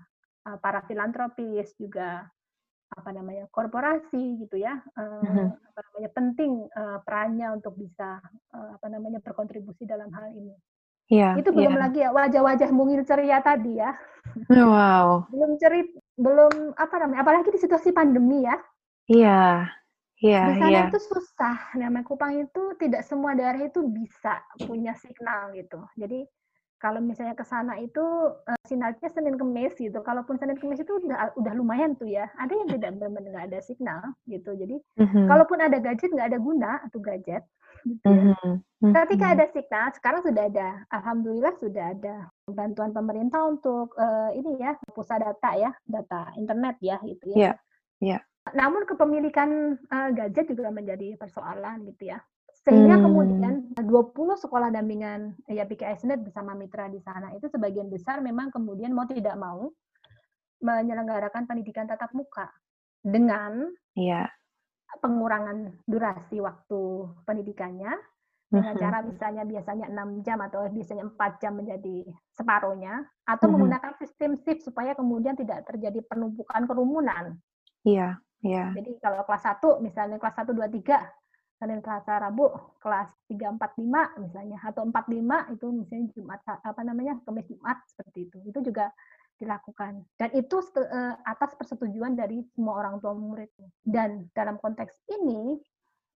para 0.60 0.84
filantropis 0.84 1.72
juga 1.80 2.28
apa 2.88 3.10
namanya 3.12 3.44
korporasi 3.52 4.40
gitu 4.40 4.56
ya 4.58 4.80
uh, 4.96 5.44
apa 5.52 5.80
namanya 5.92 6.10
penting 6.16 6.52
uh, 6.72 6.98
perannya 7.04 7.52
untuk 7.52 7.76
bisa 7.76 8.16
uh, 8.56 8.70
apa 8.74 8.86
namanya 8.88 9.20
berkontribusi 9.20 9.84
dalam 9.84 10.08
hal 10.12 10.32
ini. 10.32 10.56
Yeah, 11.08 11.40
itu 11.40 11.48
belum 11.48 11.72
yeah. 11.72 11.82
lagi 11.88 11.98
ya 12.04 12.10
wajah-wajah 12.12 12.68
mungil 12.68 13.00
ceria 13.04 13.40
tadi 13.40 13.80
ya. 13.80 13.96
Wow. 14.52 15.24
belum 15.32 15.56
cerit, 15.56 15.88
belum 16.18 16.74
apa 16.74 16.94
namanya, 16.98 17.22
apalagi 17.22 17.54
di 17.54 17.60
situasi 17.62 17.94
pandemi 17.94 18.42
ya. 18.44 18.56
Iya. 19.08 19.42
Iya, 20.18 20.50
Di 20.50 20.54
sana 20.58 20.74
yeah. 20.74 20.86
itu 20.90 20.98
susah. 20.98 21.56
Namanya 21.78 22.02
Kupang 22.02 22.34
itu 22.34 22.74
tidak 22.82 23.06
semua 23.06 23.38
daerah 23.38 23.62
itu 23.62 23.86
bisa 23.86 24.42
punya 24.66 24.90
signal 24.98 25.54
gitu. 25.54 25.78
Jadi 25.94 26.26
kalau 26.78 26.98
misalnya 26.98 27.38
ke 27.38 27.46
sana 27.46 27.78
itu 27.78 28.02
uh, 28.34 28.58
sinarnya 28.66 29.10
Senin 29.14 29.38
Kemis 29.38 29.78
gitu. 29.78 29.98
Kalaupun 30.02 30.34
Senin 30.38 30.58
Kemis 30.58 30.82
itu 30.82 30.98
udah 31.06 31.38
udah 31.38 31.52
lumayan 31.54 31.94
tuh 31.94 32.10
ya. 32.10 32.26
Ada 32.34 32.50
yang 32.50 32.68
tidak 32.70 32.90
benar-benar 32.98 33.30
nggak 33.30 33.46
ada 33.54 33.58
signal 33.62 34.02
gitu. 34.26 34.58
Jadi 34.58 34.82
mm-hmm. 34.98 35.26
kalaupun 35.30 35.58
ada 35.62 35.78
gadget 35.78 36.10
nggak 36.10 36.34
ada 36.34 36.40
guna 36.42 36.82
atau 36.82 36.98
gadget. 36.98 37.42
Gitu 37.86 38.02
ya. 38.10 38.34
mm-hmm. 38.34 38.90
Ketika 38.90 39.26
ada 39.38 39.44
signal, 39.54 39.86
sekarang 39.94 40.20
sudah 40.26 40.44
ada. 40.50 40.68
Alhamdulillah 40.90 41.54
sudah 41.62 41.94
ada 41.94 42.16
bantuan 42.52 42.92
pemerintah 42.92 43.44
untuk 43.44 43.92
uh, 43.96 44.32
ini 44.32 44.56
ya 44.60 44.76
pusat 44.92 45.22
data 45.22 45.50
ya, 45.56 45.70
data 45.84 46.32
internet 46.36 46.76
ya 46.80 46.96
gitu 47.04 47.32
ya. 47.32 47.36
Iya. 47.36 47.44
Yeah. 47.44 47.56
Yeah. 47.98 48.20
Namun 48.56 48.88
kepemilikan 48.88 49.76
uh, 49.92 50.10
gadget 50.16 50.48
juga 50.52 50.72
menjadi 50.72 51.16
persoalan 51.20 51.84
gitu 51.92 52.12
ya. 52.12 52.18
Sehingga 52.64 53.00
hmm. 53.00 53.04
kemudian 53.04 53.54
20 53.80 54.44
sekolah 54.44 54.68
dampingan 54.72 55.36
ya 55.48 55.64
PKSNet 55.64 56.20
bersama 56.20 56.52
mitra 56.52 56.90
di 56.90 57.00
sana 57.00 57.32
itu 57.32 57.48
sebagian 57.48 57.88
besar 57.88 58.20
memang 58.20 58.52
kemudian 58.52 58.92
mau 58.92 59.08
tidak 59.08 59.36
mau 59.40 59.72
menyelenggarakan 60.58 61.46
pendidikan 61.46 61.86
tatap 61.86 62.10
muka 62.12 62.50
dengan 62.98 63.70
ya. 63.94 64.26
pengurangan 64.98 65.78
durasi 65.86 66.42
waktu 66.42 67.06
pendidikannya 67.22 67.94
dengan 68.48 68.72
uh-huh. 68.72 68.80
cara 68.80 68.98
misalnya 69.04 69.44
biasanya 69.44 69.86
6 69.92 70.24
jam 70.24 70.38
atau 70.40 70.64
biasanya 70.72 71.04
4 71.12 71.40
jam 71.40 71.52
menjadi 71.52 71.96
separuhnya 72.32 73.04
atau 73.28 73.44
uh-huh. 73.44 73.52
menggunakan 73.52 73.92
sistem 74.00 74.40
shift 74.40 74.64
supaya 74.64 74.96
kemudian 74.96 75.36
tidak 75.36 75.68
terjadi 75.68 76.00
penumpukan 76.08 76.64
kerumunan. 76.64 77.36
Iya, 77.84 78.16
iya. 78.40 78.72
Jadi 78.72 78.96
kalau 79.04 79.20
kelas 79.28 79.44
1 79.44 79.84
misalnya 79.84 80.16
kelas 80.16 80.36
1 80.40 80.56
2 80.56 80.64
3 80.80 81.60
Senin 81.60 81.82
Selasa 81.82 82.22
Rabu 82.22 82.48
kelas 82.78 83.10
3 83.28 83.58
4 83.58 83.60
5 83.60 84.22
misalnya 84.24 84.58
atau 84.62 84.86
4 84.86 84.94
5 84.94 85.54
itu 85.58 85.66
misalnya 85.74 86.06
Jumat 86.14 86.40
apa 86.46 86.80
namanya 86.86 87.18
Kamis 87.26 87.50
Jumat 87.52 87.78
seperti 87.84 88.32
itu. 88.32 88.38
Itu 88.48 88.64
juga 88.64 88.88
dilakukan 89.38 90.02
dan 90.18 90.34
itu 90.34 90.58
uh, 90.58 91.14
atas 91.22 91.54
persetujuan 91.54 92.18
dari 92.18 92.42
semua 92.54 92.80
orang 92.80 92.96
tua 93.02 93.12
murid. 93.12 93.50
Dan 93.84 94.30
dalam 94.32 94.56
konteks 94.56 94.94
ini 95.20 95.58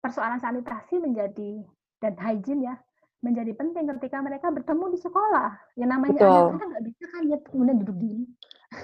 persoalan 0.02 0.42
sanitasi 0.42 0.98
menjadi 0.98 1.62
dan 2.02 2.18
hygiene 2.18 2.66
ya 2.66 2.74
menjadi 3.22 3.54
penting 3.54 3.86
ketika 3.96 4.18
mereka 4.18 4.50
bertemu 4.50 4.84
di 4.90 4.98
sekolah. 4.98 5.54
Yang 5.78 5.90
namanya 5.94 6.18
anak-anak 6.18 6.66
nggak 6.74 6.84
bisa 6.90 7.04
kan 7.06 7.22
ya 7.30 7.38
kemudian 7.46 7.78
duduk 7.86 7.96
di 8.02 8.12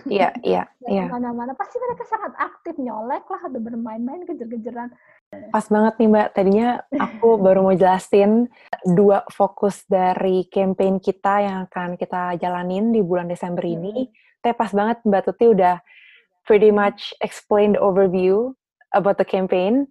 Iya, 0.08 0.28
iya, 0.44 0.62
iya. 0.84 1.04
Mana-mana 1.08 1.56
pasti 1.56 1.80
mereka 1.80 2.04
sangat 2.04 2.32
aktif 2.36 2.76
nyolek 2.76 3.24
lah 3.24 3.40
atau 3.40 3.60
bermain-main 3.60 4.22
kejar-kejaran. 4.28 4.92
Pas 5.52 5.66
banget 5.68 5.94
nih 6.00 6.08
Mbak, 6.12 6.28
tadinya 6.36 6.68
aku 6.92 7.28
baru 7.44 7.64
mau 7.64 7.76
jelasin 7.76 8.48
dua 8.84 9.24
fokus 9.32 9.84
dari 9.88 10.44
campaign 10.48 11.00
kita 11.00 11.34
yang 11.44 11.56
akan 11.68 11.96
kita 11.96 12.36
jalanin 12.36 12.92
di 12.92 13.00
bulan 13.00 13.28
Desember 13.28 13.64
ini. 13.64 14.08
Tapi 14.44 14.54
pas 14.54 14.70
banget 14.70 15.02
Mbak 15.08 15.22
Tuti 15.28 15.46
udah 15.50 15.80
pretty 16.44 16.72
much 16.72 17.12
explain 17.24 17.76
the 17.76 17.80
overview 17.80 18.52
about 18.92 19.16
the 19.16 19.26
campaign. 19.26 19.88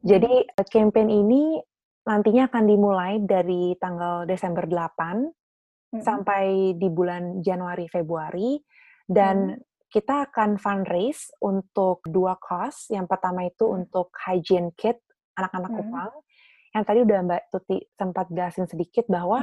Jadi 0.00 0.48
campaign 0.72 1.12
ini 1.12 1.60
nantinya 2.04 2.48
akan 2.48 2.64
dimulai 2.64 3.20
dari 3.20 3.76
tanggal 3.76 4.24
Desember 4.24 4.64
8 4.64 5.96
hmm. 5.96 6.02
sampai 6.02 6.74
di 6.76 6.88
bulan 6.88 7.44
Januari 7.44 7.86
Februari 7.90 8.56
dan 9.04 9.56
hmm. 9.58 9.88
kita 9.90 10.30
akan 10.30 10.56
fundraise 10.56 11.34
untuk 11.42 12.00
dua 12.06 12.38
cost. 12.40 12.88
Yang 12.94 13.06
pertama 13.10 13.44
itu 13.44 13.68
untuk 13.68 14.14
hygiene 14.24 14.72
kit 14.78 15.02
anak-anak 15.36 15.70
hmm. 15.70 15.78
Kupang. 15.80 16.12
Yang 16.70 16.84
tadi 16.86 16.98
udah 17.02 17.18
Mbak 17.26 17.42
Tuti 17.50 17.78
sempat 17.98 18.26
jelasin 18.30 18.66
sedikit 18.70 19.04
bahwa 19.10 19.42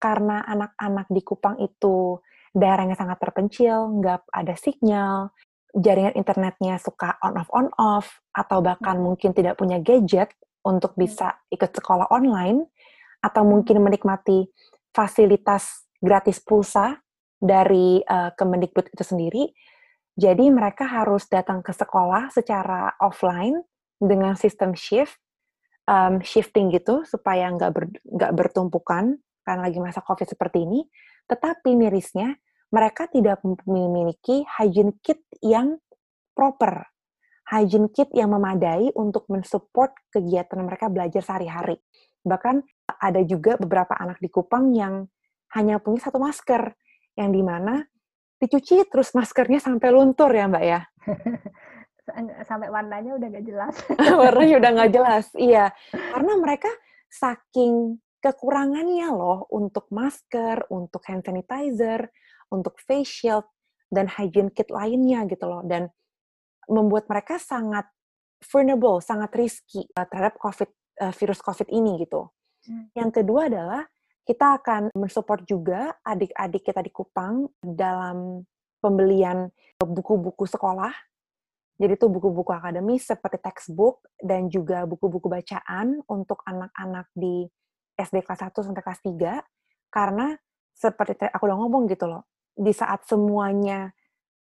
karena 0.00 0.40
anak-anak 0.44 1.06
di 1.12 1.20
Kupang 1.20 1.60
itu 1.60 2.20
daerahnya 2.56 2.96
sangat 2.96 3.20
terpencil, 3.20 3.92
nggak 4.00 4.32
ada 4.32 4.54
sinyal, 4.56 5.28
jaringan 5.76 6.16
internetnya 6.16 6.80
suka 6.80 7.20
on 7.20 7.36
off 7.36 7.50
on 7.52 7.68
off, 7.76 8.06
atau 8.32 8.64
bahkan 8.64 8.96
mungkin 8.96 9.36
tidak 9.36 9.60
punya 9.60 9.76
gadget 9.84 10.32
untuk 10.66 10.98
bisa 10.98 11.38
ikut 11.54 11.70
sekolah 11.70 12.10
online, 12.10 12.66
atau 13.22 13.46
mungkin 13.46 13.78
menikmati 13.82 14.50
fasilitas 14.90 15.86
gratis 16.02 16.42
pulsa 16.42 16.98
dari 17.38 18.02
uh, 18.02 18.34
Kemendikbud 18.34 18.90
itu 18.90 19.04
sendiri. 19.06 19.44
Jadi 20.16 20.48
mereka 20.48 20.88
harus 20.88 21.28
datang 21.28 21.60
ke 21.60 21.76
sekolah 21.76 22.32
secara 22.32 22.96
offline 23.04 23.60
dengan 24.00 24.32
sistem 24.32 24.72
shift, 24.72 25.20
um, 25.84 26.24
shifting 26.24 26.72
gitu 26.72 27.04
supaya 27.04 27.52
nggak 27.52 27.70
ber, 27.72 27.84
nggak 28.04 28.32
bertumpukan 28.32 29.20
karena 29.44 29.60
lagi 29.60 29.78
masa 29.78 30.00
COVID 30.00 30.24
seperti 30.24 30.64
ini. 30.64 30.88
Tetapi 31.28 31.76
mirisnya 31.76 32.32
mereka 32.72 33.06
tidak 33.12 33.44
memiliki 33.68 34.42
hygiene 34.56 34.96
kit 35.04 35.20
yang 35.44 35.76
proper, 36.32 36.88
hygiene 37.46 37.88
kit 37.94 38.10
yang 38.10 38.34
memadai 38.34 38.90
untuk 38.98 39.30
mensupport 39.30 39.94
kegiatan 40.10 40.58
mereka 40.58 40.90
belajar 40.90 41.22
sehari-hari. 41.22 41.78
Bahkan 42.26 42.56
ada 42.98 43.20
juga 43.22 43.54
beberapa 43.54 43.94
anak 43.94 44.18
di 44.18 44.26
Kupang 44.26 44.74
yang 44.74 45.06
hanya 45.54 45.78
punya 45.78 46.10
satu 46.10 46.18
masker 46.18 46.74
yang 47.14 47.30
di 47.30 47.40
mana 47.40 47.86
dicuci 48.36 48.84
terus 48.90 49.14
maskernya 49.14 49.62
sampai 49.62 49.88
luntur 49.94 50.28
ya 50.34 50.50
mbak 50.50 50.64
ya. 50.64 50.80
Sampai 52.46 52.70
warnanya 52.70 53.18
udah 53.18 53.28
gak 53.34 53.46
jelas. 53.50 53.74
Warnanya 54.22 54.62
udah 54.62 54.70
gak 54.78 54.92
jelas 55.02 55.26
iya. 55.34 55.74
Karena 55.90 56.38
mereka 56.38 56.70
saking 57.10 57.98
kekurangannya 58.22 59.10
loh 59.10 59.50
untuk 59.50 59.90
masker 59.90 60.70
untuk 60.70 61.02
hand 61.02 61.26
sanitizer 61.26 62.06
untuk 62.54 62.78
face 62.78 63.10
shield 63.10 63.46
dan 63.90 64.06
hygiene 64.06 64.54
kit 64.54 64.70
lainnya 64.70 65.26
gitu 65.26 65.50
loh. 65.50 65.66
Dan 65.66 65.90
membuat 66.66 67.06
mereka 67.08 67.38
sangat 67.40 67.86
vulnerable 68.42 69.00
sangat 69.00 69.30
risky 69.34 69.86
eh, 69.86 70.06
terhadap 70.06 70.36
covid 70.38 70.70
eh, 71.00 71.12
virus 71.16 71.40
covid 71.40 71.70
ini 71.72 72.02
gitu 72.04 72.28
hmm. 72.68 72.92
yang 72.94 73.10
kedua 73.10 73.48
adalah 73.48 73.82
kita 74.26 74.58
akan 74.58 74.90
mensupport 74.98 75.46
juga 75.46 75.94
adik-adik 76.02 76.66
kita 76.66 76.82
di 76.82 76.90
Kupang 76.90 77.46
dalam 77.62 78.42
pembelian 78.82 79.46
buku-buku 79.78 80.50
sekolah. 80.50 80.90
Jadi 81.76 81.94
itu 81.94 82.06
buku-buku 82.10 82.50
akademis 82.50 83.06
seperti 83.06 83.38
textbook 83.38 84.02
dan 84.18 84.50
juga 84.50 84.82
buku-buku 84.82 85.30
bacaan 85.30 86.02
untuk 86.10 86.42
anak-anak 86.42 87.06
di 87.14 87.46
SD 87.94 88.26
kelas 88.26 88.50
1 88.50 88.66
sampai 88.66 88.82
kelas 88.82 89.00
3 89.04 89.94
karena 89.94 90.34
seperti 90.74 91.30
aku 91.30 91.46
udah 91.46 91.58
ngomong 91.62 91.86
gitu 91.88 92.08
loh, 92.08 92.26
di 92.52 92.72
saat 92.72 93.04
semuanya 93.08 93.92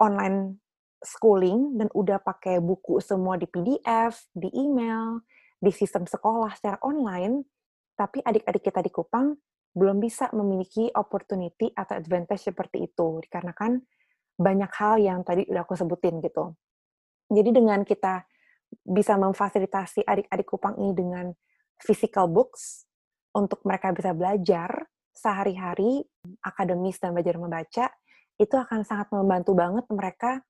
online 0.00 0.60
schooling 1.00 1.80
dan 1.80 1.88
udah 1.96 2.20
pakai 2.20 2.60
buku 2.60 3.00
semua 3.00 3.40
di 3.40 3.48
PDF, 3.48 4.28
di 4.36 4.52
email, 4.52 5.24
di 5.56 5.72
sistem 5.72 6.04
sekolah 6.04 6.52
secara 6.56 6.80
online, 6.84 7.44
tapi 7.96 8.20
adik-adik 8.24 8.64
kita 8.64 8.80
di 8.84 8.92
Kupang 8.92 9.36
belum 9.76 10.02
bisa 10.02 10.28
memiliki 10.34 10.90
opportunity 10.92 11.70
atau 11.72 11.94
advantage 11.96 12.42
seperti 12.42 12.90
itu 12.90 13.22
dikarenakan 13.22 13.80
banyak 14.40 14.72
hal 14.72 14.98
yang 14.98 15.20
tadi 15.22 15.46
udah 15.46 15.62
aku 15.62 15.76
sebutin 15.76 16.18
gitu. 16.24 16.56
Jadi 17.30 17.50
dengan 17.54 17.84
kita 17.84 18.24
bisa 18.82 19.14
memfasilitasi 19.20 20.04
adik-adik 20.04 20.48
Kupang 20.48 20.80
ini 20.80 20.92
dengan 20.96 21.26
physical 21.80 22.28
books 22.28 22.88
untuk 23.36 23.62
mereka 23.62 23.94
bisa 23.94 24.10
belajar 24.10 24.88
sehari-hari 25.14 26.02
akademis 26.42 26.96
dan 26.98 27.12
belajar 27.12 27.36
membaca, 27.36 27.86
itu 28.40 28.54
akan 28.56 28.82
sangat 28.82 29.12
membantu 29.12 29.52
banget 29.52 29.84
mereka 29.92 30.40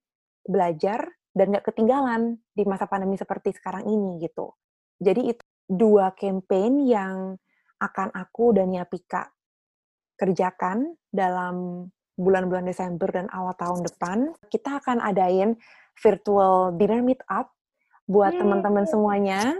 belajar 0.44 1.04
dan 1.34 1.54
nggak 1.54 1.66
ketinggalan 1.70 2.42
di 2.54 2.66
masa 2.66 2.90
pandemi 2.90 3.14
seperti 3.14 3.54
sekarang 3.54 3.86
ini 3.86 4.20
gitu. 4.24 4.52
Jadi 5.00 5.32
itu 5.32 5.42
dua 5.70 6.12
campaign 6.12 6.84
yang 6.84 7.38
akan 7.80 8.12
aku 8.12 8.52
dan 8.52 8.74
Yapika 8.74 9.30
kerjakan 10.20 11.00
dalam 11.08 11.88
bulan-bulan 12.20 12.68
Desember 12.68 13.08
dan 13.08 13.30
awal 13.32 13.56
tahun 13.56 13.80
depan. 13.88 14.18
Kita 14.52 14.84
akan 14.84 15.00
adain 15.00 15.56
virtual 15.96 16.76
dinner 16.76 17.00
meet 17.00 17.24
up 17.32 17.48
buat 18.04 18.36
teman-teman 18.36 18.84
semuanya 18.84 19.56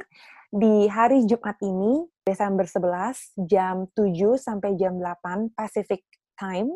di 0.51 0.91
hari 0.91 1.25
Jumat 1.31 1.57
ini, 1.63 2.05
Desember 2.27 2.67
11, 2.67 3.47
jam 3.47 3.87
7 3.95 4.35
sampai 4.35 4.75
jam 4.75 4.99
8 4.99 5.55
Pacific 5.55 6.03
Time. 6.35 6.75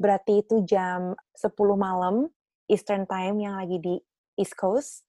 Berarti 0.00 0.40
itu 0.40 0.64
jam 0.64 1.12
10 1.36 1.52
malam 1.76 2.32
Eastern 2.66 3.06
Time 3.06 3.40
yang 3.42 3.58
lagi 3.58 3.78
di 3.78 3.94
East 4.38 4.54
Coast. 4.58 5.02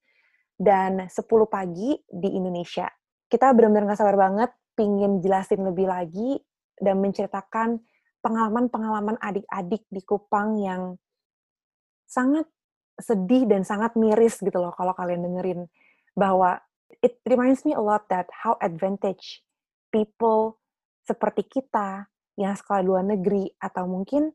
Dan 0.58 1.06
10 1.06 1.14
pagi 1.46 1.94
di 2.10 2.34
Indonesia. 2.34 2.90
Kita 3.30 3.54
benar-benar 3.54 3.94
gak 3.94 4.02
sabar 4.02 4.18
banget 4.18 4.50
pingin 4.74 5.22
jelasin 5.22 5.62
lebih 5.62 5.86
lagi 5.86 6.34
dan 6.78 6.98
menceritakan 6.98 7.78
pengalaman-pengalaman 8.22 9.18
adik-adik 9.22 9.86
di 9.86 10.02
Kupang 10.02 10.58
yang 10.58 10.98
sangat 12.06 12.50
sedih 12.98 13.46
dan 13.46 13.62
sangat 13.62 13.94
miris 13.94 14.42
gitu 14.42 14.58
loh 14.58 14.74
kalau 14.74 14.90
kalian 14.94 15.22
dengerin 15.22 15.70
bahwa 16.18 16.58
it 16.98 17.22
reminds 17.22 17.62
me 17.62 17.78
a 17.78 17.82
lot 17.82 18.10
that 18.10 18.26
how 18.42 18.58
advantage 18.58 19.46
people 19.94 20.58
seperti 21.06 21.46
kita 21.46 22.10
yang 22.34 22.58
sekolah 22.58 22.82
luar 22.82 23.04
negeri 23.06 23.54
atau 23.62 23.86
mungkin 23.86 24.34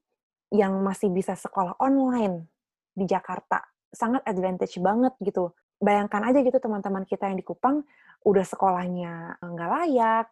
yang 0.53 0.79
masih 0.79 1.11
bisa 1.11 1.35
sekolah 1.35 1.75
online 1.83 2.52
di 2.93 3.09
Jakarta 3.09 3.61
sangat 3.93 4.25
advantage 4.25 4.77
banget 4.81 5.13
gitu. 5.21 5.53
Bayangkan 5.81 6.23
aja 6.23 6.39
gitu 6.39 6.57
teman-teman 6.57 7.03
kita 7.03 7.27
yang 7.27 7.37
di 7.37 7.45
Kupang 7.45 7.83
udah 8.23 8.45
sekolahnya 8.47 9.43
nggak 9.43 9.69
layak, 9.69 10.27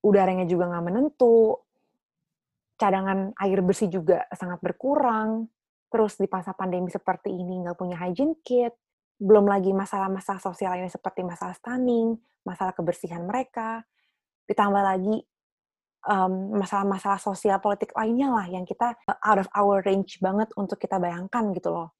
udaranya 0.00 0.48
juga 0.48 0.72
nggak 0.72 0.84
menentu, 0.86 1.60
cadangan 2.80 3.36
air 3.36 3.60
bersih 3.60 3.92
juga 3.92 4.24
sangat 4.32 4.64
berkurang, 4.64 5.44
terus 5.92 6.16
di 6.16 6.24
masa 6.24 6.56
pandemi 6.56 6.88
seperti 6.88 7.28
ini 7.28 7.60
nggak 7.60 7.76
punya 7.76 8.00
hygiene 8.00 8.40
kit, 8.40 8.72
belum 9.20 9.44
lagi 9.44 9.76
masalah-masalah 9.76 10.40
sosial 10.40 10.72
lainnya 10.72 10.88
seperti 10.88 11.20
masalah 11.20 11.52
stunning, 11.52 12.16
masalah 12.40 12.72
kebersihan 12.72 13.20
mereka, 13.28 13.84
ditambah 14.48 14.80
lagi 14.80 15.20
masalah-masalah 16.56 17.20
um, 17.20 17.26
sosial 17.32 17.60
politik 17.60 17.92
lainnya 17.92 18.32
lah 18.32 18.48
yang 18.48 18.64
kita 18.64 18.96
uh, 19.04 19.18
out 19.20 19.36
of 19.44 19.48
our 19.52 19.84
range 19.84 20.16
banget 20.24 20.48
untuk 20.56 20.80
kita 20.80 20.96
bayangkan 20.96 21.52
gitu 21.52 21.68
loh. 21.68 21.92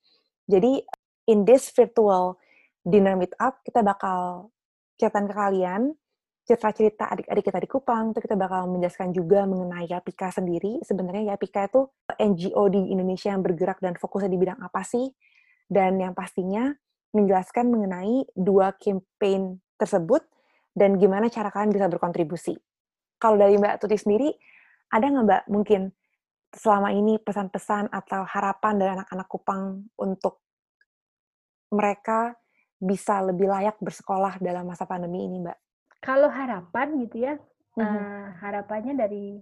Jadi 0.49 0.81
in 1.29 1.45
this 1.45 1.69
virtual 1.77 2.41
dinner 2.81 3.15
meetup 3.15 3.61
kita 3.61 3.85
bakal 3.85 4.49
ceritain 4.97 5.29
ke 5.29 5.35
kalian 5.37 5.93
cerita-cerita 6.49 7.07
adik-adik 7.07 7.45
kita 7.47 7.59
di 7.63 7.69
Kupang, 7.71 8.11
itu 8.11 8.27
kita 8.27 8.35
bakal 8.35 8.67
menjelaskan 8.67 9.15
juga 9.15 9.47
mengenai 9.47 9.87
Yapika 9.87 10.35
sendiri. 10.35 10.83
Sebenarnya 10.83 11.37
Yapika 11.37 11.71
itu 11.71 11.87
NGO 12.19 12.67
di 12.67 12.91
Indonesia 12.91 13.31
yang 13.31 13.45
bergerak 13.45 13.79
dan 13.79 13.95
fokusnya 13.95 14.27
di 14.27 14.39
bidang 14.41 14.59
apa 14.59 14.83
sih? 14.83 15.15
Dan 15.71 16.03
yang 16.03 16.11
pastinya 16.11 16.75
menjelaskan 17.15 17.71
mengenai 17.71 18.27
dua 18.35 18.75
campaign 18.83 19.63
tersebut 19.79 20.27
dan 20.75 20.99
gimana 20.99 21.31
cara 21.31 21.55
kalian 21.55 21.71
bisa 21.71 21.87
berkontribusi. 21.87 22.59
Kalau 23.21 23.37
dari 23.37 23.61
Mbak 23.61 23.85
Tuti 23.85 24.01
sendiri, 24.01 24.33
ada 24.89 25.05
nggak 25.05 25.25
Mbak 25.29 25.43
mungkin 25.53 25.93
selama 26.51 26.91
ini 26.91 27.21
pesan-pesan 27.23 27.93
atau 27.93 28.27
harapan 28.27 28.75
dari 28.81 28.91
anak-anak 28.97 29.29
Kupang 29.31 29.87
untuk 30.01 30.43
mereka 31.71 32.35
bisa 32.81 33.23
lebih 33.23 33.47
layak 33.47 33.79
bersekolah 33.79 34.41
dalam 34.43 34.67
masa 34.67 34.89
pandemi 34.89 35.23
ini, 35.29 35.39
Mbak? 35.45 35.59
Kalau 36.01 36.33
harapan 36.33 36.97
gitu 37.07 37.17
ya, 37.29 37.35
mm-hmm. 37.77 37.85
uh, 37.85 38.27
harapannya 38.41 38.97
dari 38.97 39.37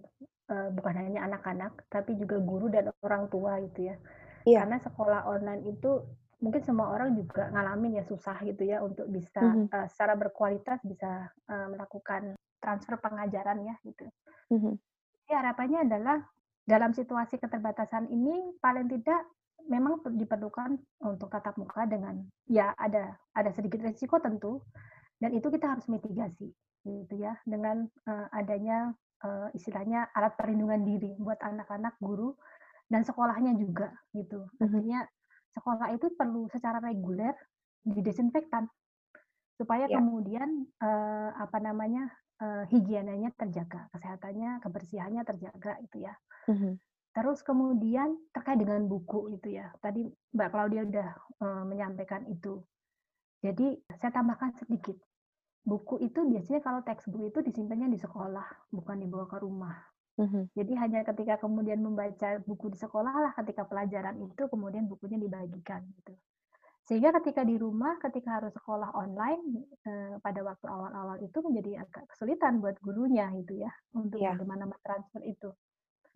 uh, 0.51 0.69
bukan 0.75 0.95
hanya 0.99 1.25
anak-anak, 1.31 1.87
tapi 1.87 2.19
juga 2.19 2.43
guru 2.43 2.67
dan 2.69 2.91
orang 3.01 3.31
tua 3.31 3.63
gitu 3.63 3.95
ya. 3.95 3.97
Yeah. 4.45 4.67
Karena 4.67 4.83
sekolah 4.83 5.31
online 5.31 5.65
itu 5.71 6.03
mungkin 6.43 6.63
semua 6.67 6.95
orang 6.95 7.15
juga 7.15 7.51
ngalamin 7.51 8.03
ya 8.03 8.05
susah 8.07 8.39
gitu 8.47 8.63
ya 8.63 8.79
untuk 8.83 9.07
bisa 9.11 9.43
mm 9.43 9.55
-hmm. 9.55 9.75
uh, 9.75 9.87
secara 9.91 10.15
berkualitas 10.15 10.79
bisa 10.87 11.31
uh, 11.51 11.67
melakukan 11.75 12.39
transfer 12.59 12.99
pengajaran 12.99 13.65
ya 13.65 13.75
gitu. 13.87 14.07
Mm 14.53 14.59
-hmm. 14.59 14.75
Jadi 15.27 15.33
harapannya 15.35 15.79
adalah 15.85 16.19
dalam 16.69 16.93
situasi 16.93 17.41
keterbatasan 17.41 18.13
ini 18.13 18.59
paling 18.61 18.93
tidak 18.93 19.25
memang 19.69 20.01
diperlukan 20.05 20.81
untuk 21.05 21.29
tatap 21.29 21.57
muka 21.61 21.85
dengan 21.85 22.25
ya 22.49 22.73
ada 22.77 23.17
ada 23.37 23.51
sedikit 23.53 23.85
risiko 23.85 24.17
tentu 24.21 24.65
dan 25.21 25.37
itu 25.37 25.49
kita 25.53 25.77
harus 25.77 25.89
mitigasi 25.89 26.49
gitu 26.89 27.15
ya 27.21 27.37
dengan 27.45 27.85
uh, 28.09 28.27
adanya 28.33 28.93
uh, 29.25 29.49
istilahnya 29.53 30.09
alat 30.17 30.37
perlindungan 30.41 30.85
diri 30.85 31.13
buat 31.21 31.37
anak-anak 31.43 32.01
guru 32.01 32.33
dan 32.89 33.05
sekolahnya 33.05 33.57
juga 33.61 33.93
gitu. 34.17 34.49
Mhm. 34.57 34.65
Artinya 34.65 35.01
sekolah 35.53 35.89
itu 35.93 36.07
perlu 36.17 36.49
secara 36.49 36.81
reguler 36.81 37.37
didesinfektan 37.85 38.69
supaya 39.59 39.91
ya. 39.91 39.99
kemudian 40.01 40.69
uh, 40.81 41.31
apa 41.35 41.59
namanya 41.59 42.09
uh, 42.43 42.65
higienanya 42.71 43.31
terjaga, 43.35 43.91
kesehatannya, 43.95 44.63
kebersihannya 44.63 45.23
terjaga 45.27 45.73
itu 45.83 45.97
ya. 46.07 46.15
Mm-hmm. 46.51 46.73
Terus 47.15 47.43
kemudian 47.43 48.15
terkait 48.31 48.59
dengan 48.63 48.87
buku 48.87 49.35
itu 49.35 49.59
ya. 49.59 49.75
Tadi 49.83 50.07
Mbak 50.07 50.49
Claudia 50.55 50.83
udah 50.87 51.09
uh, 51.43 51.65
menyampaikan 51.67 52.27
itu. 52.31 52.63
Jadi 53.43 53.79
saya 53.99 54.11
tambahkan 54.15 54.55
sedikit. 54.59 54.99
Buku 55.67 56.01
itu 56.01 56.25
biasanya 56.25 56.65
kalau 56.65 56.81
textbook 56.81 57.29
itu 57.29 57.45
disimpannya 57.45 57.93
di 57.93 57.99
sekolah, 58.01 58.73
bukan 58.73 58.97
dibawa 59.03 59.27
ke 59.29 59.39
rumah. 59.43 59.77
Mm-hmm. 60.19 60.45
Jadi 60.55 60.73
hanya 60.75 61.01
ketika 61.07 61.39
kemudian 61.39 61.79
membaca 61.79 62.43
buku 62.43 62.75
di 62.75 62.79
sekolah 62.79 63.15
lah 63.23 63.33
ketika 63.39 63.63
pelajaran 63.67 64.19
itu 64.19 64.51
kemudian 64.51 64.91
bukunya 64.91 65.15
dibagikan 65.15 65.87
gitu. 65.95 66.15
Sehingga 66.89 67.13
ketika 67.21 67.45
di 67.45 67.61
rumah, 67.61 68.01
ketika 68.01 68.41
harus 68.41 68.49
sekolah 68.57 68.97
online 68.97 69.69
eh, 69.85 70.17
pada 70.25 70.41
waktu 70.41 70.65
awal-awal 70.65 71.21
itu 71.21 71.37
menjadi 71.45 71.85
agak 71.85 72.09
kesulitan 72.17 72.65
buat 72.65 72.81
gurunya 72.81 73.29
gitu 73.45 73.61
ya 73.61 73.69
untuk 73.93 74.17
yeah. 74.17 74.33
bagaimana 74.33 74.73
transfer 74.81 75.21
itu. 75.21 75.53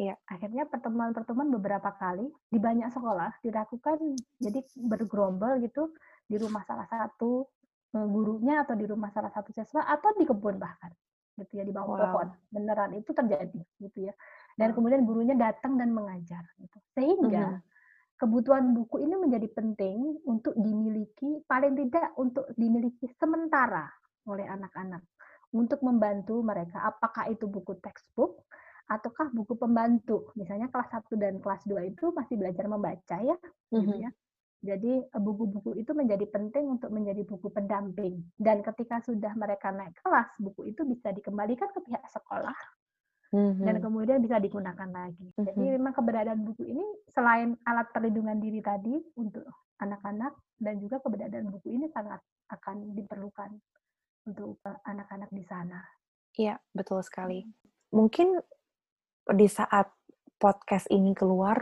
Yeah. 0.01 0.17
Akhirnya 0.25 0.65
pertemuan-pertemuan 0.73 1.53
beberapa 1.61 1.93
kali 1.93 2.25
di 2.49 2.57
banyak 2.57 2.89
sekolah 2.89 3.45
dilakukan 3.45 4.17
jadi 4.41 4.65
bergerombol 4.81 5.61
gitu 5.61 5.93
di 6.25 6.41
rumah 6.41 6.65
salah 6.65 6.89
satu 6.89 7.45
eh, 7.93 8.09
gurunya 8.09 8.65
atau 8.65 8.73
di 8.73 8.89
rumah 8.89 9.13
salah 9.13 9.29
satu 9.29 9.53
siswa 9.53 9.85
atau 9.85 10.17
di 10.17 10.25
kebun 10.25 10.57
bahkan 10.57 10.97
gitu 11.37 11.53
ya 11.61 11.65
di 11.65 11.73
bawah 11.73 11.97
wow. 11.97 12.13
pohon 12.13 12.29
beneran 12.53 12.93
itu 12.93 13.09
terjadi 13.13 13.61
gitu 13.81 14.09
ya 14.09 14.15
dan 14.61 14.77
kemudian 14.77 15.05
gurunya 15.09 15.33
datang 15.33 15.81
dan 15.81 15.89
mengajar 15.89 16.45
gitu. 16.61 16.79
sehingga 16.93 17.57
mm-hmm. 17.57 17.72
Kebutuhan 18.23 18.71
buku 18.71 19.03
ini 19.03 19.19
menjadi 19.19 19.51
penting 19.51 20.23
untuk 20.31 20.55
dimiliki 20.55 21.43
paling 21.51 21.75
tidak 21.75 22.15
untuk 22.15 22.47
dimiliki 22.55 23.11
sementara 23.19 23.91
oleh 24.31 24.47
anak-anak 24.47 25.03
untuk 25.51 25.83
membantu 25.83 26.39
mereka 26.39 26.87
apakah 26.87 27.27
itu 27.27 27.51
buku 27.51 27.75
textbook 27.83 28.47
ataukah 28.87 29.27
buku 29.35 29.59
pembantu 29.59 30.31
misalnya 30.39 30.71
kelas 30.71 31.03
1 31.03 31.19
dan 31.19 31.43
kelas 31.43 31.67
2 31.67 31.91
itu 31.91 32.15
masih 32.15 32.39
belajar 32.39 32.71
membaca 32.71 33.17
ya 33.19 33.35
mm-hmm. 33.35 33.75
gitu 33.75 33.95
ya 34.07 34.11
jadi 34.63 35.03
eh, 35.03 35.19
buku-buku 35.19 35.75
itu 35.75 35.91
menjadi 35.91 36.23
penting 36.31 36.79
untuk 36.79 36.95
menjadi 36.95 37.27
buku 37.27 37.51
pendamping. 37.51 38.23
Dan 38.39 38.63
ketika 38.63 39.03
sudah 39.03 39.35
mereka 39.35 39.75
naik 39.75 39.99
kelas, 39.99 40.31
buku 40.39 40.71
itu 40.71 40.87
bisa 40.87 41.11
dikembalikan 41.11 41.67
ke 41.75 41.83
pihak 41.83 42.07
sekolah 42.07 42.55
mm-hmm. 43.33 43.65
dan 43.65 43.77
kemudian 43.81 44.19
bisa 44.21 44.39
digunakan 44.39 44.89
lagi. 44.93 45.27
Mm-hmm. 45.35 45.45
Jadi 45.49 45.65
memang 45.81 45.93
keberadaan 45.97 46.41
buku 46.45 46.69
ini 46.69 46.85
selain 47.11 47.57
alat 47.67 47.89
perlindungan 47.91 48.39
diri 48.39 48.61
tadi 48.61 48.95
untuk 49.19 49.49
anak-anak 49.83 50.37
dan 50.63 50.79
juga 50.79 51.03
keberadaan 51.03 51.51
buku 51.51 51.75
ini 51.75 51.91
sangat 51.91 52.23
akan 52.53 52.95
diperlukan 52.95 53.51
untuk 54.29 54.63
eh, 54.63 54.79
anak-anak 54.87 55.31
di 55.35 55.43
sana. 55.43 55.81
Iya, 56.39 56.57
betul 56.73 57.03
sekali. 57.03 57.45
Mungkin 57.93 58.39
di 59.37 59.49
saat 59.51 59.91
podcast 60.41 60.89
ini 60.89 61.13
keluar, 61.13 61.61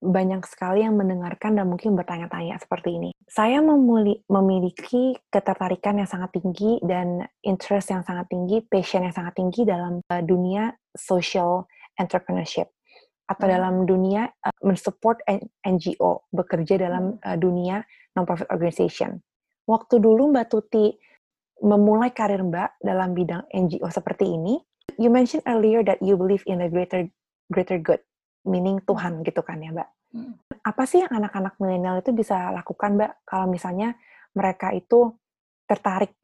banyak 0.00 0.48
sekali 0.48 0.80
yang 0.80 0.96
mendengarkan 0.96 1.60
dan 1.60 1.68
mungkin 1.68 1.92
bertanya-tanya 1.92 2.56
seperti 2.56 2.96
ini. 2.96 3.10
Saya 3.28 3.60
memiliki 3.60 5.14
ketertarikan 5.28 6.00
yang 6.00 6.08
sangat 6.08 6.40
tinggi 6.40 6.80
dan 6.80 7.28
interest 7.44 7.92
yang 7.92 8.02
sangat 8.02 8.26
tinggi, 8.32 8.64
passion 8.64 9.04
yang 9.04 9.14
sangat 9.14 9.36
tinggi 9.36 9.68
dalam 9.68 10.00
uh, 10.08 10.22
dunia 10.24 10.72
social 10.96 11.68
entrepreneurship 12.00 12.72
atau 13.28 13.46
hmm. 13.46 13.54
dalam 13.54 13.74
dunia 13.84 14.26
uh, 14.26 14.56
mensupport 14.64 15.20
NGO, 15.62 16.26
bekerja 16.32 16.80
dalam 16.80 17.20
uh, 17.20 17.36
dunia 17.36 17.84
non-profit 18.16 18.48
organization. 18.50 19.20
Waktu 19.68 20.02
dulu 20.02 20.32
Mbak 20.34 20.46
Tuti 20.50 20.90
memulai 21.60 22.10
karir 22.10 22.40
Mbak 22.40 22.80
dalam 22.82 23.12
bidang 23.12 23.46
NGO 23.52 23.86
seperti 23.92 24.32
ini, 24.32 24.58
you 24.96 25.12
mentioned 25.12 25.44
earlier 25.44 25.84
that 25.84 26.00
you 26.00 26.16
believe 26.16 26.42
in 26.48 26.64
a 26.64 26.72
greater 26.72 27.06
greater 27.52 27.76
good 27.78 28.00
meaning 28.46 28.80
Tuhan 28.84 29.20
gitu 29.26 29.40
kan 29.44 29.60
ya 29.60 29.70
Mbak. 29.72 29.88
Hmm. 30.10 30.34
Apa 30.66 30.84
sih 30.84 31.04
yang 31.04 31.12
anak-anak 31.12 31.56
milenial 31.62 32.02
itu 32.02 32.10
bisa 32.10 32.50
lakukan 32.50 32.98
Mbak 32.98 33.12
kalau 33.28 33.46
misalnya 33.46 33.94
mereka 34.34 34.74
itu 34.74 35.14
tertarik 35.66 36.16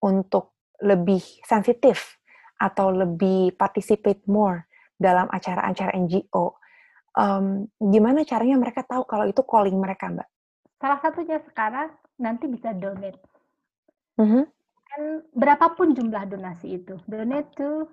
untuk 0.00 0.56
lebih 0.80 1.20
sensitif 1.44 2.20
atau 2.60 2.92
lebih 2.92 3.56
participate 3.56 4.24
more 4.30 4.68
dalam 4.96 5.28
acara-acara 5.28 5.92
NGO? 5.98 6.56
Um, 7.14 7.70
gimana 7.78 8.26
caranya 8.26 8.58
mereka 8.58 8.82
tahu 8.82 9.06
kalau 9.06 9.28
itu 9.28 9.42
calling 9.46 9.76
mereka 9.78 10.10
Mbak? 10.10 10.28
Salah 10.82 10.98
satunya 10.98 11.38
sekarang 11.46 11.94
nanti 12.18 12.50
bisa 12.50 12.74
donate. 12.74 13.20
Mm 14.14 14.26
-hmm. 14.30 14.44
dan 14.94 15.26
berapapun 15.34 15.90
jumlah 15.90 16.22
donasi 16.30 16.78
itu 16.78 16.94
donate 17.10 17.50
to 17.58 17.90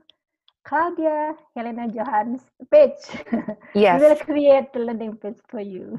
Claudia 0.62 1.34
Helena 1.58 1.90
Johans 1.90 2.46
page 2.70 3.02
yes. 3.74 3.98
we 3.98 4.08
will 4.08 4.20
create 4.22 4.70
the 4.74 4.82
landing 4.82 5.18
page 5.18 5.42
for 5.50 5.62
you 5.62 5.98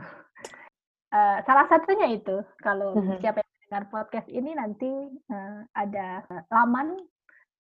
uh, 1.12 1.38
salah 1.44 1.66
satunya 1.68 2.18
itu 2.18 2.40
kalau 2.62 2.94
mm 2.96 3.02
-hmm. 3.02 3.18
siapa 3.20 3.42
yang 3.42 3.50
mendengar 3.58 3.84
podcast 3.90 4.28
ini 4.30 4.50
nanti 4.54 4.90
uh, 5.30 5.60
ada 5.74 6.22
laman 6.50 6.98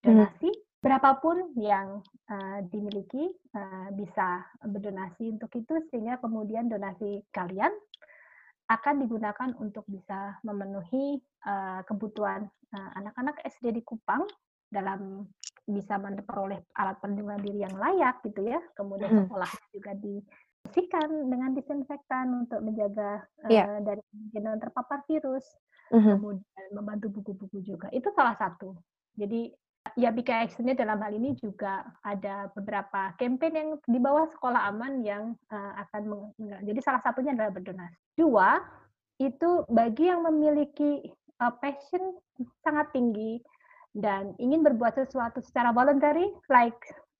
donasi 0.02 0.50
mm 0.50 0.56
-hmm. 0.56 0.80
berapapun 0.82 1.36
yang 1.58 2.02
uh, 2.30 2.58
dimiliki 2.70 3.30
uh, 3.54 3.88
bisa 3.94 4.42
berdonasi 4.62 5.30
untuk 5.34 5.52
itu 5.58 5.78
sehingga 5.90 6.18
kemudian 6.18 6.66
donasi 6.70 7.22
kalian 7.30 7.70
akan 8.70 9.04
digunakan 9.04 9.50
untuk 9.60 9.84
bisa 9.84 10.40
memenuhi 10.46 11.20
uh, 11.44 11.84
kebutuhan 11.84 12.48
uh, 12.72 12.90
anak-anak 12.96 13.36
SD 13.44 13.76
di 13.76 13.82
Kupang 13.84 14.24
dalam 14.72 15.28
bisa 15.68 15.94
memperoleh 16.00 16.58
alat 16.74 16.98
perlindungan 16.98 17.38
diri 17.44 17.62
yang 17.62 17.76
layak 17.76 18.18
gitu 18.26 18.42
ya. 18.48 18.58
Kemudian 18.74 19.28
sekolah 19.28 19.50
juga 19.70 19.92
dibersihkan 20.00 21.08
dengan 21.30 21.50
disinfektan 21.54 22.26
untuk 22.34 22.60
menjaga 22.64 23.22
uh, 23.46 23.50
yeah. 23.52 23.78
dari 23.84 24.02
kemungkinan 24.10 24.58
terpapar 24.58 25.04
virus. 25.06 25.46
Mm-hmm. 25.92 26.14
Kemudian 26.18 26.66
membantu 26.72 27.06
buku-buku 27.20 27.62
juga. 27.62 27.92
Itu 27.92 28.10
salah 28.16 28.34
satu. 28.40 28.74
Jadi 29.14 29.52
ya 29.98 30.14
BKX 30.14 30.62
ini 30.62 30.72
dalam 30.72 31.02
hal 31.02 31.12
ini 31.12 31.34
juga 31.36 31.84
ada 32.06 32.48
beberapa 32.54 33.12
campaign 33.18 33.54
yang 33.54 33.70
di 33.84 33.98
bawah 33.98 34.30
sekolah 34.30 34.70
aman 34.72 35.02
yang 35.02 35.34
uh, 35.50 35.72
akan 35.84 36.32
jadi 36.62 36.80
salah 36.80 37.02
satunya 37.04 37.34
adalah 37.36 37.52
berdonasi. 37.52 37.98
Dua 38.16 38.62
itu 39.20 39.66
bagi 39.68 40.08
yang 40.08 40.24
memiliki 40.24 41.12
uh, 41.42 41.52
passion 41.58 42.16
sangat 42.64 42.90
tinggi 42.94 43.42
dan 43.92 44.32
ingin 44.40 44.64
berbuat 44.64 44.96
sesuatu 44.96 45.44
secara 45.44 45.72
voluntary 45.72 46.32
like 46.48 46.78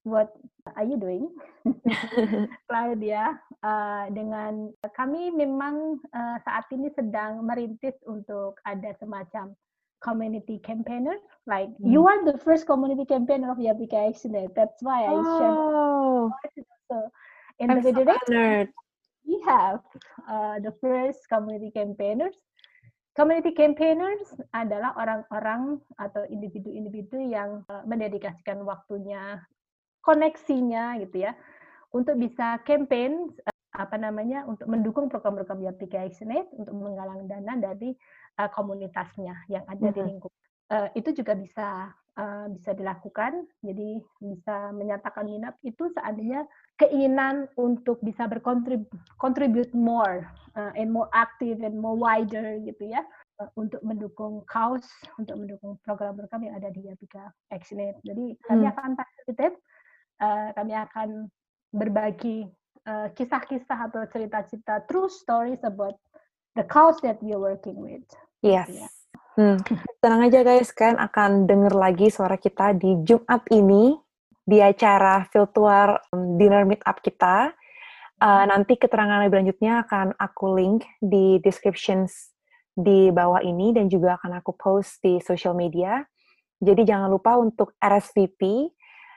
what 0.08 0.32
are 0.74 0.86
you 0.88 0.96
doing 0.96 1.28
Claudia 2.68 3.36
uh, 3.62 4.08
dengan 4.10 4.72
kami 4.96 5.30
memang 5.30 6.00
uh, 6.16 6.36
saat 6.42 6.66
ini 6.72 6.90
sedang 6.96 7.44
merintis 7.44 7.94
untuk 8.08 8.56
ada 8.64 8.96
semacam 8.98 9.54
community 10.02 10.58
campaigner. 10.58 11.16
Like 11.46 11.70
mm. 11.78 11.86
you 11.86 12.04
are 12.10 12.20
the 12.26 12.36
first 12.42 12.66
community 12.66 13.06
campaigner 13.06 13.50
of 13.54 13.62
Yapika 13.62 14.10
Accident. 14.10 14.52
That's 14.58 14.82
why 14.82 15.06
I 15.06 15.14
oh. 15.14 15.22
shared. 15.38 16.66
So 16.90 16.96
in 17.62 17.70
I'm 17.70 17.80
the 17.80 17.94
so 18.26 18.66
we 19.22 19.38
have 19.46 19.80
uh, 20.28 20.58
the 20.58 20.74
first 20.82 21.22
community 21.30 21.70
campaigners. 21.70 22.34
Community 23.12 23.52
campaigners 23.52 24.24
adalah 24.56 24.96
orang-orang 24.96 25.76
atau 26.00 26.24
individu-individu 26.32 27.20
yang 27.20 27.60
uh, 27.68 27.84
mendedikasikan 27.84 28.64
waktunya, 28.64 29.36
koneksinya 30.00 30.96
gitu 31.04 31.28
ya, 31.28 31.36
untuk 31.92 32.16
bisa 32.16 32.56
campaign 32.64 33.28
uh, 33.44 33.76
apa 33.76 34.00
namanya 34.00 34.48
untuk 34.48 34.64
mendukung 34.64 35.12
program-program 35.12 35.60
Yapika 35.60 36.00
Accident 36.00 36.48
untuk 36.56 36.72
menggalang 36.72 37.28
dana 37.28 37.52
dari 37.60 37.92
uh, 38.40 38.48
komunitasnya 38.48 39.44
yang 39.52 39.64
ada 39.68 39.76
mm 39.76 39.92
-hmm. 39.92 39.96
di 39.96 40.02
lingkup. 40.08 40.32
Uh, 40.72 40.88
itu 40.96 41.12
juga 41.12 41.36
bisa 41.36 41.92
uh, 42.18 42.46
bisa 42.52 42.76
dilakukan. 42.76 43.46
Jadi 43.64 44.00
bisa 44.20 44.72
menyatakan 44.74 45.28
minat 45.28 45.56
itu 45.64 45.88
seandainya 45.96 46.44
keinginan 46.76 47.48
untuk 47.56 48.00
bisa 48.02 48.28
berkontribut 48.28 49.70
more 49.72 50.26
uh, 50.56 50.72
and 50.76 50.92
more 50.92 51.08
active 51.16 51.60
and 51.62 51.76
more 51.78 51.96
wider 51.96 52.58
gitu 52.64 52.92
ya 52.92 53.04
uh, 53.40 53.48
untuk 53.56 53.80
mendukung 53.84 54.44
cause, 54.48 54.88
untuk 55.16 55.38
mendukung 55.38 55.78
program-program 55.86 56.42
yang 56.48 56.54
ada 56.58 56.68
di 56.72 56.88
Yapika 56.88 57.32
Excellent. 57.52 57.96
Jadi 58.04 58.36
kami 58.44 58.64
hmm. 58.66 58.72
akan 58.76 58.90
facilitate, 58.98 59.56
uh, 60.20 60.48
kami 60.56 60.74
akan 60.76 61.08
berbagi 61.72 62.48
kisah-kisah 63.14 63.78
uh, 63.78 63.86
atau 63.86 64.02
cerita-cerita 64.10 64.82
true 64.90 65.06
stories 65.06 65.62
about 65.62 65.94
the 66.58 66.66
cause 66.66 66.98
that 66.98 67.22
we 67.22 67.30
are 67.30 67.38
working 67.38 67.78
with. 67.78 68.02
Yes. 68.42 68.66
Yeah. 68.68 68.90
Hmm. 69.32 69.56
Tenang 69.96 70.28
aja 70.28 70.44
guys, 70.44 70.76
kalian 70.76 71.00
akan 71.00 71.48
denger 71.48 71.72
lagi 71.72 72.12
suara 72.12 72.36
kita 72.36 72.76
di 72.76 73.00
Jumat 73.00 73.48
ini 73.48 73.96
di 74.44 74.60
acara 74.60 75.24
virtual 75.24 75.96
um, 76.12 76.36
dinner 76.36 76.68
meetup 76.68 77.00
kita. 77.00 77.48
Uh, 78.20 78.44
nanti 78.44 78.76
keterangan 78.76 79.24
lebih 79.24 79.40
lanjutnya 79.40 79.88
akan 79.88 80.12
aku 80.20 80.52
link 80.52 80.84
di 81.00 81.40
descriptions 81.40 82.36
di 82.76 83.08
bawah 83.08 83.40
ini 83.40 83.72
dan 83.72 83.88
juga 83.88 84.20
akan 84.20 84.44
aku 84.44 84.52
post 84.52 85.00
di 85.00 85.16
social 85.24 85.56
media. 85.56 86.04
Jadi 86.60 86.84
jangan 86.84 87.08
lupa 87.08 87.40
untuk 87.40 87.72
RSVP 87.80 88.68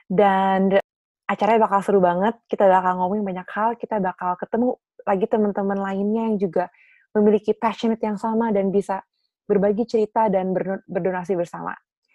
dan 0.08 0.80
acaranya 1.28 1.68
bakal 1.68 1.84
seru 1.84 2.00
banget. 2.00 2.40
Kita 2.48 2.64
bakal 2.64 3.04
ngomongin 3.04 3.36
banyak 3.36 3.48
hal, 3.52 3.76
kita 3.76 4.00
bakal 4.00 4.32
ketemu 4.40 4.80
lagi 5.04 5.28
teman-teman 5.28 5.76
lainnya 5.76 6.32
yang 6.32 6.40
juga 6.40 6.72
memiliki 7.12 7.52
passionate 7.52 8.00
yang 8.00 8.16
sama 8.16 8.48
dan 8.48 8.72
bisa 8.72 9.04
berbagi 9.46 9.86
cerita 9.86 10.26
dan 10.26 10.52
berdonasi 10.86 11.38
bersama. 11.38 11.72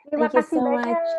Terima 0.07 0.27
Thank 0.27 0.35
kasih 0.43 0.57
you 0.59 0.63
so 0.63 0.67
banyak. 0.67 0.87
much. 0.91 1.11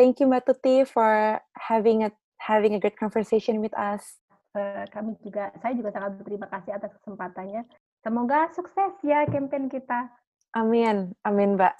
Thank 0.00 0.14
you 0.20 0.26
Mbak 0.32 0.42
Tuti 0.48 0.88
for 0.88 1.36
having 1.56 2.08
a 2.08 2.10
having 2.40 2.72
a 2.72 2.80
great 2.80 2.96
conversation 2.96 3.60
with 3.60 3.76
us. 3.76 4.16
Uh, 4.56 4.82
kami 4.90 5.14
juga, 5.22 5.52
saya 5.62 5.76
juga 5.76 5.94
sangat 5.94 6.18
berterima 6.18 6.48
kasih 6.50 6.74
atas 6.74 6.90
kesempatannya. 6.98 7.62
Semoga 8.00 8.48
sukses 8.56 8.96
ya 9.04 9.28
campaign 9.28 9.68
kita. 9.68 10.08
Amin, 10.56 11.14
amin 11.22 11.54
Mbak. 11.54 11.76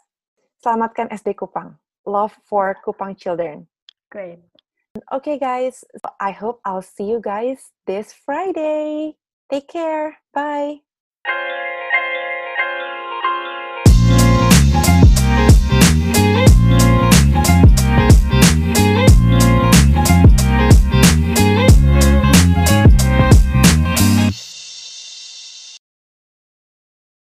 Selamatkan 0.60 1.08
SD 1.10 1.34
Kupang. 1.34 1.80
Love 2.04 2.36
for 2.44 2.76
Kupang 2.84 3.16
children. 3.16 3.66
Great. 4.12 4.44
Okay 5.10 5.38
guys, 5.40 5.82
I 6.20 6.30
hope 6.30 6.60
I'll 6.66 6.84
see 6.84 7.08
you 7.08 7.18
guys 7.22 7.72
this 7.88 8.12
Friday. 8.12 9.16
Take 9.48 9.66
care. 9.66 10.18
Bye. 10.34 10.89